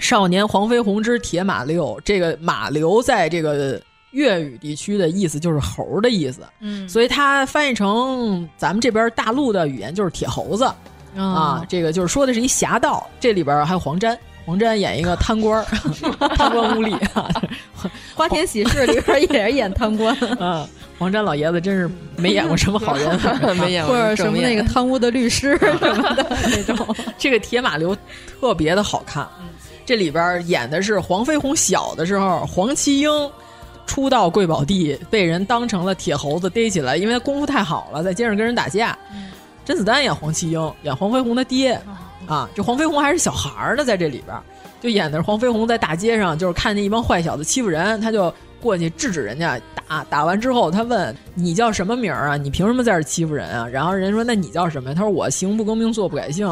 [0.00, 3.78] 少年黄飞鸿之铁马六，这个马溜在这个
[4.12, 10.64] 粤语地区的意思就是猴的意思，嗯，所以它翻译成咱们这边大陆的语言就是铁猴子、
[11.16, 11.64] 哦、啊。
[11.68, 14.18] 这个就是说的是一侠盗，这里边还有黄沾。
[14.44, 15.64] 黄沾演一个贪官，
[16.36, 17.30] 贪官污吏啊。
[18.12, 20.12] 花田喜事里边也是演贪官。
[20.40, 20.68] 啊，
[20.98, 23.16] 黄沾老爷子真是没演过什么好人，
[23.56, 26.96] 没演过或者什么那个贪污的律师什么的 那种。
[27.16, 27.96] 这个铁马流
[28.40, 29.24] 特别的好看，
[29.86, 33.08] 这里边演的是黄飞鸿小的时候，黄麒英
[33.92, 38.98] 初到贵宝地，被人当成了铁猴子逮起来，因为他功夫太好了，在街上跟人打架。
[39.66, 41.78] 甄子丹演黄七英，演黄飞鸿的爹。
[42.26, 44.34] 啊，这黄飞鸿还是小孩儿呢，在这里边
[44.80, 48.32] 就演的是黄飞鸿在大街上，就是看见一帮坏小子欺负人，他就
[48.62, 50.02] 过去制止人家打。
[50.04, 52.38] 打完之后，他问你叫什么名儿啊？
[52.38, 53.68] 你凭什么在这欺负人啊？
[53.68, 54.94] 然后人说那你叫什么呀？
[54.96, 56.48] 他说我行不更名，坐不改姓，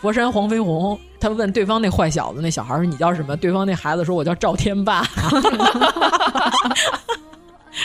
[0.00, 0.98] 佛山黄飞鸿。
[1.20, 3.36] 他问对方那坏小子，那小孩说你叫什么？
[3.36, 5.04] 对方那孩子说我叫赵天霸。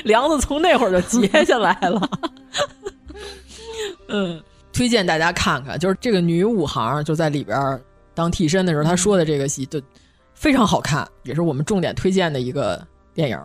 [0.06, 2.10] 梁子从那会儿就结下来了。
[4.08, 7.80] 嗯，推荐大家看看，就是这个女武行就在里边
[8.14, 9.82] 当替身的时候，她说的这个戏就
[10.34, 12.82] 非常好看，也是我们重点推荐的一个
[13.14, 13.38] 电影。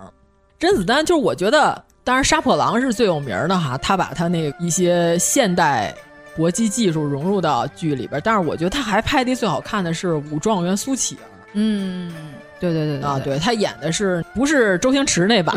[0.59, 5.92] 甄子丹就是我觉得，当然杀破狼是最有名的哈，他把他那一些现代
[6.36, 11.24] 搏击技术融入到剧里边，但是我觉得他还拍的最好看的是《武状元苏乞儿》。
[11.55, 12.12] 嗯。
[12.61, 15.57] 对对对啊，对他演的是不是周星驰那版？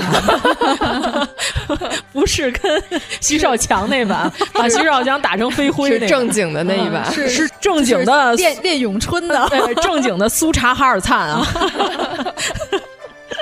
[2.13, 2.81] 不是跟
[3.19, 11.45] 徐少强那版，把徐少强打成飞灰，是正经的那一版，是是正经的练练咏春的，对，正经的苏察哈尔灿啊。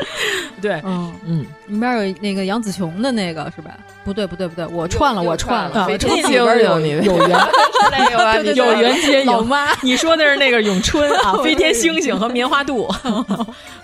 [0.61, 1.13] 对，嗯。
[1.25, 3.71] 嗯，里面有那个杨紫琼的那个是吧？
[4.03, 6.33] 不对不对不对，我串了我串了，这里边
[6.63, 7.03] 有有缘，
[8.55, 9.43] 有缘接有。
[9.43, 12.87] 妈，你说的是那个咏春啊，飞天星星和棉花肚。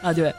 [0.02, 0.34] 啊，对，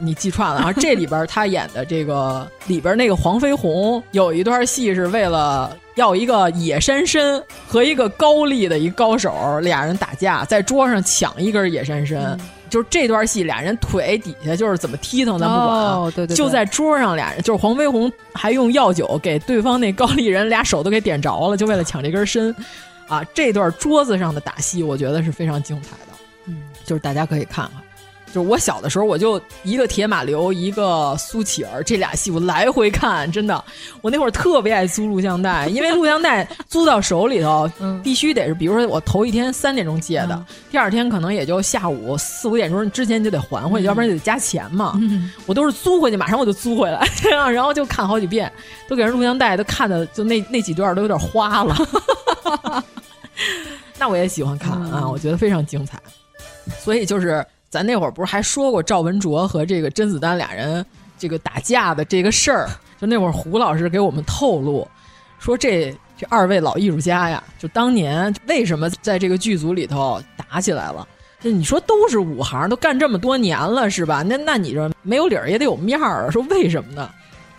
[0.00, 0.56] 你记串了。
[0.56, 12.38] 然后这里边他演的这个里边那个黄飞鸿有一段戏是为了要一个野山参和一个高丽的一高手俩人打架，在桌上抢一根野山参。
[12.68, 16.10] 就是这段戏，俩人腿底下就是怎么踢腾，咱不管啊。
[16.14, 22.54] 对对，就在桌上，俩人就是黄飞鸿还用药酒给对方那高丽人俩手都给点着了，就为了抢这根参。
[23.08, 26.12] 啊，这段桌子上的打戏，我觉得是非常精彩的。
[26.44, 27.82] 嗯，就是大家可以看看。
[28.32, 33.64] 就是我小的时候，我就一个铁马流，一个苏乞儿，这俩戏我来回看，真的。
[34.00, 37.70] 我那会儿特别爱租录像带，因为录像带租到手里头，
[38.04, 45.00] 必须得是，比如说我头一天三点钟借的，第二天可能也就下午四五点钟之前就得还回去，要不然就得加钱嘛。
[45.46, 47.08] 我都是租回去，马上我就租回来，
[47.50, 48.52] 然后就看好几遍，
[48.86, 51.76] 都给人录像带都看的，就那那几段都有点花了。
[53.98, 55.98] 那我也喜欢看啊，我觉得非常精彩，
[56.78, 57.44] 所以就是。
[57.70, 60.84] 咱那会儿不是还说过赵文卓和这个甄子丹俩人
[61.18, 62.68] 这个打架的这个事儿？
[63.00, 64.86] 就那会儿胡老师给我们透露，
[65.38, 71.06] 说这这二位老艺术家呀，就当年为什么在这个剧组里头打起来了？
[71.40, 74.22] 就你说都是武行，都干这么多年了是吧？
[74.22, 76.30] 那那你这没有理儿也得有面儿啊？
[76.30, 77.08] 说为什么呢？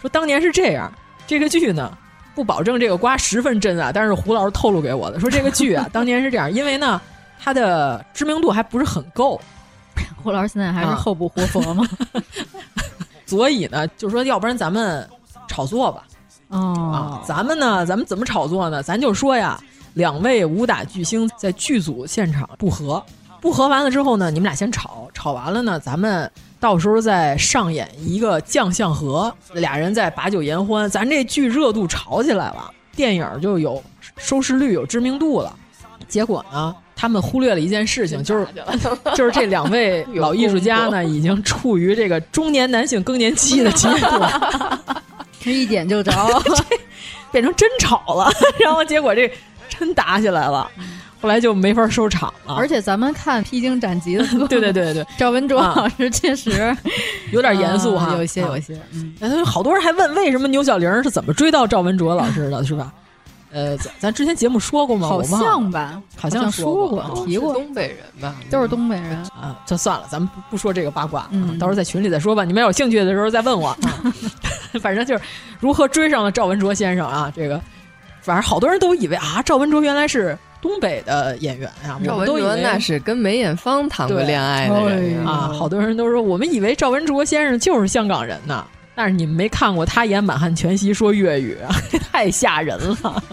[0.02, 0.92] 说当年是这样，
[1.26, 1.98] 这个剧呢
[2.36, 7.00] 不保证这个瓜十分真啊，但是胡老师透露给我的，说这个剧啊当年是这样，因为呢
[7.40, 9.40] 它的知名度还不是很够。
[10.24, 11.88] 胡老师现在还是后不活佛吗？
[13.26, 15.08] 所以呢，就说要不然咱们
[15.48, 16.04] 炒作吧。
[16.50, 18.82] 哦，咱们呢，咱们怎么炒作呢？
[18.82, 19.60] 咱就说呀，
[19.94, 23.04] 两位武打巨星在剧组现场不和，
[23.40, 33.82] 不和完了之后呢，你们俩先吵，吵完了呢，咱们到时候再上演一个将相和，俩人再把酒言欢，咱这剧热度炒起来了，电影就有
[34.18, 35.56] 收视率、有知名度了。
[36.08, 36.76] 结果呢？
[37.00, 38.46] 他们忽略了一件事情，就是
[39.16, 44.42] 就是这两位 老艺术家呢，已经处于这个中年男性更年期的阶段，
[45.40, 46.12] 这一点就着，
[47.32, 48.30] 变成真吵了。
[48.60, 49.32] 然后结果这
[49.70, 50.70] 真打起来了，
[51.22, 52.54] 后来就没法收场了。
[52.56, 56.76] 而且咱们看《披荆斩棘》的，对对对对，赵文卓老师确实。
[57.32, 58.78] 有点严肃哈，有一些有一些。
[59.22, 62.92] 嗯，好多人还问为什么牛小玲是怎么追到赵文卓老师的，是吧？
[63.52, 65.08] 呃，咱咱之前节目说过吗？
[65.08, 67.54] 好像吧，好像说过提过。
[67.54, 69.60] 东北人吧，都是东北人啊。
[69.66, 71.28] 就算了，咱们不不说这个八卦，
[71.60, 72.46] 到时候在群里再说吧。
[72.46, 73.76] 你们有兴趣的时候再问我。
[74.80, 75.24] 反正就是
[75.60, 77.32] 如何追上了赵文卓先生啊？
[77.36, 77.60] 这个，
[78.22, 82.00] 反正好多人都以为啊，赵文卓原来是东北的演员啊。
[82.06, 85.52] 赵文卓那是跟梅艳芳谈过恋爱的人啊。
[85.58, 88.64] 好多人都说，我们以为赵文卓先生就是香港人呢。
[89.00, 91.58] 但是你们没看过他演《满汉全席》说粤语，
[92.12, 93.24] 太吓人了。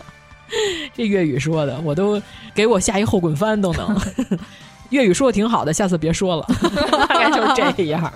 [0.95, 2.23] 这粤语说的，我都
[2.55, 4.01] 给我下一后滚翻都能。
[4.91, 6.47] 粤语说的挺好的，下次别说了。
[7.09, 8.13] 大概就是这样。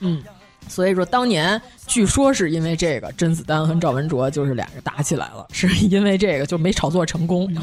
[0.00, 0.22] 嗯，
[0.68, 7.54] 所以说当年据说是因为这个，甄子丹和赵文卓就是俩人打起来了，是因为这个就没炒作成功，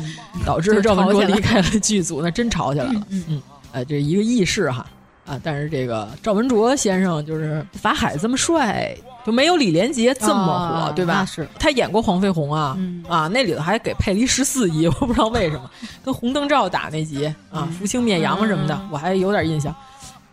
[0.46, 3.02] 导致赵文卓离开了剧组，那真吵起来了。
[3.10, 3.42] 嗯嗯，
[3.72, 4.86] 哎，这一个轶事哈。
[5.26, 8.96] 啊，但是这个赵文卓先生就是法海这么帅，
[9.26, 11.24] 就没有李连杰这么火，对吧？
[11.26, 12.78] 是他演过黄飞鸿啊，
[13.08, 15.70] 啊，那里头还给配了一十四集， 我不知道为什么，
[16.04, 19.74] 跟红灯照打那集啊，福清灭洋什么的，我还有点印象。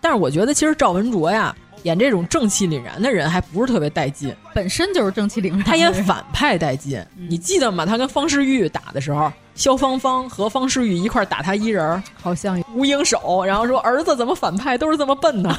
[0.00, 5.62] 但是我觉得其实赵文卓呀，演这种正气凛然的人还不是特别带劲，本身就是正气凛然。
[5.62, 7.86] 他演反派带劲，你记得吗？
[7.86, 15.56] 他跟方世玉打的时候，萧芳芳和方世玉一块打他一人，好像无影手，然后说儿子怎么反派都是这么笨呢？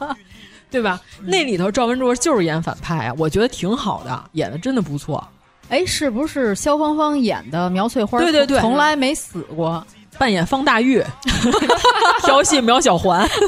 [0.70, 1.00] 对吧？
[1.24, 5.26] 那里头赵文卓就是演反派啊，我觉得挺好的，演的真的不错。
[5.68, 8.18] 哎，是不是萧芳芳演的苗翠花？
[8.18, 9.84] 对对对，从来没死过，
[10.18, 11.04] 扮演方大玉，
[12.24, 13.28] 调戏苗小环。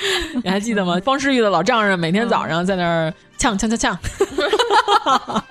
[0.42, 1.00] 你还记得吗？
[1.04, 3.98] 方世玉的老丈人每天早上在那儿呛呛呛呛。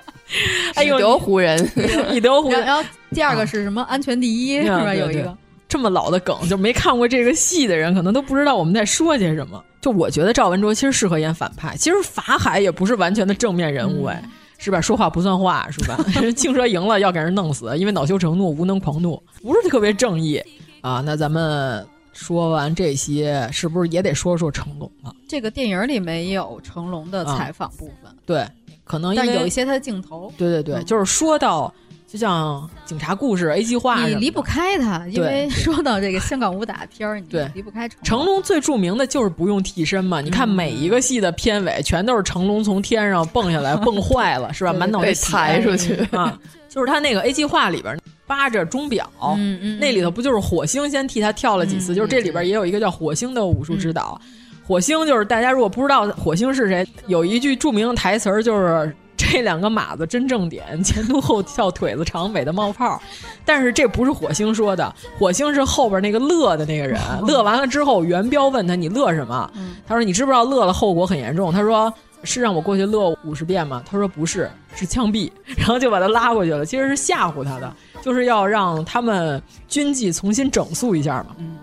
[0.76, 1.70] 哎呦，以德服人，
[2.14, 2.64] 以德服人。
[2.64, 3.82] 然后第二个是什么？
[3.88, 4.94] 安全第一是吧？
[4.94, 5.36] 有一个
[5.68, 9.62] 这么老的梗，就没看过这个戏的人，可能都不知道我们在说些什么。
[9.80, 14.22] 就我觉得赵文卓其实适合演反派，其实法海也不是完全的正面人物，哎，
[14.58, 14.80] 是吧？
[14.80, 15.98] 说话不算话，是吧？
[16.36, 20.40] 青蛇赢了要给人弄死，因为恼羞成怒、无能狂怒，不是特别正义
[20.80, 21.02] 啊。
[21.04, 21.84] 那咱们。
[22.20, 25.10] 说完这些，是不是也得说说成龙了？
[25.26, 28.46] 这个电影里没有成龙的采访部分，对，
[28.84, 30.30] 可能但有一些他的镜头。
[30.36, 31.72] 对对对，就是说到，
[32.06, 38.04] 就像警察故事、A 计划，你离不开他，因为 说到这个香港武打片儿，你离不开成龙。
[38.04, 44.74] 成龙最著名的就是不用替身嘛，你看每一个戏的片尾，全都是成龙从天上蹦下来， 蹦坏了是吧？
[44.74, 46.38] 满脑袋抬出去啊，
[46.68, 47.98] 就是他那个 A 计划里边。
[48.30, 51.92] 扒着钟表，嗯嗯，那里头不就是火星先替他跳了几次？
[51.92, 54.20] 就是这里边也有一个叫火星的武术指导。
[54.64, 63.02] 火星就是大家如果不知道火星是谁，有一句著名的台词儿就是“这两个马子真正点，前凸后翘，腿子长，尾的冒泡”。
[63.44, 67.00] 但是这不是火星说的，火星是后边那个乐的那个人。
[67.26, 69.50] 乐完了之后，元彪问他：“你乐什么？”
[69.88, 71.92] 他说：“你知不知道乐了后果很严重？”他说。
[72.22, 73.82] 是让我过去乐五十遍吗？
[73.90, 76.66] 他说不是，是枪毙， 然后就把他拉过去了。
[76.66, 81.36] 其实是吓唬他的，就是要让他们军纪重新整肃一下嘛。
[81.38, 81.56] 嗯，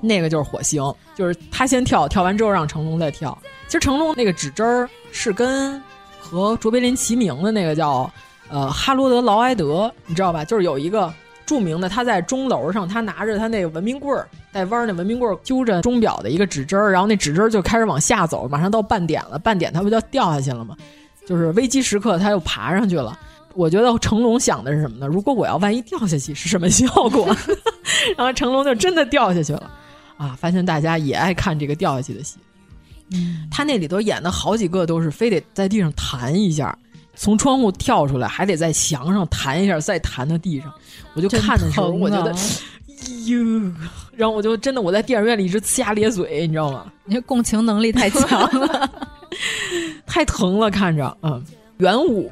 [0.00, 0.82] 那个就是火星，
[1.14, 3.36] 就是他先跳，跳完之后让成龙再跳。
[3.66, 5.82] 其实成龙那个指针儿是跟
[6.20, 8.10] 和卓别林齐名的那个叫
[8.48, 10.44] 呃哈罗德劳埃德，你知道吧？
[10.44, 11.12] 就是有一个。
[11.46, 20.76] 著名的，他在钟楼上，他拿着他那个文明棍儿，带弯儿那文明棍儿揪着钟表的一个指针儿，然后那指针儿就开始往下走，马上到半点了，半点他不就掉下去了吗？
[21.26, 23.18] 就是危机时刻他又爬上去了。
[23.54, 25.06] 我觉得成龙想的是什么呢？
[25.06, 27.36] 如果我要万一掉下去是什么效果？
[28.16, 29.70] 然后成龙就真的掉下去了
[30.16, 30.36] 啊！
[30.38, 32.36] 发现大家也爱看这个掉下去的戏。
[33.12, 36.76] 嗯，他那里头演的好几个都是非得在地上弹一下。
[37.16, 40.72] 从窗户跳出来，还得在墙上弹一下，再弹到地上。
[41.14, 42.32] 我就看的时候，我觉得，
[43.26, 43.72] 哟，
[44.16, 46.86] 然后我就真的我在电影院里一直呲牙咧嘴，你知道吗？
[47.04, 48.90] 你共情能力太强了，
[50.06, 51.14] 太疼了，看着。
[51.22, 51.44] 嗯，
[51.80, 52.30] 元武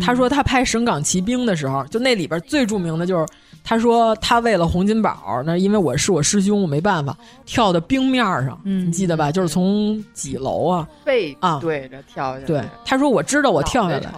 [0.00, 3.26] 他说他拍《省港奇兵》的时候，就那里边最著名的就是。
[3.62, 7.14] 他说：“他为了洪金宝，那因为我是我师兄，我没办法
[7.44, 9.30] 跳到冰面上，嗯你记得吧？
[9.30, 10.88] 就是从几楼啊？
[11.04, 11.58] 背啊。
[11.60, 12.44] 对着跳下来。
[12.46, 14.10] 对，他说我知道我跳下来，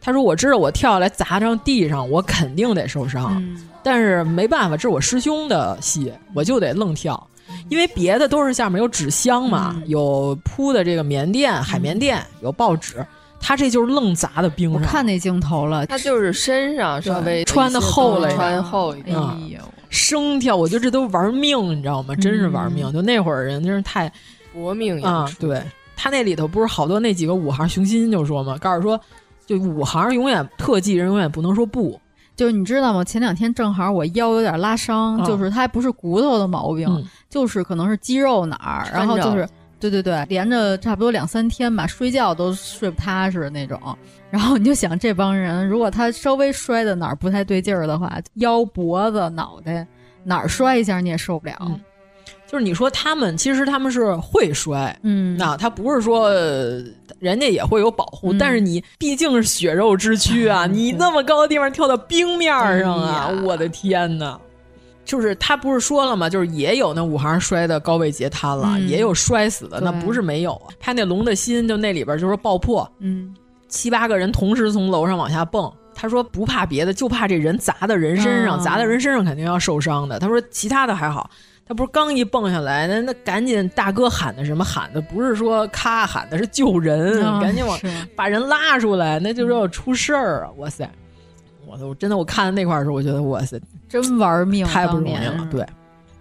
[0.00, 3.40] 他说我知道我跳下来砸上地上，我肯定得受伤，
[3.84, 7.24] 但是没办法，这是我师兄的戏，我就得愣跳，
[7.68, 12.96] 因为别的都是下面有纸箱嘛，有铺的这个棉垫、海绵垫，有报纸。”
[13.40, 15.86] 他这就是愣砸的冰上，我看那镜头了。
[15.86, 19.16] 他就是身上稍微穿的厚了，穿厚一点。
[19.16, 19.58] 哎呦，
[19.88, 22.14] 生跳，我觉得这都玩命，你知道吗？
[22.16, 22.92] 真是玩命。
[22.92, 24.12] 就那会儿人真是太
[24.52, 25.26] 搏命啊！
[25.38, 25.62] 对
[25.96, 29.00] 他那里头不是好多那几个武行，熊欣就说嘛，告诉说，
[29.46, 31.98] 就武行永远特技人永远不能说不。
[32.36, 33.02] 就是你知道吗？
[33.02, 39.48] 前两天正好我腰有点拉伤，就是它还不是骨头的毛病，就是可能是肌肉哪儿，然后就是。
[39.80, 43.80] 对对对，连着差不多两三天吧，睡觉都睡不踏实那种。
[44.30, 49.86] 然后你就想，这帮人如果他稍微摔的哪儿不太对劲儿的话，腰、脖子、脑袋
[50.24, 51.56] 哪儿摔一下你也受不了。
[52.46, 56.30] 就是你说他们其实他们是会摔，嗯，那他不是说
[57.18, 62.50] 人家也会有保护，但是你毕竟是血肉之躯啊， 你那么高的地方跳到冰面
[62.80, 64.40] 上啊，我的天哪！
[65.08, 66.28] 就是他不是说了吗？
[66.28, 70.68] 就是也有那五行摔的高位截瘫了，也有摔死的，那不是没有啊。
[70.78, 73.34] 他那龙的心，就那里边就是爆破，嗯，
[73.68, 75.72] 七八个人同时从楼上往下蹦。
[75.94, 80.18] 他说不怕别的，就怕这人砸到人身上，砸到人身上肯定要受伤的。
[80.18, 81.28] 他说其他的还好，
[81.66, 85.00] 他不是刚一蹦下来，那那赶紧大哥喊的什么喊的？
[85.00, 87.76] 不是说咔喊的是救人，赶紧往
[88.14, 90.50] 把人拉出来，那就是要出事儿啊！
[90.58, 90.88] 哇塞。
[91.68, 95.48] 我我真的我看到那块儿的时候，我觉得哇塞，真玩命，太不容易了。
[95.50, 95.66] 对，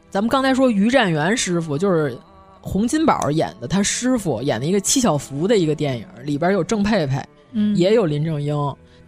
[0.09, 2.17] 咱们刚才说于占元师傅就是
[2.61, 8.55] 洪金宝演的，他师傅演的一个七小福的一个电影，里边有郑佩佩，嗯，也有林正英，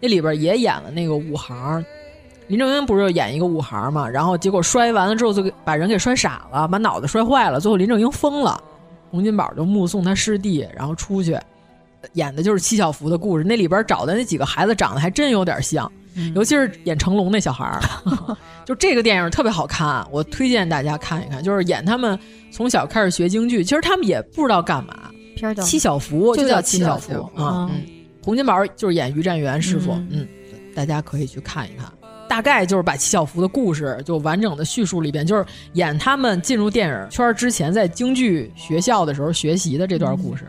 [0.00, 1.84] 那里边也演了那个武行。
[2.48, 8.60] 林正英不是演一个武行嘛，然后结果摔完了之后就把人给摔傻了，把脑子摔坏了，最后林正英疯了，
[9.10, 11.38] 洪金宝就目送他师弟，然后出去，
[12.14, 13.44] 演的就是七小福的故事。
[13.44, 15.90] 那里边找的那几个孩子长得还真有点像，
[16.20, 17.80] 嗯尤其是演成龙那小孩儿。
[18.66, 21.42] 就这个电影特别好看，我推荐大家看一看。
[21.42, 22.18] 就是演他们
[22.52, 25.10] 从小开始学京剧，其实他们也不知道干嘛。
[25.34, 27.68] 片叫七小福就叫七小福福啊。
[27.72, 27.82] 嗯
[28.22, 30.28] 洪金宝就是演于占元师傅，嗯嗯，
[30.74, 31.90] 大家可以去看一看。
[32.28, 40.44] 大概就是把七小福的故事就完整的叙述了一遍，就是演他们进入电影圈之前在京剧学校的时候学习的这段故事。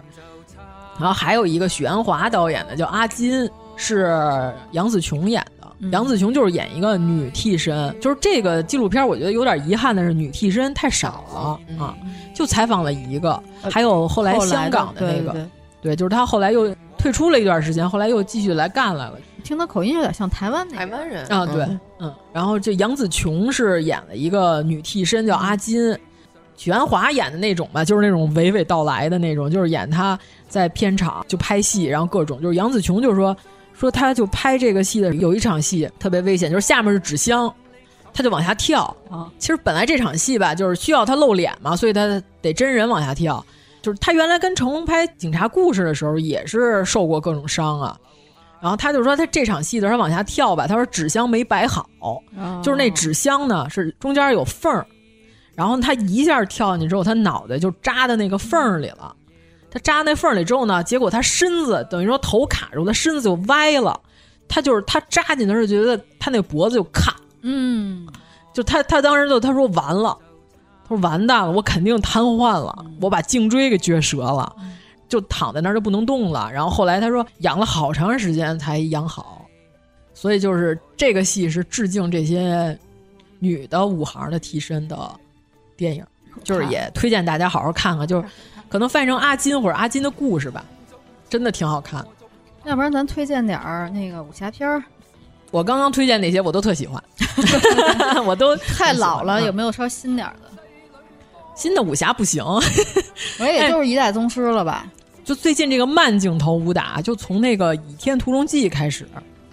[1.00, 5.61] 然后还有一个许鞍华导演的叫阿金，是杨紫琼演的。
[5.92, 11.96] 杨紫琼就是演一个女替身，就是这个纪录片，我觉得有点遗憾的是女替身太少了啊，
[12.36, 15.48] 就采访了一个，还有后来香港的那个，
[15.82, 19.18] 对就是他后来又退出了一段时间，后来又继续来干来了。
[19.44, 21.68] 听他口音有点像台湾那台湾人啊，对，
[22.00, 25.98] 嗯，然后这杨紫琼是演了一个女替身，叫阿金。
[26.58, 33.36] 许鞍华演的那种吧，就是那种娓娓道来的那种，就是演她在片场就拍戏，然后各种就是杨紫琼就说
[33.82, 37.54] 说他就拍这个戏的有一场戏特别危险，就是下面是纸箱，
[38.14, 39.28] 他就往下跳啊。
[39.40, 43.44] 其实本来这场戏吧，就是需要他露脸嘛，所以他得真人往下跳。
[43.82, 47.98] 就是他原来跟成龙拍《警察故事》的时候也是受过各种伤啊。
[48.62, 52.22] 然后他就说他这场戏的时候往下跳吧，他说纸箱没摆好，哦
[52.64, 54.86] 就是那纸箱呢是中间有缝儿，
[55.56, 59.16] 然后他一下跳进去之后，他脑袋就扎在那个缝儿里了。
[59.72, 64.00] 他扎那缝儿里之后呢，结果他身子等于说头卡住，他身子就歪了。
[64.48, 68.06] 他就是他扎进去是觉得他那脖子就卡，嗯，
[68.54, 70.16] 就他他当时就他说完了，
[70.84, 74.54] 他说完蛋了，我肯定瘫痪了，我把颈椎给撅折了。
[75.08, 79.46] 就躺在那儿就不能动了，然后后来他说养了好长时间才养好，
[80.14, 82.80] 所以就是这个戏是致敬这些
[83.38, 85.12] 女的武行的替身的
[85.76, 86.06] 电影，
[86.46, 88.28] 就是也推荐大家好好看看，就是
[88.72, 90.64] 可能翻译成阿金或者阿金的故事吧，
[91.30, 92.06] 真的挺好看。
[92.64, 94.82] 要不然咱推荐点儿那个武侠片儿，
[95.52, 97.04] 我刚刚推荐那些我都特喜欢，
[98.26, 100.62] 我都太老了，嗯有没有稍微新点儿的？
[101.54, 102.44] 新的武侠不行，
[103.40, 104.86] 我也就是一代宗师了吧。
[105.26, 109.08] 就最近这个慢镜头武打，就从那个《倚天屠龙记》开始，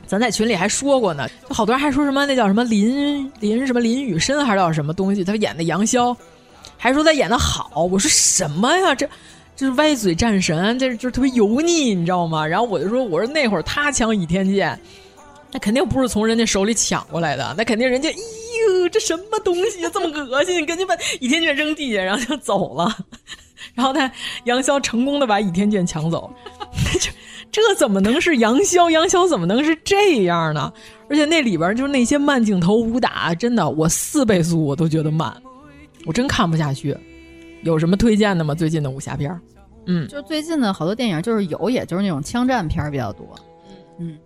[0.06, 6.16] 咱在群里还说过呢，就好多人还说什么那叫什么林林什么林雨申还是叫什么东西，他演的杨逍，
[6.78, 7.84] 还说他演的好。
[7.90, 8.94] 我说什么呀？
[8.94, 9.06] 这
[9.54, 12.46] 这是歪嘴战神，这就是特别油腻，你知道吗？
[12.46, 14.80] 然后我就说，我说那会儿他抢倚天剑，
[15.52, 22.96] 那肯定不是从人家手里抢过来的，那肯定人家，哎呦，这什么东西这么恶心，赶紧把倚天剑扔地下，然后就走了。
[23.74, 24.10] 然后他
[24.44, 26.32] 杨逍成功的把倚天剑抢走，
[27.00, 27.10] 这
[27.50, 28.88] 这怎么能是杨逍？
[28.88, 30.72] 杨逍怎么能是这样呢？
[31.10, 35.34] 而且那里边就是那些慢镜头武打，真的我四倍速我都觉得慢，
[36.06, 36.96] 我真看不下去。
[37.62, 38.54] 有什么推荐的吗？
[38.54, 39.38] 最近的武侠片？
[39.86, 43.26] 嗯，就最近的好多电影，就是有，也就是那种枪战片儿比较多。
[43.98, 44.16] 嗯，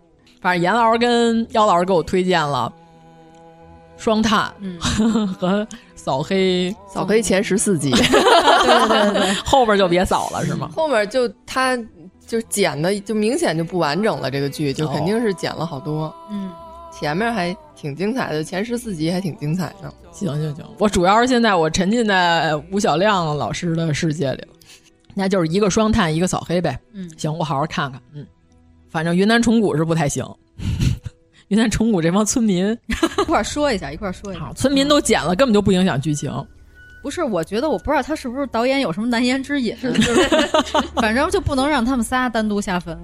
[0.41, 2.71] 反正严老师跟姚老师给我推荐了
[4.03, 10.69] 《双探》嗯 和扫黑扫黑前十四集， 对对对对，后边就别扫了是吗？
[10.75, 11.79] 后面就他
[12.27, 16.13] 就剪的就明显就不完整了，这个剧就肯定是剪了好多。
[16.31, 16.51] 嗯，
[17.03, 19.93] 前面还挺精彩的，前十四集还挺精彩的。
[20.13, 24.49] 行行行，我主要是现在我沉浸在吴小亮老师的世界里了，
[25.13, 26.79] 那就是一个双探，一个扫黑呗。
[26.93, 28.01] 嗯，行，我好好看看。
[28.15, 28.25] 嗯，
[28.89, 30.25] 反正云南虫谷是不太行。
[31.49, 32.71] 云南虫谷这帮村民
[33.19, 34.53] 一块儿说一下，一块儿说一下。
[34.53, 36.33] 村民都剪了，根本就不影响剧情。
[37.03, 40.23] 不是，我觉得我不知道他是不是导演有什么难言之隐，就是
[40.95, 42.97] 反正就不能让他们仨单独下坟。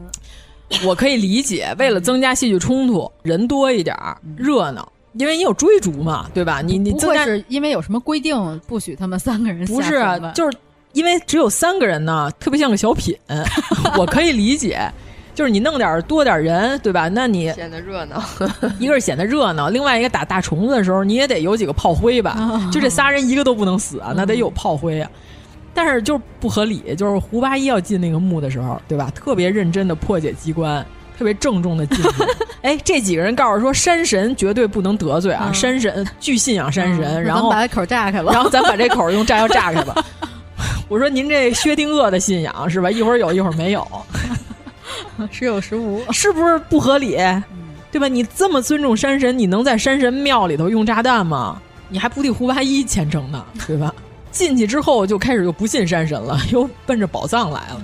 [0.84, 6.60] 我可以理解，为了增加戏剧冲突，人多一点儿热闹，因为你有追逐嘛，对吧？
[6.62, 10.02] 你你不会增加是因为有什么规定不许他们三个人不是
[10.34, 10.56] 就是
[10.92, 13.16] 因为只有三个人呢，特别像个小品，
[13.98, 14.80] 我可以理解。
[15.34, 17.06] 就是你弄点儿多点儿人，对吧？
[17.06, 18.20] 那你显得热闹，
[18.80, 22.32] 一个是显得热闹，另外一个打大虫子的时候，你也得有几个炮灰吧？
[22.32, 25.08] 啊就这仨人一个都不能死啊，那得有炮灰啊。
[25.78, 29.08] 但是就是不合理，就是胡八一要进那个墓的时候，对吧？
[29.14, 30.84] 特别认真的破解机关，
[31.16, 32.08] 特别郑重的进去。
[32.62, 40.04] 哎，这几个人告诉说山神绝对不能得罪啊，嗯山神巨信仰山神，嗯然后咱把口炸开了，然后咱把这口用炸药炸开吧。
[40.88, 42.90] 我说您这薛定谔的信仰是吧？
[42.90, 43.86] 一会儿有，一会儿没有，
[45.30, 47.16] 时有时无，是不是不合理？
[47.92, 48.08] 对吧？
[48.08, 51.62] 你这么尊重山神，你能在山神庙里头用炸弹吗？
[51.88, 53.94] 你还不替胡八一虔诚呢，对吧？
[54.30, 57.82] 进去之后就开始又不信山神了， 又奔着宝藏来了。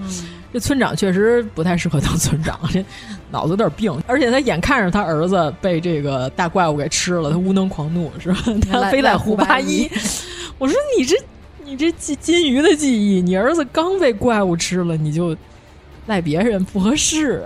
[0.53, 2.85] 这村长确实不太适合当村长，这
[3.31, 8.39] 脑子有点病，而且他眼看着他儿子被这个大怪物给吃了，他无能狂怒是吧？
[8.71, 9.91] 他非赖胡八一。
[10.59, 11.17] 我说你这
[11.65, 15.37] 你这金金鱼的记忆，你儿子刚被怪物吃了，你就
[16.07, 17.45] 赖别人不合适。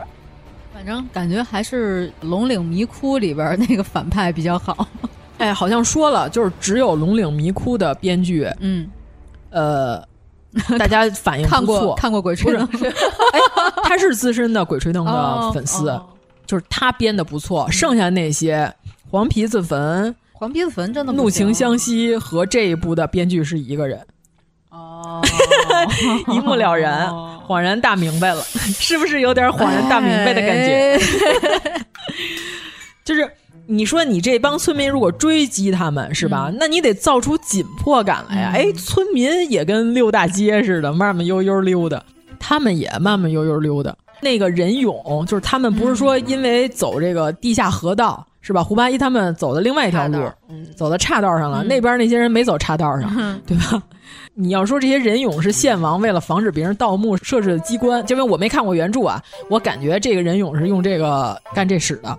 [0.75, 4.87] 反正感觉还是《龙岭迷窟》里边那个反派比较好。
[5.39, 8.89] 哎，好像说了，就是只有《龙岭迷窟》的编剧，嗯，
[9.51, 10.05] 呃，
[10.79, 12.67] 大家反应看不错，过看过《鬼吹灯》
[13.33, 13.41] 哎，
[13.85, 16.07] 他是资深的《鬼吹灯》的粉丝，哦哦、
[16.45, 17.71] 就是他编的不错。
[17.71, 18.73] 剩下那些
[19.11, 24.05] 黄皮子坟、黄皮子坟真的怒晴湘西和这一部的编剧是一个人。
[24.71, 25.23] 哦，
[26.29, 27.09] 一目了然，
[27.47, 30.99] 恍然大明白了，是不是有点恍然大明白的感觉？
[30.99, 31.87] 哎、
[33.05, 33.31] 就是。
[33.71, 36.47] 你说你这帮村民如果追击他们是吧？
[36.49, 38.51] 嗯、那你得造出紧迫感来呀！
[38.55, 42.03] 哎、嗯，村民也跟溜大街似的，慢慢悠悠溜达，
[42.41, 43.95] 他们也慢慢悠悠溜达。
[44.23, 48.65] 那个任勇就是他们不是说因为走这个地下河道、嗯、是吧？
[48.65, 50.19] 胡八一他们走的另外一条路，
[50.49, 53.83] 嗯、走到岔道上了，嗯、那边那些人没走岔道上，对吧？
[54.33, 62.19] 你要说这些人俑是献王为了防止别人盗墓设置的机关，因为我没看过原著啊，我感觉这个人俑是用这个干这使的，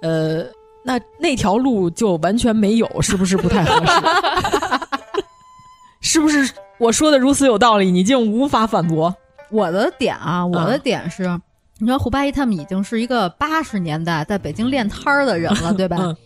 [0.00, 0.55] 呃。
[0.86, 3.92] 那那条路就完全没有，是不是不太合适？
[6.00, 6.48] 是不是
[6.78, 9.12] 我说的如此有道理，你竟无法反驳？
[9.50, 11.42] 我的点啊，我的点是，嗯、
[11.80, 15.96] 你说胡八一他们已经是一个八十年代在北京练摊儿的人了，对吧？
[16.00, 16.16] 嗯、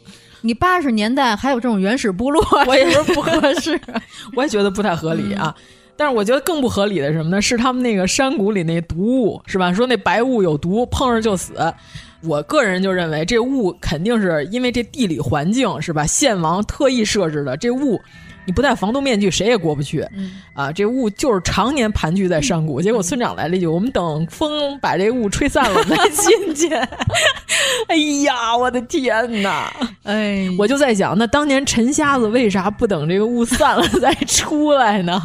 [0.42, 3.80] 你八十年代还有这种原始部落， 我也是不合适，
[4.36, 5.54] 我也觉得不太合理啊。
[5.96, 7.40] 但是我觉得更不合理的是什么呢？
[7.40, 9.72] 是他们那个山谷里那毒物，是吧？
[9.72, 11.54] 说那白雾有毒，碰上就死。
[12.22, 16.06] 我个人就认为这雾肯定是因为这地理环境是吧？
[16.06, 18.00] 献王特意设置的这雾，
[18.44, 20.06] 你不戴防毒面具谁也过不去。
[20.14, 22.80] 嗯、啊，这雾就是常年盘踞在山谷。
[22.80, 26.68] 结果村长来了一句：“我们等风把这雾吹散了再进去。”
[27.88, 29.72] 哎呀，我的天哪！
[30.02, 35.22] 哎，我就在想，那当年陈瞎子为啥不等这个雾散了再出来呢？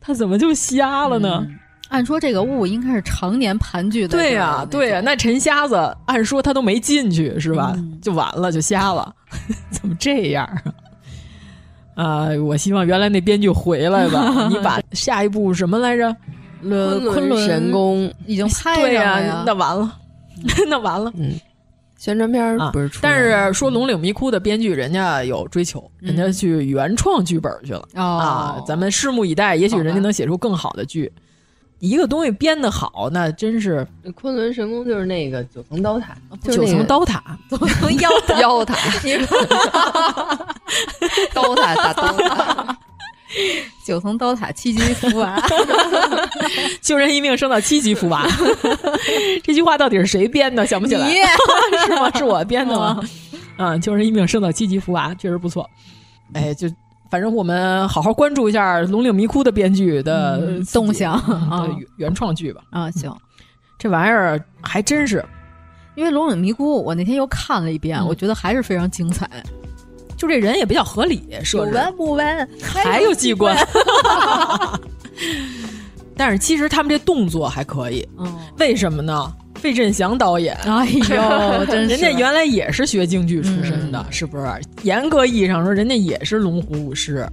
[0.00, 1.44] 他怎么就瞎了呢？
[1.44, 1.58] 嗯
[1.88, 4.08] 按说这个雾应该是常年盘踞的。
[4.08, 7.72] 对呀、啊，对呀、啊，那陈瞎子按说他都没进去是吧？
[7.76, 9.14] 嗯、就完了，就瞎了，
[9.70, 10.62] 怎么这样啊？
[11.94, 14.48] 啊、呃，我希望原来那编剧回来吧。
[14.50, 16.14] 你把下一部什么来着？
[16.60, 19.96] 昆仑神宫已经拍对呀、啊，那完了，
[20.68, 21.12] 那完了。
[21.16, 21.32] 嗯，
[21.96, 28.64] 宣传片不是出、啊，但是说《龙岭迷窟》的编剧人家有追求，嗯、人家去原创剧本去了、哦、啊。
[28.66, 31.10] 咱们拭目以待，也许人家能写出更好的剧。
[31.80, 38.10] 一个东西编的好，那真是昆仑神功就是那个九层刀塔，九层刀塔，九层妖
[38.40, 38.76] 妖塔，
[41.32, 42.78] 刀塔打刀塔，
[43.86, 45.40] 九层刀塔七级福娃，
[46.82, 48.26] 救人一命胜造七级福娃。
[49.44, 50.66] 这句话到底是谁编的？
[50.66, 51.08] 想不起来，
[51.86, 52.10] 是吗？
[52.18, 53.00] 是我编的吗？
[53.56, 55.70] 啊，救人一命胜造七级福娃，确实不错。
[56.32, 56.68] 哎，就。
[57.10, 61.66] 反正我们好好关注一下《龙岭迷窟》的编剧的、嗯、动向啊，
[61.96, 62.62] 原创剧吧。
[62.70, 63.10] 啊，行，
[63.78, 65.24] 这玩意儿还真是，
[65.94, 69.28] 因为《龙岭迷窟》，我那天又看了一遍，嗯、我觉得还是非常精彩。
[70.16, 71.22] 就这人也比较合理，
[71.54, 73.56] 有完不完，还有机关。
[76.16, 79.32] 但是其实他们这动作还可以，嗯，为什么呢？
[79.58, 84.46] 费振祥导演，哎呦，真是 人家原来也是学京剧出身的，嗯、是不是？
[84.82, 87.28] 严格意义上说，人家也是龙虎舞狮。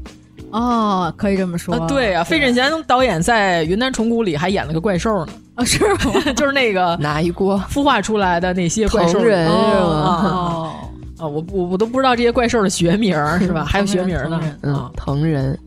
[0.52, 1.76] 哦，可以这么说。
[1.76, 5.34] 啊、对啊，费振祥导演在《云南虫谷》里还演了个怪兽呢。
[5.56, 6.22] 啊，是吗？
[6.36, 9.56] 就是那个 哪一锅孵化出来的那些怪兽人是吗？
[9.56, 10.74] 哦
[11.18, 13.64] 啊，我我我都不知道这些怪兽的学名是吧？
[13.66, 14.40] 还有学名呢。
[14.64, 15.58] 嗯，藤人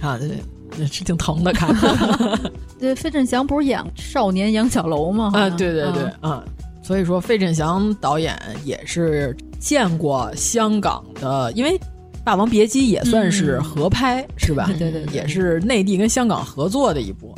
[0.00, 0.28] 啊，对，
[0.86, 1.74] 是挺疼的，看。
[2.78, 5.30] 对，费振祥不是演《少年杨小楼》吗？
[5.34, 6.42] 啊，对对对，啊，
[6.82, 11.78] 所以说费振祥导演也是见过香港的，因为
[12.24, 14.68] 《霸王别姬》也算是合拍，嗯、是吧？
[14.78, 17.34] 对对对，也是内地跟香港合作的一部。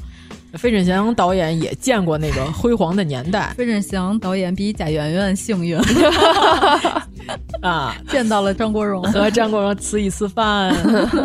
[0.58, 3.52] 费振祥导演也见过那个辉煌的年代。
[3.58, 5.78] 费振祥导演比贾圆圆幸运
[7.62, 10.74] 啊， 见到了张国荣，和张国荣吃一次饭，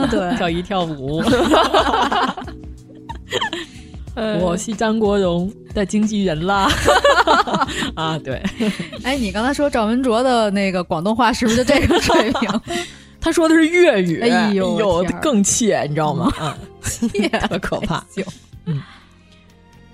[0.09, 1.23] 对，跳一跳舞。
[4.41, 6.69] 我是张国荣的经纪人啦，
[7.95, 8.41] 啊，对，
[9.03, 12.61] 哎，你刚才说赵文卓的那个广东话是不是就这个水平？
[13.19, 16.31] 他说的是粤语，哎呦，呦更切，你知道吗？
[16.39, 18.03] 啊，切，特可怕。
[18.65, 18.81] 嗯，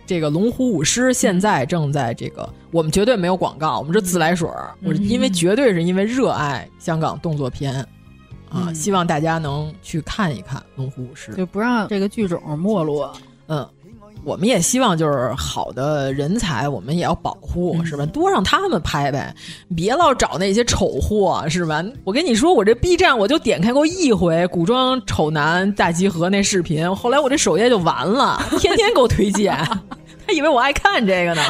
[0.07, 7.85] 这个龙虎舞狮现在正在这个，我们绝对没有广告，我们这自来水儿，我因为绝对是因为热爱香港动作片
[8.49, 13.13] 啊，希望大家能去看一看龙虎舞狮，就不让这个剧种没落。
[13.47, 13.67] 嗯。
[14.27, 18.05] 我们也希望就是好的人才，我们也要保护，是吧？
[18.07, 19.33] 多让他们拍呗，
[19.73, 21.81] 别老找那些丑货，是吧？
[22.03, 29.55] 我跟你说，我这 B 站我就点开过一回古装丑男大集合那视频，后来我这首页就完了，天天给我推荐，
[30.27, 31.41] 他以为我爱看这个呢。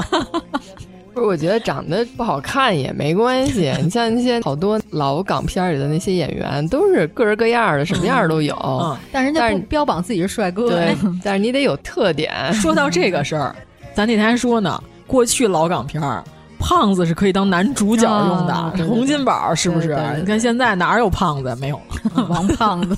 [1.18, 3.74] 不是，我觉得长得不好看也没关系。
[3.82, 8.56] 你像那些好多老港片里的那些演员，都是各式各样的，什么样都有。
[8.64, 10.70] 嗯，但人家不标榜自己是帅哥。
[10.70, 12.54] 对，但是你得有特点。
[12.54, 13.56] 说到这个事儿，
[13.96, 16.24] 咱那天还说呢，过去老港片儿。
[16.60, 19.98] 胖子是可以当男主角用的，洪金宝是不是？
[20.18, 21.56] 你看现在哪有胖子？
[21.60, 21.80] 没有，
[22.30, 22.96] 王胖子，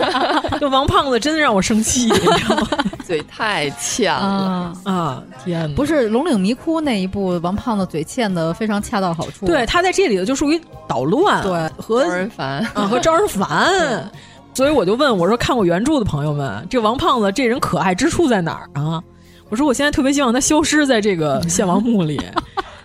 [0.60, 2.68] 就王胖子真的让我生气，你知道吗？
[3.04, 5.22] 嘴太欠了啊！
[5.44, 9.44] 天，不是《龙岭迷窟》那一部，王胖子嘴欠的非常恰到好处。
[9.44, 14.10] 对他在这里头就属于捣乱，对，和招人烦啊，和招人烦。
[14.54, 19.02] 所以我就问我说：“看过原著的朋友们，这王胖子这人可爱之处在哪儿啊？”
[19.48, 22.20] 我说：“我现在特别希望他消失在这个献王墓里。”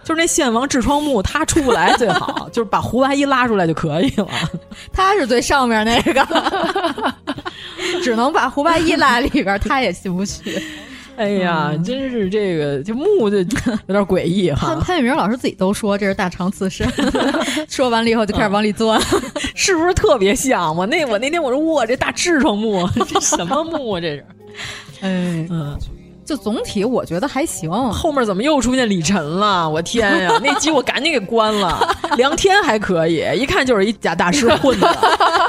[0.07, 4.25] 就是那献王痔疮墓，他出不来最好， 就是把胡八一拉出来就可以了。
[4.93, 6.25] 他是最上面那个，
[8.01, 10.63] 只能把胡八一拉里边，他也进不去。
[11.17, 13.43] 哎呀，真是这个这墓就有
[13.87, 14.67] 点诡异哈。
[14.67, 16.87] 潘潘粤明老师自己都说这是大肠刺身，
[17.67, 18.97] 说完了以后就开始往里钻，
[19.55, 20.73] 是不是特别像？
[20.73, 23.99] 我那我那天我说哇，这大痔疮墓，这什么墓啊？
[23.99, 24.25] 这是？
[25.01, 25.77] 哎嗯。
[26.27, 29.67] 就总体我觉得还行，后面怎么又出现李晨了？
[29.69, 31.95] 我天呀，那集我赶紧给关了。
[32.17, 34.87] 梁天还可以，一看就是一假大师混的。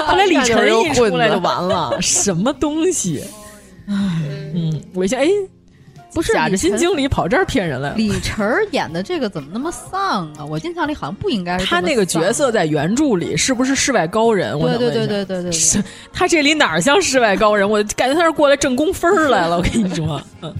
[0.07, 3.21] 后来李晨一出来就完了，什么东西？
[3.87, 5.27] 嗯，我一想，哎，
[6.13, 7.95] 不是假着心经理跑这儿骗人来了。
[7.95, 10.45] 李晨演的这个怎么那么丧啊？
[10.45, 14.57] 我印象里好像不应该是他那个角色在原著里是不是世外高人？
[14.59, 17.69] 对对对对对对，他这里哪儿像世外高人？
[17.69, 19.57] 我感觉他是过来挣工分来了。
[19.57, 20.53] 我跟你说，嗯。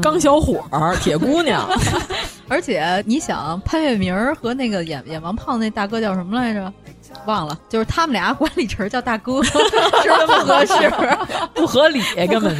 [0.00, 1.68] 钢小伙儿、铁姑娘，
[2.46, 6.72] 而且你想，潘粤明和那个演演王胖那大哥叫什么来着？
[7.26, 10.74] 忘了，就是他们俩管李晨叫大哥， 是不是不合适？
[11.54, 12.56] 不合理，根本。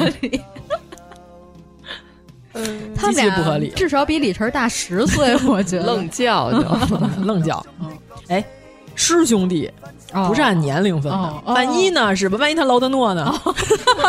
[2.55, 5.85] 嗯，他们俩不合理，至少比李晨大十岁，我觉得。
[5.85, 6.59] 愣叫就
[7.25, 7.65] 愣叫。
[8.29, 8.45] 哎，
[8.95, 9.71] 师兄弟。
[10.27, 12.17] 不是按年龄分的，万一呢？
[12.17, 12.37] 是吧？
[12.39, 13.33] 万一他劳德诺呢？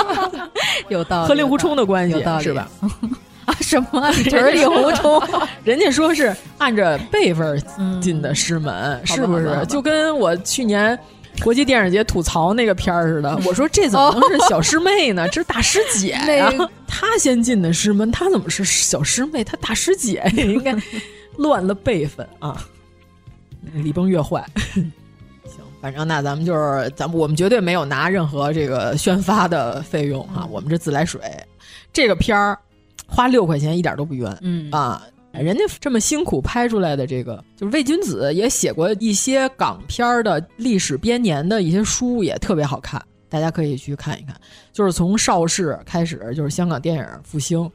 [0.89, 2.67] 有道理，和令狐冲的关系是吧？
[3.45, 4.09] 啊，什么？
[4.11, 5.21] 李晨令狐冲？
[5.63, 7.61] 人家说是按着辈分
[8.01, 9.63] 进的师门，是不是？
[9.67, 10.97] 就跟我去年
[11.43, 15.27] 国际电影节吐槽那个片儿似的，我说这怎么能是小师妹呢？
[15.29, 16.51] 这是大师姐呀！
[16.87, 19.43] 她先进的师门，她怎么是小师妹？
[19.43, 20.75] 她大师姐 应该
[21.37, 22.65] 乱了辈分啊！
[23.73, 24.45] 礼崩乐坏。
[25.45, 31.21] 行反正那咱们就是，咱们我们绝对没有拿任何这个宣发的费用哈，我们这自来水。
[31.91, 32.57] 这个片儿
[33.07, 35.01] 花六块钱一点都不冤，嗯啊，
[35.33, 44.35] 人家这么辛苦拍出来的这个，就是魏君子也写过一些港片的历史编年的一些书，也特别好看，大家可以去看一看。
[44.73, 47.69] 就是从邵氏开始，就是香港电影复兴。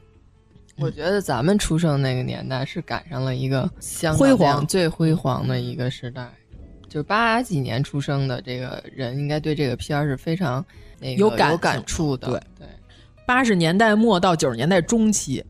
[0.77, 3.67] 我觉得咱们出生那个年代是赶上了一个
[4.15, 6.31] 辉煌最辉煌的一个时代。
[6.87, 10.63] 就是八几年出生的这个人，应该对这个片儿是非常
[11.17, 12.27] 有感有感触的。
[12.27, 12.67] 对对，
[13.25, 15.43] 八十年代末到九十年代中期，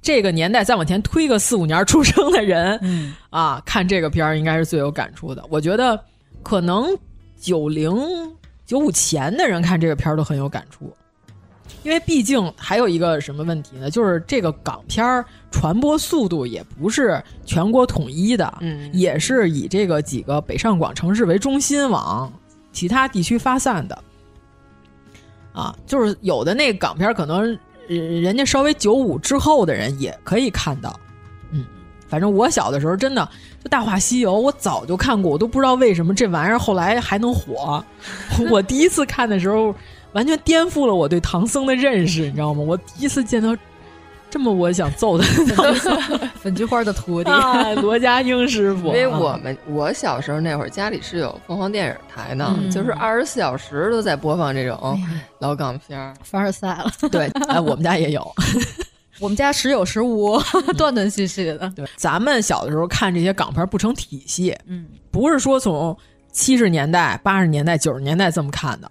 [0.00, 5.44] 这个年代再往前推个四五年出生的人，嗯啊，看这个片儿应该是最有感触的。
[5.50, 5.98] 我觉得
[6.42, 6.96] 可能
[7.38, 7.96] 九零
[8.64, 10.92] 九五前的人看这个片儿都很有感触。
[11.84, 13.88] 因为毕竟还有一个什么问题呢？
[13.90, 22.32] 就是这个港片儿传播速度也不是全国统一的，嗯，也是以这个几个北上广城市为中心往
[22.72, 23.98] 其他地区发散的。
[25.52, 27.56] 啊，就是有的那个港片可能
[27.88, 30.98] 人家稍微九五之后的人也可以看到，
[31.50, 31.64] 嗯，
[32.06, 33.28] 反正我小的时候真的
[33.62, 37.84] 就《大话西游》，我早就看过，我都不知道为什么这玩意儿后来还能火。
[38.50, 39.74] 我第一次看的时候。
[40.12, 42.62] 完全颠覆了我对唐僧的认识，你知道吗？
[42.66, 43.54] 我第一次见到
[44.30, 45.24] 这么我想揍他。
[46.40, 47.30] 粉菊 花的徒弟。
[47.80, 48.88] 罗家英师傅。
[48.88, 55.00] 因为我们我小时候那会儿家里是有凤凰电影台的，就是二十四小时都在播放这种
[55.38, 56.90] 老港片，凡尔赛了。
[57.10, 58.34] 对，哎，我们家也有，
[59.20, 60.38] 我们家时有时无，
[60.76, 61.70] 断断续续的。
[61.74, 65.96] 对，咱们小的时候看这些港片不成体系，嗯，不是说从
[66.30, 68.90] 七十年代、八十年代、九十年代这么看的。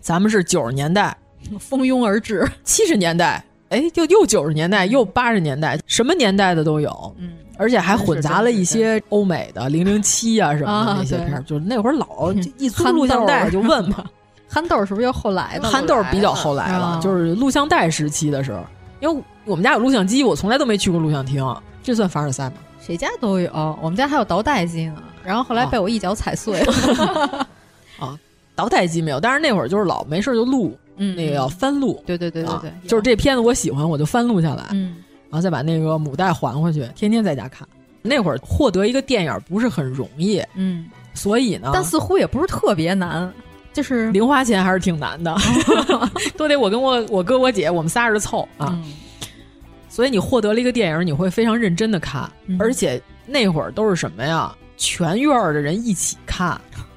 [0.00, 1.14] 咱们是九十年代
[1.58, 14.04] 蜂拥而至，七十年代，哎，又又九十年代，又八十年代，什么年代的都有，嗯，而且还混杂了一些欧美的零零七啊什么的那些片儿，就是那会儿老一租录像带就问嘛，
[14.48, 15.66] 憨豆是不是又后来的？
[15.70, 18.60] 憨豆比较后来了，就是录像带时期的时候。
[19.00, 21.42] 因为我们家有录像机，我从来都没去过录像厅，
[21.82, 22.56] 这算凡尔赛吗？
[22.80, 25.02] 谁家都有，我们家还有倒带机呢。
[25.24, 27.46] 然后后来被我一脚踩碎 了。
[27.98, 28.18] 啊，
[28.54, 32.00] 倒带机没有，但是那会儿就是老没事就录，嗯，那个要翻录。
[32.06, 34.96] 对对对对对，就是这片子我喜欢，我就翻录下来，嗯，
[35.28, 37.66] 然后再把那个母带还回去，天天在家看。
[38.02, 43.30] 那会儿获得一个电影不是很容易，嗯，所以呢，但似乎也不是特别难，
[43.72, 45.36] 就是零花钱还是挺难的，
[46.36, 48.78] 都得我跟我我哥我姐我们仨人凑啊。
[49.88, 54.54] 所以你获得了一个电影，你会非常认真的看，而且那会儿都是什么呀？
[54.76, 56.58] 全院的人一起看，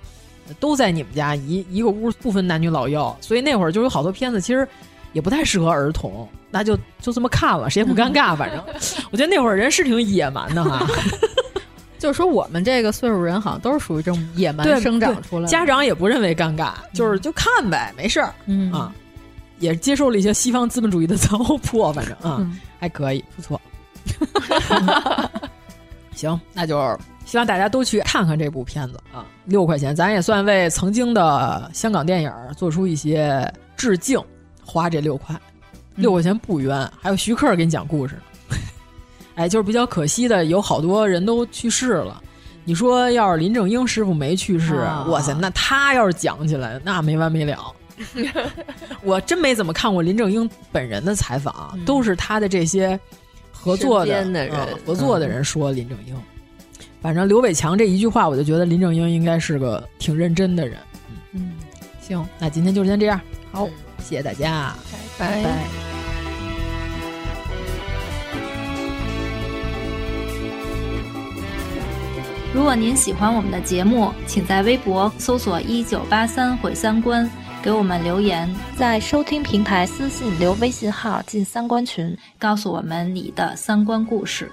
[0.60, 3.16] 都在你们家一一个屋，不分男女老幼。
[3.22, 4.68] 所以那会儿就有好多片子，其实
[5.14, 8.36] 也不太适合儿童，那就就这么看了，谁也不尴尬。
[8.36, 8.64] 反正
[9.12, 10.86] 我觉得那会儿人是挺野蛮的哈。
[12.00, 18.94] 就是说我们这个岁数人好像都是属于这种野蛮生长出来，家长也不认为尴尬，就是就看呗，没事儿，嗯啊，
[19.60, 22.46] 也接受了一些西方资本主义的糟粕，反正啊
[22.78, 23.62] 还可以，不错。
[26.14, 29.26] 行，那就希望大家都去看看这部片子啊！
[29.46, 34.20] 六块钱，咱也算为曾经的香港电影做出一些致敬，
[34.66, 35.36] 花这六块，
[35.96, 36.90] 六块钱不冤。
[37.02, 38.16] 还有徐克给你讲故事，
[39.36, 42.22] 哎，就是比较可惜的，有好多人都去世了。
[42.64, 44.76] 你说要是林正英师傅没去世，
[45.08, 47.74] 哇塞，那他要是讲起来，那没完没了。
[49.04, 53.00] 我真没怎么看过林正英本人的采访，都是他的这些。
[53.66, 54.52] 合作的人，
[54.86, 56.14] 合作的人说林正英，
[57.04, 60.80] 反正刘伟强这一句话，我就觉得林正英应该是个挺认真的人。
[61.34, 61.52] 嗯，
[62.00, 63.20] 行，那今天就先这样，
[63.52, 63.68] 好，
[64.00, 64.74] 谢谢大家，
[65.20, 65.50] 拜拜。
[72.54, 77.30] 如果您喜欢我们的节目，请在微博搜索“一九八三毁三观”。
[77.62, 84.52] 给我们留言，在收听平台私信留微信号进三观群，告诉我们你的三观故事。